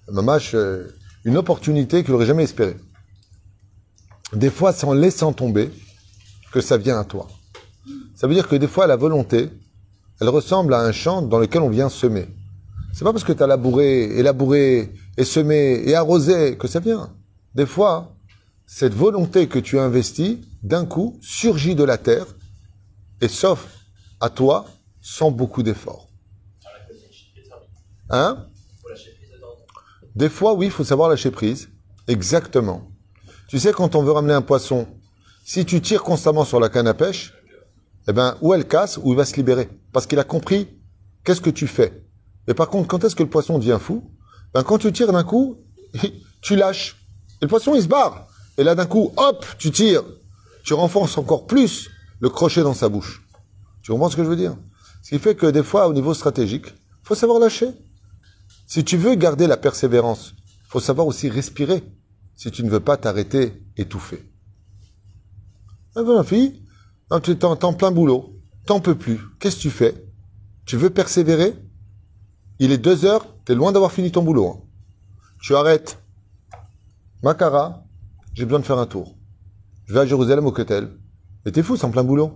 mamache, 0.09 0.55
euh, 0.55 0.89
une 1.25 1.37
opportunité 1.37 2.03
qu'il 2.03 2.13
n'aurait 2.13 2.27
jamais 2.27 2.45
espérée. 2.45 2.77
Des 4.33 4.51
fois, 4.51 4.73
en 4.85 4.93
laissant 4.93 5.33
tomber 5.33 5.71
que 6.53 6.61
ça 6.61 6.77
vient 6.77 6.99
à 6.99 7.05
toi. 7.05 7.29
Ça 8.15 8.27
veut 8.27 8.35
dire 8.35 8.49
que 8.49 8.57
des 8.57 8.69
fois, 8.69 8.87
la 8.87 8.97
volonté, 8.97 9.51
elle 10.21 10.29
ressemble 10.29 10.75
à 10.75 10.81
un 10.81 10.93
champ 10.93 11.23
dans 11.23 11.39
lequel 11.39 11.63
on 11.63 11.71
vient 11.71 11.89
semer. 11.89 12.29
C'est 12.93 13.05
pas 13.05 13.13
parce 13.13 13.25
que 13.25 13.33
tu 13.33 13.43
as 13.43 13.47
labouré 13.47 14.03
et 14.19 14.23
labouré 14.23 14.93
et 15.17 15.25
semé 15.25 15.83
et 15.87 15.95
arrosé 15.95 16.57
que 16.59 16.69
ça 16.69 16.79
vient. 16.79 17.11
Des 17.55 17.67
fois, 17.67 18.15
cette 18.67 18.95
volonté 18.95 19.49
que 19.49 19.59
tu 19.59 19.79
investis, 19.79 20.39
d'un 20.63 20.85
coup, 20.85 21.19
surgit 21.21 21.75
de 21.75 21.85
la 21.85 21.99
terre 21.99 22.27
et 23.21 23.29
s'offre 23.29 23.69
à 24.21 24.31
toi 24.31 24.67
sans 25.01 25.31
beaucoup 25.31 25.63
d'efforts. 25.63 26.09
Hein? 28.11 28.47
Des 30.15 30.29
fois, 30.29 30.55
oui, 30.55 30.67
il 30.67 30.73
faut 30.73 30.85
savoir 30.85 31.09
lâcher 31.09 31.31
prise. 31.31 31.71
Exactement. 32.07 32.91
Tu 33.49 33.59
sais, 33.59 33.73
quand 33.73 33.95
on 33.95 34.03
veut 34.03 34.13
ramener 34.13 34.35
un 34.35 34.43
poisson, 34.43 34.87
si 35.45 35.65
tu 35.65 35.81
tires 35.81 36.03
constamment 36.03 36.45
sur 36.45 36.61
la 36.61 36.69
canne 36.69 36.87
à 36.87 36.95
pêche, 36.95 37.35
eh 38.09 38.13
ben, 38.13 38.37
ou 38.41 38.55
elle 38.55 38.67
casse, 38.67 38.99
ou 39.03 39.13
il 39.13 39.17
va 39.17 39.25
se 39.25 39.37
libérer. 39.37 39.69
Parce 39.93 40.07
qu'il 40.07 40.19
a 40.19 40.25
compris 40.25 40.69
qu'est-ce 41.25 41.41
que 41.41 41.51
tu 41.51 41.67
fais. 41.67 42.05
Et 42.49 42.55
par 42.55 42.69
contre, 42.69 42.89
quand 42.89 43.05
est-ce 43.05 43.15
que 43.15 43.23
le 43.23 43.29
poisson 43.29 43.59
devient 43.59 43.79
fou? 43.81 44.11
Ben, 44.55 44.63
Quand 44.63 44.79
tu 44.79 44.93
tires 44.93 45.13
d'un 45.13 45.25
coup, 45.25 45.59
tu 46.43 46.57
lâches. 46.57 46.97
Et 47.41 47.45
le 47.45 47.49
poisson, 47.49 47.75
il 47.75 47.83
se 47.83 47.89
barre. 47.89 48.27
Et 48.59 48.65
là, 48.65 48.75
d'un 48.75 48.87
coup, 48.87 49.13
hop, 49.17 49.47
tu 49.59 49.71
tires. 49.71 50.05
Tu 50.65 50.75
renforces 50.75 51.19
encore 51.19 51.47
plus 51.47 51.91
le 52.21 52.29
crochet 52.29 52.63
dans 52.63 52.75
sa 52.75 52.89
bouche. 52.89 53.27
Tu 53.83 53.91
comprends 53.91 54.11
ce 54.11 54.17
que 54.17 54.25
je 54.25 54.29
veux 54.29 54.37
dire? 54.37 54.57
Ce 55.03 55.11
qui 55.11 55.19
fait 55.19 55.35
que 55.35 55.47
des 55.47 55.65
fois, 55.65 55.89
au 55.89 55.93
niveau 55.93 56.15
stratégique, 56.15 56.67
faut 57.03 57.17
savoir 57.17 57.41
lâcher. 57.41 57.71
Si 58.67 58.85
tu 58.85 58.97
veux 58.97 59.17
garder 59.17 59.49
la 59.49 59.57
persévérance, 59.57 60.35
faut 60.69 60.81
savoir 60.81 61.07
aussi 61.07 61.29
respirer. 61.29 61.83
Si 62.37 62.51
tu 62.51 62.63
ne 62.63 62.71
veux 62.71 62.81
pas 62.81 62.97
t'arrêter 62.97 63.65
étouffé. 63.77 64.32
Ah 65.95 66.03
ben, 66.03 66.23
fille, 66.25 66.63
tu 67.23 67.33
es 67.33 67.45
en, 67.45 67.73
plein 67.75 67.91
boulot, 67.91 68.41
t'en 68.67 68.81
peux 68.81 68.95
plus. 68.95 69.21
Qu'est-ce 69.39 69.57
que 69.57 69.63
tu 69.63 69.71
fais? 69.71 70.07
Tu 70.65 70.77
veux 70.77 70.91
persévérer? 70.91 71.55
Il 72.59 72.73
est 72.73 72.79
deux 72.79 73.05
heures, 73.05 73.27
tu 73.45 73.53
es 73.53 73.55
loin 73.55 73.73
d'avoir 73.73 73.93
fini 73.93 74.11
ton 74.11 74.23
boulot. 74.23 74.49
Hein. 74.49 74.61
Tu 75.43 75.55
arrêtes. 75.55 75.99
Makara, 77.23 77.85
j'ai 78.33 78.45
besoin 78.45 78.61
de 78.61 78.65
faire 78.65 78.79
un 78.79 78.87
tour. 78.87 79.15
Je 79.85 79.93
vais 79.93 80.01
à 80.01 80.07
Jérusalem 80.07 80.47
au 80.47 80.53
Ketel. 80.53 80.97
Et 81.45 81.53
t'es 81.53 81.63
fou, 81.63 81.77
c'est 81.77 81.85
en 81.85 81.91
plein 81.91 82.05
boulot. 82.05 82.33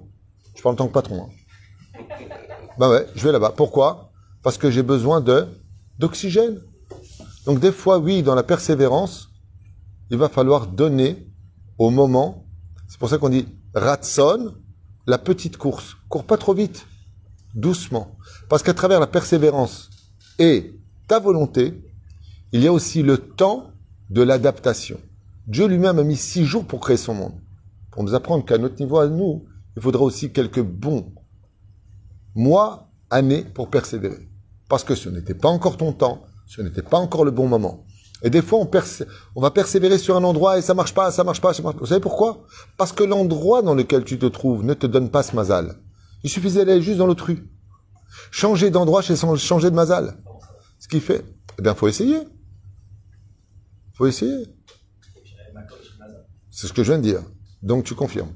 Je 0.54 0.62
parle 0.62 0.74
en 0.74 0.76
tant 0.76 0.88
que 0.88 0.92
patron. 0.92 1.28
Hein. 1.28 2.00
Ben 2.78 2.90
ouais, 2.90 3.06
je 3.14 3.24
vais 3.24 3.32
là-bas. 3.32 3.54
Pourquoi? 3.56 4.10
Parce 4.42 4.58
que 4.58 4.70
j'ai 4.70 4.82
besoin 4.82 5.22
de 5.22 5.46
d'oxygène. 5.98 6.60
Donc 7.46 7.58
des 7.58 7.72
fois, 7.72 7.98
oui, 7.98 8.22
dans 8.22 8.34
la 8.34 8.42
persévérance, 8.42 9.30
il 10.10 10.18
va 10.18 10.28
falloir 10.28 10.66
donner 10.66 11.26
au 11.78 11.88
moment. 11.88 12.45
C'est 12.96 13.00
pour 13.00 13.10
ça 13.10 13.18
qu'on 13.18 13.28
dit 13.28 13.46
ratson, 13.74 14.54
la 15.06 15.18
petite 15.18 15.58
course. 15.58 15.98
Cours 16.08 16.24
pas 16.24 16.38
trop 16.38 16.54
vite, 16.54 16.86
doucement. 17.54 18.16
Parce 18.48 18.62
qu'à 18.62 18.72
travers 18.72 19.00
la 19.00 19.06
persévérance 19.06 19.90
et 20.38 20.80
ta 21.06 21.18
volonté, 21.18 21.78
il 22.52 22.62
y 22.62 22.66
a 22.66 22.72
aussi 22.72 23.02
le 23.02 23.18
temps 23.18 23.70
de 24.08 24.22
l'adaptation. 24.22 24.98
Dieu 25.46 25.66
lui-même 25.66 25.98
a 25.98 26.04
mis 26.04 26.16
six 26.16 26.46
jours 26.46 26.64
pour 26.64 26.80
créer 26.80 26.96
son 26.96 27.12
monde. 27.12 27.38
Pour 27.90 28.02
nous 28.02 28.14
apprendre 28.14 28.46
qu'à 28.46 28.56
notre 28.56 28.80
niveau 28.80 28.96
à 28.98 29.08
nous, 29.08 29.44
il 29.76 29.82
faudra 29.82 30.02
aussi 30.02 30.32
quelques 30.32 30.62
bons 30.62 31.12
mois, 32.34 32.88
années 33.10 33.42
pour 33.42 33.68
persévérer. 33.68 34.26
Parce 34.70 34.84
que 34.84 34.94
ce 34.94 35.10
n'était 35.10 35.34
pas 35.34 35.50
encore 35.50 35.76
ton 35.76 35.92
temps, 35.92 36.24
ce 36.46 36.62
n'était 36.62 36.80
pas 36.80 36.96
encore 36.96 37.26
le 37.26 37.30
bon 37.30 37.46
moment. 37.46 37.85
Et 38.22 38.30
des 38.30 38.40
fois, 38.40 38.66
on, 39.34 39.40
va 39.40 39.50
persévérer 39.50 39.98
sur 39.98 40.16
un 40.16 40.24
endroit 40.24 40.58
et 40.58 40.62
ça 40.62 40.72
marche 40.72 40.94
pas, 40.94 41.10
ça 41.10 41.22
marche 41.22 41.40
pas, 41.40 41.52
ça 41.52 41.62
marche 41.62 41.76
pas. 41.76 41.80
Vous 41.80 41.86
savez 41.86 42.00
pourquoi? 42.00 42.44
Parce 42.78 42.92
que 42.92 43.04
l'endroit 43.04 43.60
dans 43.62 43.74
lequel 43.74 44.04
tu 44.04 44.18
te 44.18 44.26
trouves 44.26 44.64
ne 44.64 44.74
te 44.74 44.86
donne 44.86 45.10
pas 45.10 45.22
ce 45.22 45.36
mazal. 45.36 45.76
Il 46.22 46.30
suffisait 46.30 46.64
d'aller 46.64 46.80
juste 46.80 46.98
dans 46.98 47.06
l'autre 47.06 47.26
rue. 47.26 47.48
Changer 48.30 48.70
d'endroit, 48.70 49.02
c'est 49.02 49.16
changer 49.36 49.70
de 49.70 49.74
mazal. 49.74 50.16
Ce 50.78 50.88
qui 50.88 51.00
fait, 51.00 51.24
eh 51.58 51.62
bien, 51.62 51.74
faut 51.74 51.88
essayer. 51.88 52.20
Faut 53.94 54.06
essayer. 54.06 54.46
C'est 56.50 56.66
ce 56.66 56.72
que 56.72 56.82
je 56.82 56.92
viens 56.92 56.98
de 56.98 57.06
dire. 57.06 57.22
Donc, 57.62 57.84
tu 57.84 57.94
confirmes. 57.94 58.32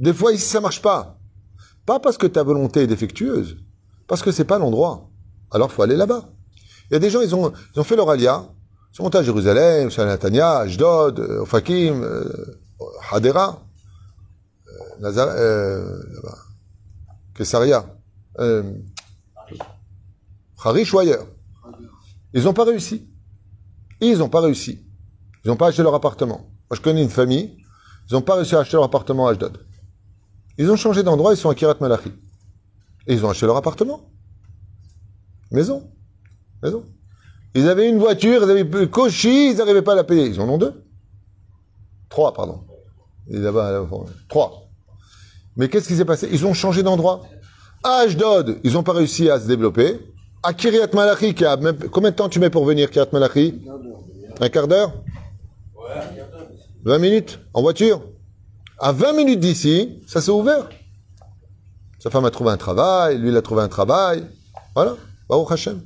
Des 0.00 0.12
fois, 0.12 0.32
ici, 0.32 0.46
ça 0.46 0.60
marche 0.60 0.82
pas. 0.82 1.20
Pas 1.86 2.00
parce 2.00 2.18
que 2.18 2.26
ta 2.26 2.42
volonté 2.42 2.80
est 2.80 2.86
défectueuse, 2.88 3.56
parce 4.08 4.22
que 4.22 4.32
c'est 4.32 4.44
pas 4.44 4.58
l'endroit. 4.58 5.10
Alors, 5.52 5.70
faut 5.70 5.82
aller 5.82 5.96
là-bas. 5.96 6.35
Il 6.90 6.94
y 6.94 6.96
a 6.96 6.98
des 6.98 7.10
gens, 7.10 7.20
ils 7.20 7.34
ont, 7.34 7.52
ils 7.74 7.80
ont 7.80 7.84
fait 7.84 7.96
leur 7.96 8.08
alia, 8.08 8.44
ils 8.92 8.96
sont 8.96 9.02
montés 9.02 9.18
à 9.18 9.22
Jérusalem, 9.22 9.90
à 9.96 10.04
Netanya, 10.04 10.58
Ashdod, 10.58 11.18
euh, 11.18 11.42
Ofakim, 11.42 12.02
euh, 12.02 12.60
Hadera, 13.10 13.62
euh, 14.68 15.00
Nazar, 15.00 15.28
euh, 15.30 16.02
Kesaria, 17.34 17.84
euh, 18.38 18.62
Harish 20.62 20.94
ou 20.94 20.98
ailleurs. 20.98 21.26
Ils 22.32 22.44
n'ont 22.44 22.54
pas 22.54 22.64
réussi. 22.64 23.08
Ils 24.00 24.18
n'ont 24.18 24.28
pas 24.28 24.40
réussi. 24.40 24.84
Ils 25.44 25.48
n'ont 25.48 25.56
pas 25.56 25.68
acheté 25.68 25.82
leur 25.82 25.94
appartement. 25.94 26.38
Moi, 26.68 26.76
je 26.76 26.80
connais 26.80 27.02
une 27.02 27.10
famille, 27.10 27.56
ils 28.08 28.14
n'ont 28.14 28.22
pas 28.22 28.34
réussi 28.34 28.54
à 28.54 28.60
acheter 28.60 28.76
leur 28.76 28.84
appartement 28.84 29.26
à 29.26 29.32
Ashdod. 29.32 29.58
Ils 30.58 30.70
ont 30.70 30.76
changé 30.76 31.02
d'endroit, 31.02 31.32
ils 31.34 31.36
sont 31.36 31.50
à 31.50 31.54
Kirat 31.54 31.76
Malachi. 31.80 32.12
Et 33.06 33.14
ils 33.14 33.24
ont 33.24 33.30
acheté 33.30 33.46
leur 33.46 33.56
appartement. 33.56 34.10
Maison. 35.50 35.90
Maison. 36.62 36.84
Ils 37.54 37.68
avaient 37.68 37.88
une 37.88 37.98
voiture, 37.98 38.42
ils 38.44 38.50
avaient 38.50 38.88
cochi, 38.88 39.50
ils 39.50 39.56
n'arrivaient 39.56 39.82
pas 39.82 39.92
à 39.92 39.96
la 39.96 40.04
payer. 40.04 40.26
Ils 40.26 40.40
en 40.40 40.48
ont 40.48 40.58
deux. 40.58 40.84
Trois, 42.08 42.32
pardon. 42.32 42.60
trois. 44.28 44.68
Mais 45.56 45.68
qu'est-ce 45.68 45.88
qui 45.88 45.96
s'est 45.96 46.04
passé? 46.04 46.28
Ils 46.30 46.44
ont 46.46 46.54
changé 46.54 46.82
d'endroit. 46.82 47.22
À 47.82 48.00
Ashdod, 48.04 48.58
ils 48.62 48.72
n'ont 48.74 48.82
pas 48.82 48.92
réussi 48.92 49.30
à 49.30 49.40
se 49.40 49.46
développer. 49.46 49.98
À 50.42 50.52
Kiryat 50.52 50.88
Malachi, 50.92 51.34
qui 51.34 51.44
a 51.44 51.56
même... 51.56 51.76
combien 51.90 52.10
de 52.10 52.16
temps 52.16 52.28
tu 52.28 52.38
mets 52.38 52.50
pour 52.50 52.64
venir, 52.64 52.90
Kiryat 52.90 53.08
Malachi 53.12 53.62
Un 54.40 54.48
quart 54.48 54.68
d'heure 54.68 54.92
Ouais, 55.74 56.24
20 56.84 56.98
minutes 56.98 57.40
en 57.54 57.62
voiture 57.62 58.02
À 58.78 58.92
20 58.92 59.12
minutes 59.14 59.40
d'ici, 59.40 60.02
ça 60.06 60.20
s'est 60.20 60.30
ouvert. 60.30 60.68
Sa 61.98 62.10
femme 62.10 62.24
a 62.26 62.30
trouvé 62.30 62.50
un 62.50 62.56
travail, 62.56 63.18
lui 63.18 63.30
il 63.30 63.36
a 63.36 63.42
trouvé 63.42 63.62
un 63.62 63.68
travail. 63.68 64.24
Voilà. 64.74 64.94
Baruch 65.28 65.50
Hashem. 65.50 65.80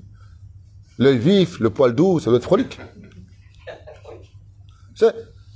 L'œil 1.00 1.18
vif, 1.18 1.58
le 1.60 1.70
poil 1.70 1.94
doux, 1.94 2.20
ça 2.20 2.26
doit 2.26 2.36
être 2.36 2.44
frolique. 2.44 2.78
C'est 4.94 5.14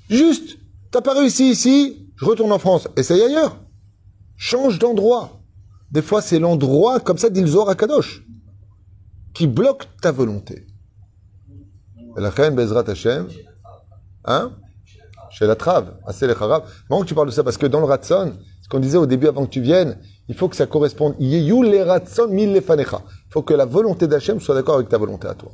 juste, 0.08 0.56
t'as 0.90 1.02
pas 1.02 1.12
réussi 1.12 1.50
ici, 1.50 2.08
je 2.16 2.24
retourne 2.24 2.50
en 2.50 2.58
France. 2.58 2.88
Essaye 2.96 3.20
ailleurs. 3.22 3.58
Change 4.36 4.78
d'endroit. 4.78 5.42
Des 5.90 6.00
fois, 6.00 6.22
c'est 6.22 6.38
l'endroit, 6.38 6.98
comme 6.98 7.18
ça, 7.18 7.28
dit 7.28 7.44
à 7.68 7.74
Kadosh, 7.74 8.24
qui 9.34 9.46
bloque 9.46 9.86
ta 10.00 10.12
volonté. 10.12 10.66
La 12.16 12.30
reine 12.30 12.54
Bezrat 12.54 12.88
Hashem, 12.88 13.28
hein? 14.24 14.52
Chez 15.30 15.46
la 15.46 15.56
trave, 15.56 15.98
assez 16.06 16.26
les 16.26 16.34
Marrant 16.34 16.62
que 17.02 17.06
tu 17.06 17.14
parles 17.14 17.26
de 17.26 17.32
ça, 17.32 17.44
parce 17.44 17.58
que 17.58 17.66
dans 17.66 17.80
le 17.80 17.86
Ratson, 17.86 18.38
ce 18.62 18.68
qu'on 18.68 18.78
disait 18.78 18.98
au 18.98 19.06
début 19.06 19.26
avant 19.26 19.44
que 19.44 19.50
tu 19.50 19.60
viennes, 19.60 19.98
il 20.28 20.34
faut 20.34 20.48
que 20.48 20.56
ça 20.56 20.66
corresponde. 20.66 21.14
Il 21.18 21.48
faut 23.30 23.42
que 23.42 23.54
la 23.54 23.64
volonté 23.64 24.06
d'Hachem 24.06 24.40
soit 24.40 24.54
d'accord 24.54 24.76
avec 24.76 24.88
ta 24.88 24.98
volonté 24.98 25.28
à 25.28 25.34
toi. 25.34 25.52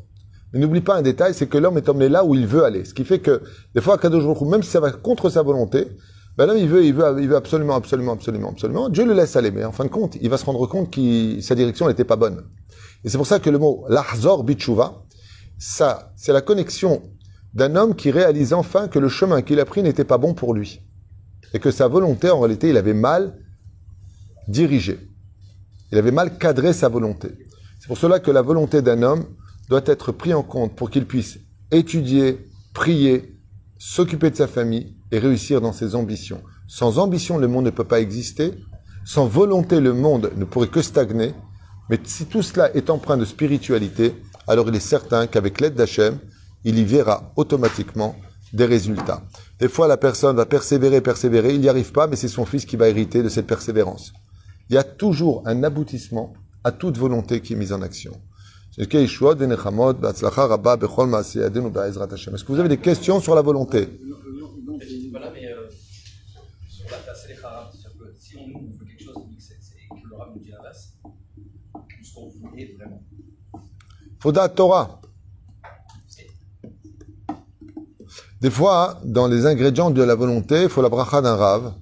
Mais 0.53 0.61
n'oublie 0.61 0.81
pas 0.81 0.97
un 0.97 1.03
détail, 1.03 1.35
c'est 1.35 1.47
que 1.47 1.59
l'homme 1.59 1.77
est 1.77 1.89
emmené 1.89 2.09
là 2.09 2.25
où 2.25 2.35
il 2.35 2.47
veut 2.47 2.65
aller. 2.65 2.85
Ce 2.85 2.93
qui 2.93 3.05
fait 3.05 3.21
que, 3.21 3.43
des 3.75 3.81
fois, 3.81 3.99
Kadosh 3.99 4.25
même 4.43 4.63
si 4.63 4.71
ça 4.71 4.81
va 4.81 4.91
contre 4.91 5.31
sa 5.31 5.43
volonté, 5.43 5.89
ben 6.37 6.47
l'homme, 6.47 6.59
il 6.59 6.69
veut, 6.69 6.85
il 6.85 6.95
veut, 6.95 7.17
il 7.21 7.29
veut 7.29 7.37
absolument, 7.37 7.75
absolument, 7.75 8.13
absolument, 8.13 8.51
absolument. 8.51 8.89
Dieu 8.89 9.05
le 9.05 9.15
laisse 9.15 9.37
aller. 9.37 9.51
Mais 9.51 9.65
en 9.65 9.73
fin 9.73 9.85
de 9.85 9.91
compte, 9.91 10.17
il 10.21 10.29
va 10.29 10.39
se 10.39 10.45
rendre 10.45 10.67
compte 10.67 10.91
que 10.91 11.41
sa 11.41 11.55
direction 11.55 11.87
n'était 11.87 12.05
pas 12.05 12.17
bonne. 12.17 12.43
Et 13.05 13.09
c'est 13.09 13.17
pour 13.17 13.27
ça 13.27 13.39
que 13.39 13.51
le 13.51 13.59
mot 13.59 13.85
l'ahzor 13.89 14.45
bichuva, 14.45 15.05
ça, 15.59 16.13
c'est 16.17 16.33
la 16.33 16.41
connexion 16.41 17.03
d'un 17.55 17.77
homme 17.77 17.95
qui 17.95 18.11
réalise 18.11 18.53
enfin 18.53 18.89
que 18.89 18.99
le 18.99 19.09
chemin 19.09 19.43
qu'il 19.43 19.61
a 19.61 19.65
pris 19.65 19.83
n'était 19.83 20.05
pas 20.05 20.19
bon 20.19 20.35
pour 20.35 20.55
lui. 20.55 20.81
Et 21.53 21.59
que 21.59 21.71
sa 21.71 21.89
volonté, 21.89 22.31
en 22.31 22.41
réalité, 22.41 22.71
il 22.71 22.77
avait 22.77 22.95
mal 22.95 23.37
dirigé. 24.51 24.99
Il 25.93 25.99
avait 25.99 26.11
mal 26.11 26.39
cadré 26.39 26.73
sa 26.73 26.89
volonté. 26.89 27.29
C'est 27.79 27.87
pour 27.87 27.99
cela 27.99 28.21
que 28.21 28.31
la 28.31 28.43
volonté 28.43 28.83
d'un 28.83 29.03
homme 29.03 29.25
doit 29.69 29.83
être 29.87 30.13
prise 30.13 30.35
en 30.35 30.43
compte 30.43 30.77
pour 30.77 30.91
qu'il 30.91 31.07
puisse 31.07 31.39
étudier, 31.71 32.49
prier, 32.75 33.39
s'occuper 33.79 34.31
de 34.31 34.37
sa 34.37 34.47
famille 34.47 34.97
et 35.13 35.19
réussir 35.19 35.61
dans 35.61 35.73
ses 35.73 35.95
ambitions. 35.95 36.43
Sans 36.69 36.99
ambition, 36.99 37.39
le 37.39 37.49
monde 37.49 37.65
ne 37.65 37.71
peut 37.71 37.85
pas 37.85 38.01
exister. 38.01 38.55
Sans 39.05 39.27
volonté, 39.27 39.81
le 39.81 39.95
monde 39.95 40.31
ne 40.37 40.45
pourrait 40.45 40.69
que 40.69 40.83
stagner. 40.83 41.33
Mais 41.89 41.99
si 42.05 42.27
tout 42.27 42.43
cela 42.43 42.75
est 42.75 42.91
empreint 42.91 43.17
de 43.17 43.25
spiritualité, 43.25 44.15
alors 44.47 44.69
il 44.69 44.77
est 44.77 44.81
certain 44.81 45.27
qu'avec 45.27 45.61
l'aide 45.61 45.75
d'Hachem, 45.75 46.19
il 46.65 46.79
y 46.79 46.85
verra 46.85 47.33
automatiquement 47.37 48.17
des 48.53 48.67
résultats. 48.67 49.23
Des 49.59 49.69
fois, 49.69 49.89
la 49.89 49.97
personne 49.97 50.37
va 50.37 50.47
persévérer, 50.47 51.01
persévérer, 51.01 51.55
il 51.55 51.61
n'y 51.61 51.69
arrive 51.69 51.93
pas, 51.93 52.07
mais 52.07 52.17
c'est 52.17 52.29
son 52.29 52.45
fils 52.45 52.65
qui 52.65 52.77
va 52.77 52.89
hériter 52.89 53.23
de 53.23 53.29
cette 53.29 53.47
persévérance 53.47 54.13
il 54.71 54.75
y 54.75 54.79
a 54.79 54.85
toujours 54.85 55.43
un 55.47 55.65
aboutissement 55.65 56.33
à 56.63 56.71
toute 56.71 56.97
volonté 56.97 57.41
qui 57.41 57.55
est 57.55 57.57
mise 57.57 57.73
en 57.73 57.83
action. 57.83 58.13
Est-ce 58.79 58.87
que 58.87 58.99
vous 62.53 62.61
avez 62.61 62.69
des 62.69 62.79
questions 62.79 63.21
sur 63.21 63.35
la 63.35 63.43
volonté? 63.43 63.89
Voilà, 65.11 65.33
mais 65.33 65.47
euh, 65.47 65.69
sur 66.69 66.89
la 66.89 66.99
place 66.99 67.27
les 67.29 67.35
que 67.35 67.41
si 68.17 68.37
on 68.37 68.47
nous 68.47 68.71
veut 68.79 68.87
quelque 68.87 69.03
chose 69.03 69.17
et 69.17 69.89
que 69.89 70.09
le 70.09 70.17
Rav 70.17 70.29
nous 70.37 70.41
dit 70.41 70.51
l'inverse, 70.51 70.93
ce 72.05 72.15
qu'on 72.15 72.29
voulait 72.29 72.77
vraiment, 72.79 73.03
faut 74.21 74.31
date 74.31 74.55
Torah. 74.55 75.01
Des 78.41 78.51
fois, 78.51 79.01
dans 79.05 79.27
les 79.27 79.47
ingrédients 79.47 79.91
de 79.91 80.03
la 80.03 80.15
volonté, 80.15 80.63
il 80.63 80.69
faut 80.69 80.81
la 80.81 80.89
bracha 80.89 81.21
d'un 81.21 81.35
rave. 81.35 81.75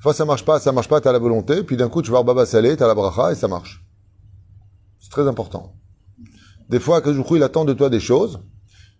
Des 0.00 0.02
fois, 0.02 0.14
ça 0.14 0.24
marche 0.24 0.46
pas, 0.46 0.58
ça 0.58 0.72
marche 0.72 0.88
pas, 0.88 0.98
t'as 1.02 1.12
la 1.12 1.18
volonté, 1.18 1.62
puis 1.62 1.76
d'un 1.76 1.90
coup, 1.90 2.00
tu 2.00 2.10
vas 2.10 2.22
voir 2.22 2.24
Baba 2.24 2.46
Salé, 2.46 2.74
t'as 2.74 2.86
la 2.86 2.94
bracha 2.94 3.32
et 3.32 3.34
ça 3.34 3.48
marche. 3.48 3.84
C'est 4.98 5.10
très 5.10 5.28
important. 5.28 5.74
Des 6.70 6.80
fois, 6.80 7.02
que 7.02 7.10
il 7.36 7.42
attend 7.42 7.66
de 7.66 7.74
toi 7.74 7.90
des 7.90 8.00
choses, 8.00 8.40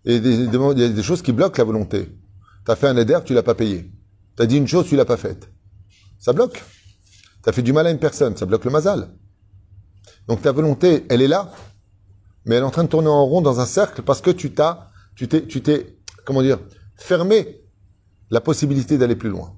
et 0.05 0.17
il 0.17 0.43
y 0.43 0.83
a 0.83 0.89
des 0.89 1.01
choses 1.01 1.23
qui 1.23 1.31
bloquent 1.31 1.57
la 1.57 1.63
volonté. 1.63 2.15
T'as 2.65 2.75
fait 2.75 2.87
un 2.87 2.95
éder, 2.97 3.17
tu 3.25 3.33
l'as 3.33 3.41
pas 3.41 3.55
payé. 3.55 3.91
T'as 4.35 4.45
dit 4.45 4.57
une 4.57 4.67
chose, 4.67 4.85
tu 4.85 4.95
l'as 4.95 5.05
pas 5.05 5.17
faite. 5.17 5.49
Ça 6.19 6.33
bloque. 6.33 6.63
T'as 7.41 7.51
fait 7.51 7.63
du 7.63 7.73
mal 7.73 7.87
à 7.87 7.89
une 7.89 7.97
personne, 7.97 8.37
ça 8.37 8.45
bloque 8.45 8.65
le 8.65 8.69
mazal. 8.69 9.09
Donc 10.27 10.43
ta 10.43 10.51
volonté, 10.51 11.07
elle 11.09 11.23
est 11.23 11.27
là, 11.27 11.51
mais 12.45 12.57
elle 12.57 12.61
est 12.61 12.67
en 12.67 12.69
train 12.69 12.83
de 12.83 12.89
tourner 12.89 13.07
en 13.07 13.25
rond 13.25 13.41
dans 13.41 13.59
un 13.59 13.65
cercle 13.65 14.03
parce 14.03 14.21
que 14.21 14.29
tu 14.29 14.53
t'as, 14.53 14.89
tu 15.15 15.27
t'es, 15.27 15.47
tu 15.47 15.63
t'es, 15.63 15.97
comment 16.25 16.43
dire, 16.43 16.59
fermé 16.95 17.59
la 18.29 18.39
possibilité 18.39 18.99
d'aller 18.99 19.15
plus 19.15 19.29
loin. 19.29 19.55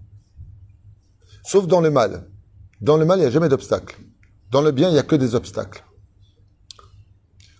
Sauf 1.43 1.67
dans 1.67 1.81
le 1.81 1.91
mal. 1.91 2.29
Dans 2.81 2.97
le 2.97 3.05
mal, 3.05 3.19
il 3.19 3.21
n'y 3.21 3.27
a 3.27 3.31
jamais 3.31 3.49
d'obstacle. 3.49 3.97
Dans 4.51 4.61
le 4.61 4.71
bien, 4.71 4.89
il 4.89 4.93
n'y 4.93 4.99
a 4.99 5.03
que 5.03 5.15
des 5.15 5.35
obstacles. 5.35 5.83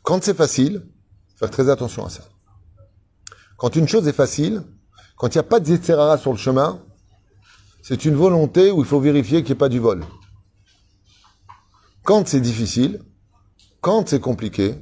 Quand 0.03 0.23
c'est 0.23 0.34
facile, 0.34 0.86
faire 1.36 1.49
très 1.49 1.69
attention 1.69 2.05
à 2.05 2.09
ça. 2.09 2.23
Quand 3.57 3.75
une 3.75 3.88
chose 3.88 4.07
est 4.07 4.13
facile, 4.13 4.63
quand 5.17 5.34
il 5.34 5.38
n'y 5.38 5.39
a 5.39 5.43
pas 5.43 5.59
de 5.59 6.17
sur 6.17 6.31
le 6.31 6.38
chemin, 6.38 6.81
c'est 7.81 8.05
une 8.05 8.15
volonté 8.15 8.71
où 8.71 8.81
il 8.81 8.86
faut 8.86 8.99
vérifier 8.99 9.41
qu'il 9.41 9.51
n'y 9.51 9.57
ait 9.57 9.65
pas 9.65 9.69
du 9.69 9.79
vol. 9.79 10.03
Quand 12.03 12.27
c'est 12.27 12.41
difficile, 12.41 13.01
quand 13.81 14.09
c'est 14.09 14.19
compliqué, 14.19 14.75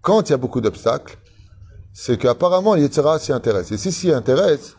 quand 0.00 0.28
il 0.28 0.30
y 0.30 0.34
a 0.34 0.38
beaucoup 0.38 0.60
d'obstacles, 0.60 1.18
c'est 1.92 2.18
qu'apparemment 2.18 2.74
l'Yetzera 2.74 3.18
s'y 3.18 3.32
intéresse. 3.32 3.72
Et 3.72 3.78
si 3.78 3.92
s'y 3.92 4.12
intéresse, 4.12 4.76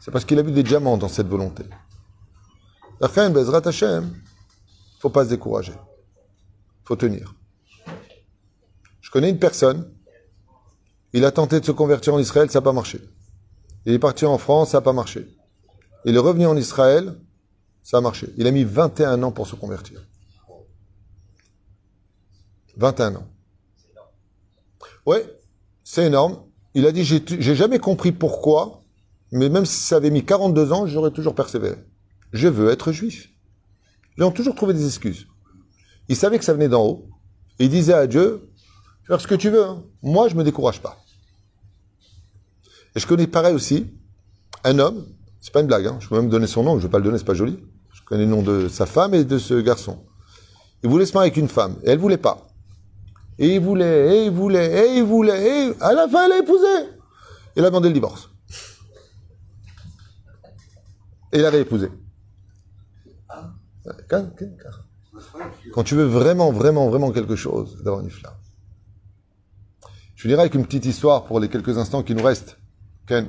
c'est 0.00 0.10
parce 0.10 0.24
qu'il 0.24 0.38
a 0.38 0.42
vu 0.42 0.52
des 0.52 0.62
diamants 0.62 0.96
dans 0.96 1.08
cette 1.08 1.28
volonté. 1.28 1.64
Achen, 3.00 3.32
Bezrat 3.32 3.66
Hashem, 3.66 4.14
faut 4.98 5.10
pas 5.10 5.24
se 5.24 5.30
décourager. 5.30 5.72
faut 6.84 6.96
tenir. 6.96 7.34
Je 9.00 9.10
connais 9.10 9.30
une 9.30 9.38
personne, 9.38 9.90
il 11.12 11.24
a 11.24 11.32
tenté 11.32 11.60
de 11.60 11.64
se 11.64 11.72
convertir 11.72 12.14
en 12.14 12.18
Israël, 12.18 12.50
ça 12.50 12.58
n'a 12.58 12.62
pas 12.62 12.72
marché. 12.72 13.00
Il 13.86 13.94
est 13.94 13.98
parti 13.98 14.26
en 14.26 14.38
France, 14.38 14.70
ça 14.70 14.78
n'a 14.78 14.82
pas 14.82 14.92
marché. 14.92 15.26
Il 16.04 16.14
est 16.14 16.18
revenu 16.18 16.46
en 16.46 16.56
Israël, 16.56 17.18
ça 17.82 17.98
a 17.98 18.00
marché. 18.00 18.32
Il 18.36 18.46
a 18.46 18.50
mis 18.50 18.64
21 18.64 19.22
ans 19.22 19.32
pour 19.32 19.46
se 19.46 19.56
convertir. 19.56 20.06
21 22.76 23.16
ans. 23.16 23.26
Ouais, 25.06 25.24
c'est 25.82 26.06
énorme. 26.06 26.44
Il 26.74 26.86
a 26.86 26.92
dit, 26.92 27.04
j'ai 27.04 27.22
j'ai 27.26 27.54
jamais 27.56 27.78
compris 27.78 28.12
pourquoi, 28.12 28.82
mais 29.32 29.48
même 29.48 29.64
si 29.64 29.80
ça 29.80 29.96
avait 29.96 30.10
mis 30.10 30.24
42 30.24 30.72
ans, 30.72 30.86
j'aurais 30.86 31.10
toujours 31.10 31.34
persévéré. 31.34 31.76
Je 32.32 32.48
veux 32.48 32.70
être 32.70 32.92
juif. 32.92 33.30
Ils 34.16 34.24
ont 34.24 34.30
toujours 34.30 34.54
trouvé 34.54 34.74
des 34.74 34.86
excuses. 34.86 35.26
Il 36.08 36.16
savait 36.16 36.38
que 36.38 36.44
ça 36.44 36.52
venait 36.52 36.68
d'en 36.68 36.84
haut. 36.84 37.08
Et 37.58 37.64
il 37.64 37.70
disait 37.70 37.94
à 37.94 38.06
Dieu, 38.06 38.50
faire 39.06 39.20
ce 39.20 39.26
que 39.26 39.34
tu 39.34 39.50
veux. 39.50 39.64
hein. 39.64 39.84
Moi, 40.02 40.28
je 40.28 40.34
me 40.34 40.44
décourage 40.44 40.80
pas. 40.80 40.98
Et 42.94 43.00
je 43.00 43.06
connais 43.06 43.26
pareil 43.26 43.54
aussi, 43.54 43.86
un 44.64 44.78
homme, 44.78 45.06
c'est 45.40 45.52
pas 45.52 45.60
une 45.60 45.66
blague, 45.66 45.86
hein, 45.86 45.98
je 46.00 46.08
peux 46.08 46.16
même 46.16 46.28
donner 46.28 46.46
son 46.46 46.64
nom, 46.64 46.78
je 46.78 46.82
vais 46.82 46.90
pas 46.90 46.98
le 46.98 47.04
donner, 47.04 47.18
c'est 47.18 47.24
pas 47.24 47.34
joli. 47.34 47.58
Je 47.92 48.02
connais 48.02 48.24
le 48.24 48.30
nom 48.30 48.42
de 48.42 48.68
sa 48.68 48.86
femme 48.86 49.14
et 49.14 49.24
de 49.24 49.38
ce 49.38 49.54
garçon. 49.54 50.04
Il 50.82 50.90
voulait 50.90 51.06
se 51.06 51.12
marier 51.14 51.30
avec 51.30 51.36
une 51.36 51.48
femme, 51.48 51.76
et 51.84 51.90
elle 51.90 51.98
voulait 51.98 52.16
pas. 52.18 52.48
Et 53.38 53.54
il 53.54 53.60
voulait, 53.60 54.16
et 54.16 54.24
il 54.26 54.32
voulait, 54.32 54.88
et 54.88 54.98
il 54.98 55.04
voulait, 55.04 55.68
et 55.68 55.74
à 55.80 55.92
la 55.92 56.08
fin, 56.08 56.26
elle 56.26 56.32
a 56.32 56.38
épousé. 56.38 56.66
Il 57.56 57.64
a 57.64 57.68
demandé 57.68 57.88
le 57.88 57.94
divorce. 57.94 58.30
Et 61.32 61.38
il 61.38 61.44
avait 61.44 61.60
épousé. 61.60 61.88
Quand, 64.10 65.84
tu 65.84 65.94
veux 65.94 66.04
vraiment, 66.04 66.50
vraiment, 66.50 66.88
vraiment 66.88 67.12
quelque 67.12 67.36
chose, 67.36 67.80
d'avoir 67.84 68.02
une 68.02 68.10
flamme. 68.10 68.34
Je 70.16 70.22
finirai 70.22 70.40
avec 70.40 70.54
une 70.54 70.66
petite 70.66 70.84
histoire 70.84 71.24
pour 71.24 71.38
les 71.38 71.48
quelques 71.48 71.78
instants 71.78 72.02
qui 72.02 72.14
nous 72.14 72.24
restent. 72.24 72.58
Ken, 73.06 73.28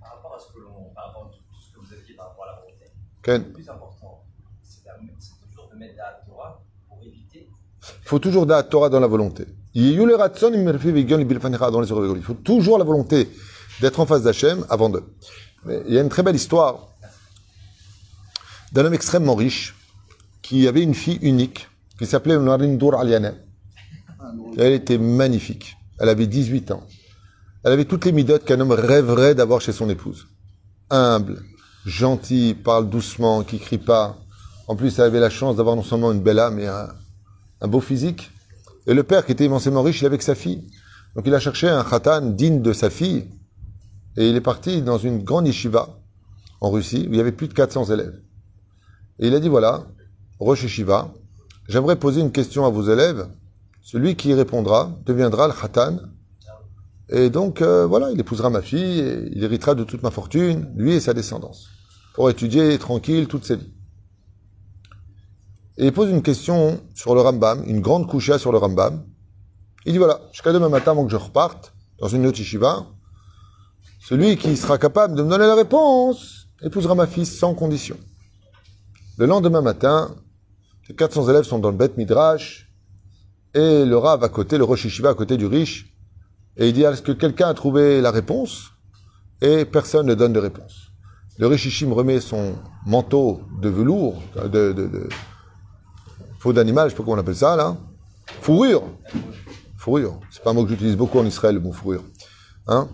Par 0.00 0.16
rapport 0.16 0.34
à 0.34 0.40
ce 0.40 0.52
que 0.52 0.58
l'on, 0.58 0.90
par 0.94 1.06
rapport 1.06 1.26
à 1.26 1.30
tout 1.30 1.38
tout 1.48 1.60
ce 1.62 1.72
que 1.72 1.78
vous 1.86 1.92
avez 1.92 2.02
dit 2.04 2.14
par 2.14 2.28
rapport 2.28 2.44
à 2.44 2.48
la 2.48 2.54
volonté, 2.60 2.86
Ken. 3.22 3.44
le 3.44 3.52
plus 3.52 3.68
important, 3.68 4.24
c'est 4.62 4.82
toujours 5.48 5.70
de 5.72 5.78
mettre 5.78 5.96
la 5.96 6.20
Torah 6.26 6.60
pour 6.88 6.98
éviter. 7.02 7.48
Il 8.02 8.08
faut 8.08 8.18
toujours 8.18 8.46
la 8.46 8.62
Torah 8.64 8.88
dans 8.88 9.00
la 9.00 9.06
volonté. 9.06 9.46
Il 9.74 9.96
faut 12.22 12.34
toujours 12.34 12.78
la 12.78 12.84
volonté 12.84 13.30
d'être 13.80 14.00
en 14.00 14.06
face 14.06 14.22
d'Hachem 14.22 14.66
avant 14.70 14.88
d'eux. 14.88 15.04
Mais 15.64 15.82
Il 15.86 15.94
y 15.94 15.98
a 15.98 16.00
une 16.02 16.08
très 16.08 16.22
belle 16.22 16.36
histoire 16.36 16.88
d'un 18.72 18.84
homme 18.84 18.94
extrêmement 18.94 19.34
riche 19.34 19.74
qui 20.46 20.68
avait 20.68 20.82
une 20.82 20.94
fille 20.94 21.18
unique 21.22 21.68
qui 21.98 22.06
s'appelait 22.06 22.38
Narindour 22.38 22.94
Aliane. 22.94 23.34
Elle 24.56 24.74
était 24.74 24.96
magnifique. 24.96 25.76
Elle 25.98 26.08
avait 26.08 26.28
18 26.28 26.70
ans. 26.70 26.84
Elle 27.64 27.72
avait 27.72 27.84
toutes 27.84 28.04
les 28.04 28.12
midotes 28.12 28.44
qu'un 28.44 28.60
homme 28.60 28.70
rêverait 28.70 29.34
d'avoir 29.34 29.60
chez 29.60 29.72
son 29.72 29.90
épouse. 29.90 30.28
Humble, 30.88 31.42
gentil, 31.84 32.54
parle 32.54 32.88
doucement, 32.88 33.42
qui 33.42 33.58
crie 33.58 33.78
pas. 33.78 34.18
En 34.68 34.76
plus, 34.76 34.96
elle 35.00 35.06
avait 35.06 35.18
la 35.18 35.30
chance 35.30 35.56
d'avoir 35.56 35.74
non 35.74 35.82
seulement 35.82 36.12
une 36.12 36.22
belle 36.22 36.38
âme 36.38 36.60
et 36.60 36.68
un, 36.68 36.90
un 37.60 37.68
beau 37.68 37.80
physique. 37.80 38.30
Et 38.86 38.94
le 38.94 39.02
père, 39.02 39.26
qui 39.26 39.32
était 39.32 39.46
immensément 39.46 39.82
riche, 39.82 40.00
il 40.00 40.06
avait 40.06 40.18
que 40.18 40.22
sa 40.22 40.36
fille. 40.36 40.64
Donc 41.16 41.26
il 41.26 41.34
a 41.34 41.40
cherché 41.40 41.68
un 41.68 41.82
khatan 41.82 42.20
digne 42.20 42.62
de 42.62 42.72
sa 42.72 42.88
fille. 42.88 43.26
Et 44.16 44.30
il 44.30 44.36
est 44.36 44.40
parti 44.40 44.80
dans 44.80 44.98
une 44.98 45.24
grande 45.24 45.48
yeshiva 45.48 45.98
en 46.60 46.70
Russie, 46.70 47.06
où 47.08 47.14
il 47.14 47.16
y 47.16 47.20
avait 47.20 47.32
plus 47.32 47.48
de 47.48 47.52
400 47.52 47.86
élèves. 47.86 48.20
Et 49.18 49.26
il 49.26 49.34
a 49.34 49.40
dit, 49.40 49.48
voilà, 49.48 49.86
Rosh 50.38 50.64
Yeshiva, 50.64 51.14
j'aimerais 51.66 51.96
poser 51.96 52.20
une 52.20 52.30
question 52.30 52.66
à 52.66 52.70
vos 52.70 52.82
élèves. 52.82 53.26
Celui 53.80 54.16
qui 54.16 54.28
y 54.28 54.34
répondra 54.34 54.94
deviendra 55.06 55.48
le 55.48 55.54
khatan. 55.54 55.98
Et 57.08 57.30
donc, 57.30 57.62
euh, 57.62 57.86
voilà, 57.86 58.10
il 58.10 58.20
épousera 58.20 58.50
ma 58.50 58.60
fille, 58.60 59.00
et 59.00 59.30
il 59.32 59.44
héritera 59.44 59.74
de 59.74 59.84
toute 59.84 60.02
ma 60.02 60.10
fortune, 60.10 60.68
lui 60.76 60.94
et 60.94 61.00
sa 61.00 61.14
descendance, 61.14 61.68
pour 62.14 62.28
étudier 62.28 62.76
tranquille 62.78 63.28
toute 63.28 63.44
sa 63.44 63.54
vie. 63.54 63.72
Et 65.78 65.86
il 65.86 65.92
pose 65.92 66.10
une 66.10 66.22
question 66.22 66.80
sur 66.94 67.14
le 67.14 67.20
Rambam, 67.20 67.62
une 67.66 67.80
grande 67.80 68.06
couchée 68.06 68.38
sur 68.38 68.52
le 68.52 68.58
Rambam. 68.58 69.04
Il 69.86 69.92
dit 69.92 69.98
voilà, 69.98 70.20
jusqu'à 70.32 70.52
demain 70.52 70.68
matin, 70.68 70.90
avant 70.90 71.04
que 71.04 71.12
je 71.12 71.16
reparte, 71.16 71.72
dans 71.98 72.08
une 72.08 72.26
autre 72.26 72.38
yeshiva, 72.38 72.86
celui 74.00 74.36
qui 74.36 74.56
sera 74.56 74.76
capable 74.76 75.14
de 75.14 75.22
me 75.22 75.30
donner 75.30 75.46
la 75.46 75.54
réponse 75.54 76.48
épousera 76.62 76.94
ma 76.94 77.06
fille 77.06 77.24
sans 77.24 77.54
condition. 77.54 77.96
Le 79.16 79.26
lendemain 79.26 79.62
matin, 79.62 80.14
les 80.88 80.94
400 80.94 81.28
élèves 81.28 81.44
sont 81.44 81.58
dans 81.58 81.70
le 81.70 81.76
Beth 81.76 81.96
Midrash, 81.96 82.70
et 83.54 83.84
le 83.84 83.96
Rav 83.96 84.22
à 84.22 84.28
côté, 84.28 84.58
le 84.58 84.64
Rosh 84.64 85.04
à 85.04 85.14
côté 85.14 85.36
du 85.36 85.46
riche, 85.46 85.92
et 86.56 86.68
il 86.68 86.72
dit 86.72 86.82
est-ce 86.82 87.02
que 87.02 87.12
quelqu'un 87.12 87.48
a 87.48 87.54
trouvé 87.54 88.00
la 88.00 88.10
réponse? 88.10 88.70
Et 89.42 89.64
personne 89.64 90.06
ne 90.06 90.14
donne 90.14 90.32
de 90.32 90.38
réponse. 90.38 90.92
Le 91.38 91.46
riche 91.46 91.66
Yeshim 91.66 91.92
remet 91.92 92.20
son 92.20 92.54
manteau 92.86 93.42
de 93.60 93.68
velours, 93.68 94.22
de, 94.36 94.72
de, 94.72 94.86
de 94.86 95.08
peau 96.40 96.52
d'animal, 96.52 96.88
je 96.88 96.94
sais 96.94 96.96
pas 96.96 97.02
comment 97.02 97.16
on 97.16 97.20
appelle 97.20 97.36
ça 97.36 97.56
là, 97.56 97.76
fourrure. 98.40 98.84
Fourrure. 99.76 100.18
C'est 100.30 100.42
pas 100.42 100.50
un 100.50 100.54
mot 100.54 100.64
que 100.64 100.70
j'utilise 100.70 100.96
beaucoup 100.96 101.18
en 101.18 101.26
Israël, 101.26 101.56
le 101.56 101.60
mot 101.60 101.72
fourrure. 101.72 102.04
Hein? 102.66 102.88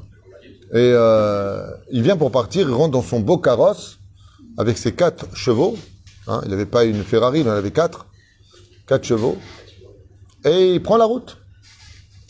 Et 0.72 0.78
euh, 0.78 1.70
il 1.90 2.02
vient 2.02 2.16
pour 2.16 2.32
partir, 2.32 2.68
il 2.68 2.74
rentre 2.74 2.92
dans 2.92 3.02
son 3.02 3.20
beau 3.20 3.38
carrosse 3.38 3.98
avec 4.56 4.78
ses 4.78 4.92
quatre 4.92 5.34
chevaux. 5.36 5.76
Hein, 6.26 6.40
il 6.44 6.50
n'avait 6.50 6.66
pas 6.66 6.84
une 6.84 7.02
Ferrari, 7.02 7.40
il 7.40 7.48
en 7.48 7.52
avait 7.52 7.70
quatre. 7.70 8.06
Quatre 8.86 9.04
chevaux. 9.04 9.38
Et 10.44 10.74
il 10.74 10.82
prend 10.82 10.96
la 10.96 11.04
route. 11.04 11.38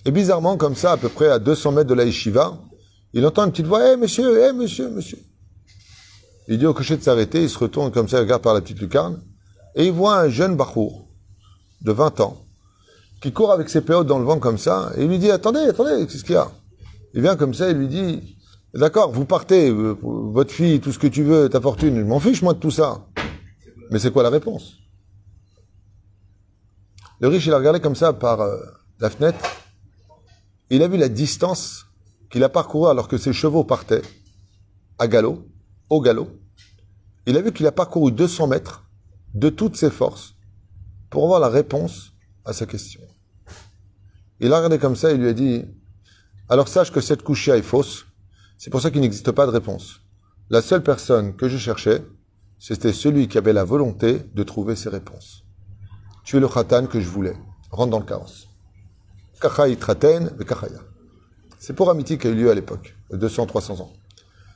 Et 0.05 0.11
bizarrement, 0.11 0.57
comme 0.57 0.75
ça, 0.75 0.93
à 0.93 0.97
peu 0.97 1.09
près 1.09 1.29
à 1.29 1.39
200 1.39 1.73
mètres 1.73 1.89
de 1.89 1.95
la 1.95 2.05
yeshiva, 2.05 2.59
il 3.13 3.25
entend 3.27 3.45
une 3.45 3.53
petite 3.53 3.67
voix, 3.67 3.93
hé 3.93 3.97
monsieur, 3.97 4.45
hé 4.45 4.53
monsieur, 4.53 4.91
monsieur. 4.91 5.19
Il 6.49 6.59
dit 6.59 6.67
au 6.67 6.75
cocher 6.75 6.97
de 6.97 7.03
s'arrêter, 7.03 7.43
il 7.43 7.51
se 7.51 7.59
retourne 7.59 7.93
comme 7.93 8.09
ça, 8.09 8.19
il 8.19 8.23
regarde 8.23 8.43
par 8.43 8.55
la 8.55 8.61
petite 8.61 8.81
lucarne, 8.81 9.23
et 9.77 9.87
il 9.87 9.93
voit 9.93 10.19
un 10.19 10.29
jeune 10.29 10.57
bachour 10.57 11.09
de 11.83 11.93
20 11.93 12.21
ans 12.21 12.39
qui 13.23 13.33
court 13.33 13.53
avec 13.53 13.69
ses 13.69 13.83
péotes 13.83 14.09
dans 14.09 14.19
le 14.19 14.25
vent 14.25 14.41
comme 14.41 14.59
ça, 14.59 14.91
et 14.97 15.05
il 15.05 15.09
lui 15.09 15.19
dit, 15.19 15.31
attendez, 15.31 15.61
attendez, 15.61 16.07
qu'est-ce 16.07 16.25
qu'il 16.25 16.35
y 16.35 16.39
a? 16.39 16.51
Il 17.15 17.23
vient 17.23 17.37
comme 17.37 17.55
ça, 17.55 17.71
il 17.71 17.77
lui 17.77 17.87
dit, 17.87 18.37
d'accord, 18.75 19.13
vous 19.13 19.25
partez, 19.25 19.71
euh, 19.71 19.97
votre 20.03 20.51
fille, 20.51 20.81
tout 20.81 20.91
ce 20.91 20.99
que 20.99 21.07
tu 21.07 21.23
veux, 21.23 21.49
ta 21.49 21.61
fortune, 21.61 21.97
je 21.97 22.03
m'en 22.03 22.19
fiche 22.19 22.43
moi 22.43 22.55
de 22.55 22.59
tout 22.59 22.73
ça. 22.73 23.07
Mais 23.93 23.99
c'est 23.99 24.11
quoi 24.11 24.23
la 24.23 24.31
réponse? 24.31 24.79
Le 27.21 27.29
riche, 27.29 27.45
il 27.45 27.53
a 27.53 27.59
regardé 27.59 27.79
comme 27.79 27.95
ça 27.95 28.15
par 28.15 28.41
euh, 28.41 28.59
la 29.01 29.11
fenêtre, 29.11 29.39
il 30.71 30.83
a 30.83 30.89
vu 30.89 30.97
la 30.97 31.11
distance 31.11 31.85
qu'il 32.31 32.43
a 32.43 32.49
parcouru 32.49 32.89
alors 32.89 33.07
que 33.07 33.19
ses 33.19 33.35
chevaux 33.35 33.65
partaient 33.65 34.01
à 34.99 35.09
galop, 35.09 35.47
au 35.91 36.01
galop. 36.01 36.31
Il 37.27 37.37
a 37.37 37.43
vu 37.43 37.53
qu'il 37.53 37.67
a 37.67 37.73
parcouru 37.73 38.13
200 38.13 38.47
mètres 38.47 38.83
de 39.35 39.51
toutes 39.51 39.77
ses 39.77 39.91
forces 39.91 40.37
pour 41.11 41.25
avoir 41.25 41.39
la 41.39 41.51
réponse 41.51 42.15
à 42.47 42.55
sa 42.55 42.65
question. 42.65 43.03
Il 44.41 44.55
a 44.55 44.57
regardé 44.57 44.79
comme 44.79 44.97
ça 44.97 45.11
et 45.11 45.19
lui 45.19 45.29
a 45.29 45.35
dit 45.35 45.67
alors 46.49 46.69
sache 46.69 46.91
que 46.91 47.03
cette 47.03 47.23
couchia 47.23 47.59
est 47.59 47.63
fausse. 47.63 48.07
C'est 48.57 48.71
pour 48.71 48.81
ça 48.81 48.91
qu'il 48.91 49.03
n'existe 49.03 49.33
pas 49.33 49.45
de 49.45 49.51
réponse. 49.51 50.01
La 50.49 50.63
seule 50.63 50.83
personne 50.83 51.37
que 51.37 51.51
je 51.51 51.59
cherchais, 51.59 52.03
c'était 52.63 52.93
celui 52.93 53.27
qui 53.27 53.39
avait 53.39 53.53
la 53.53 53.65
volonté 53.65 54.21
de 54.33 54.43
trouver 54.45 54.77
ses 54.77 54.89
réponses. 54.89 55.43
Tu 56.23 56.37
es 56.37 56.41
le 56.41 56.47
khatan 56.47 56.87
que 56.87 57.01
je 57.01 57.09
voulais. 57.09 57.37
Rentre 57.73 57.91
dans 57.91 57.99
le 57.99 58.05
kachaya. 60.45 60.79
C'est 61.59 61.73
pour 61.73 61.91
amitié 61.91 62.19
qui 62.19 62.29
a 62.29 62.31
eu 62.31 62.37
lieu 62.37 62.53
à 62.53 62.55
l'époque, 62.55 62.95
200-300 63.13 63.83
ans. 63.83 63.93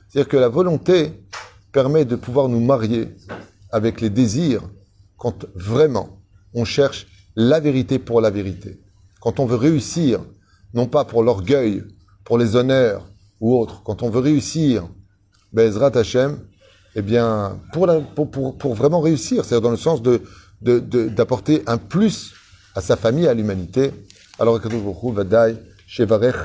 C'est-à-dire 0.07 0.29
que 0.29 0.37
la 0.37 0.47
volonté 0.47 1.21
permet 1.73 2.05
de 2.05 2.15
pouvoir 2.15 2.47
nous 2.47 2.61
marier 2.61 3.13
avec 3.71 3.99
les 3.99 4.09
désirs 4.09 4.63
quand 5.17 5.45
vraiment 5.53 6.21
on 6.53 6.63
cherche 6.63 7.07
la 7.35 7.59
vérité 7.59 7.99
pour 7.99 8.21
la 8.21 8.29
vérité. 8.29 8.79
Quand 9.19 9.41
on 9.41 9.45
veut 9.45 9.57
réussir, 9.57 10.21
non 10.73 10.85
pas 10.85 11.03
pour 11.03 11.23
l'orgueil, 11.23 11.83
pour 12.23 12.37
les 12.37 12.55
honneurs 12.55 13.05
ou 13.41 13.59
autre, 13.59 13.83
quand 13.83 14.01
on 14.01 14.09
veut 14.09 14.21
réussir, 14.21 14.87
Bezrat 15.51 15.97
Hashem, 15.97 16.39
eh 16.97 17.03
bien, 17.03 17.59
pour, 17.73 17.87
pour, 18.15 18.57
pour, 18.57 18.73
vraiment 18.73 19.01
réussir, 19.01 19.45
c'est-à-dire 19.45 19.61
dans 19.61 19.71
le 19.71 19.77
sens 19.77 20.01
de, 20.01 20.23
de, 20.63 20.79
d'apporter 20.79 21.61
un 21.67 21.77
plus 21.77 22.33
à 22.73 22.81
sa 22.81 22.95
famille, 22.95 23.27
à 23.27 23.35
l'humanité, 23.35 23.91
alors 24.39 24.59
Vadaï, 25.13 25.57
Shevarech, 25.85 26.35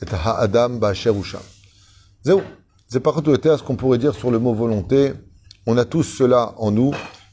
et 0.00 0.06
Ha'adam. 0.14 0.80
C'est 2.88 3.00
par 3.00 3.14
contre 3.14 3.56
ce 3.56 3.62
qu'on 3.64 3.74
pourrait 3.74 3.98
dire 3.98 4.14
sur 4.14 4.30
le 4.30 4.38
mot 4.38 4.54
volonté. 4.54 5.14
On 5.66 5.76
a 5.76 5.84
tous 5.84 6.04
cela 6.04 6.54
en 6.58 6.70
nous. 6.70 6.92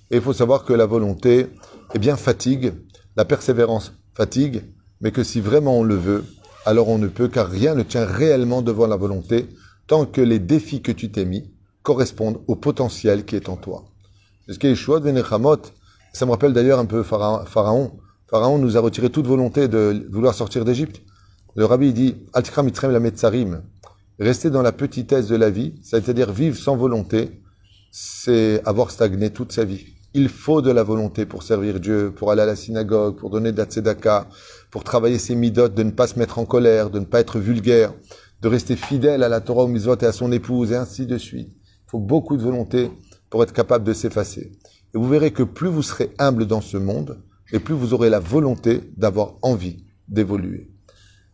Et 0.10 0.16
il 0.16 0.22
faut 0.22 0.34
savoir 0.34 0.66
que 0.66 0.74
la 0.74 0.88
volonté, 0.88 1.48
eh 1.94 2.00
bien, 2.00 2.18
fatigue. 2.18 2.74
La 3.16 3.26
persévérance 3.26 3.94
fatigue. 4.16 4.64
Mais 5.02 5.12
que 5.12 5.24
si 5.24 5.40
vraiment 5.40 5.78
on 5.80 5.84
le 5.84 5.96
veut, 5.96 6.26
alors 6.66 6.90
on 6.90 6.98
ne 6.98 7.08
peut, 7.08 7.28
car 7.28 7.48
rien 7.48 7.76
ne 7.76 7.84
tient 7.84 8.06
réellement 8.06 8.64
devant 8.64 8.88
la 8.88 8.96
volonté 8.96 9.48
tant 9.86 10.06
que 10.08 10.22
les 10.22 10.40
défis 10.40 10.82
que 10.82 10.92
tu 10.92 11.12
t'es 11.12 11.26
mis 11.26 11.55
correspondent 11.86 12.42
au 12.48 12.56
potentiel 12.56 13.26
qui 13.26 13.36
est 13.38 13.48
en 13.48 13.56
toi. 13.56 13.86
C'est 14.46 14.54
ce 14.56 14.60
qui 14.60 14.68
est 14.68 14.74
de 14.74 15.12
Nechamot. 15.12 15.62
Ça 16.14 16.26
me 16.26 16.32
rappelle 16.32 16.52
d'ailleurs 16.52 16.80
un 16.80 16.86
peu 16.86 17.04
Phara- 17.04 17.46
Pharaon. 17.46 17.92
Pharaon 18.30 18.58
nous 18.58 18.76
a 18.76 18.82
retiré 18.82 19.10
toute 19.10 19.28
volonté 19.28 19.68
de 19.68 20.06
vouloir 20.12 20.34
sortir 20.34 20.66
d'Égypte. 20.66 21.02
Le 21.56 21.66
rabbi 21.66 21.94
dit 21.94 22.16
Altikra 22.34 22.64
mitrem 22.64 22.92
la 22.92 23.00
metzarim. 23.00 23.62
Rester 24.20 24.50
dans 24.50 24.64
la 24.64 24.72
petitesse 24.72 25.28
de 25.28 25.36
la 25.36 25.50
vie, 25.50 25.76
c'est-à-dire 25.84 26.32
vivre 26.32 26.58
sans 26.58 26.76
volonté, 26.76 27.42
c'est 27.92 28.62
avoir 28.66 28.90
stagné 28.90 29.30
toute 29.30 29.52
sa 29.52 29.64
vie. 29.64 29.86
Il 30.14 30.30
faut 30.30 30.62
de 30.62 30.72
la 30.72 30.84
volonté 30.84 31.26
pour 31.26 31.44
servir 31.44 31.80
Dieu, 31.80 32.12
pour 32.16 32.32
aller 32.32 32.42
à 32.42 32.46
la 32.46 32.56
synagogue, 32.56 33.18
pour 33.18 33.30
donner 33.30 33.52
de 33.52 33.58
la 33.58 33.66
tzedaka, 33.66 34.28
pour 34.72 34.84
travailler 34.84 35.20
ses 35.20 35.36
midot, 35.36 35.68
de 35.68 35.84
ne 35.84 35.92
pas 35.92 36.08
se 36.08 36.18
mettre 36.18 36.40
en 36.40 36.46
colère, 36.46 36.90
de 36.90 37.00
ne 37.00 37.06
pas 37.06 37.20
être 37.20 37.38
vulgaire, 37.40 37.94
de 38.42 38.48
rester 38.48 38.76
fidèle 38.76 39.22
à 39.24 39.30
la 39.30 39.42
Torah, 39.42 39.64
au 39.64 39.68
mitzvot 39.68 39.98
et 39.98 40.06
à 40.06 40.14
son 40.14 40.32
épouse, 40.32 40.72
et 40.72 40.78
ainsi 40.78 41.06
de 41.06 41.18
suite. 41.18 41.52
Il 41.88 41.92
faut 41.92 42.00
beaucoup 42.00 42.38
de 42.38 42.44
volonté 42.44 42.92
pour 43.30 43.44
être 43.44 43.54
capable 43.54 43.84
de 43.84 43.94
s'effacer. 43.94 44.52
Et 44.94 44.98
vous 44.98 45.08
verrez 45.08 45.32
que 45.32 45.44
plus 45.44 45.70
vous 45.70 45.84
serez 45.84 46.14
humble 46.20 46.46
dans 46.46 46.62
ce 46.62 46.78
monde, 46.78 47.22
et 47.52 47.60
plus 47.60 47.76
vous 47.76 47.94
aurez 47.94 48.10
la 48.10 48.20
volonté 48.20 48.82
d'avoir 48.98 49.36
envie 49.42 49.86
d'évoluer. 50.08 50.72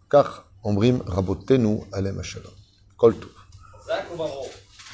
Car, 0.10 0.52
Ombrim 0.64 1.02
Rabotenu 1.06 1.80
Alem. 1.92 2.22
Kol 2.98 3.16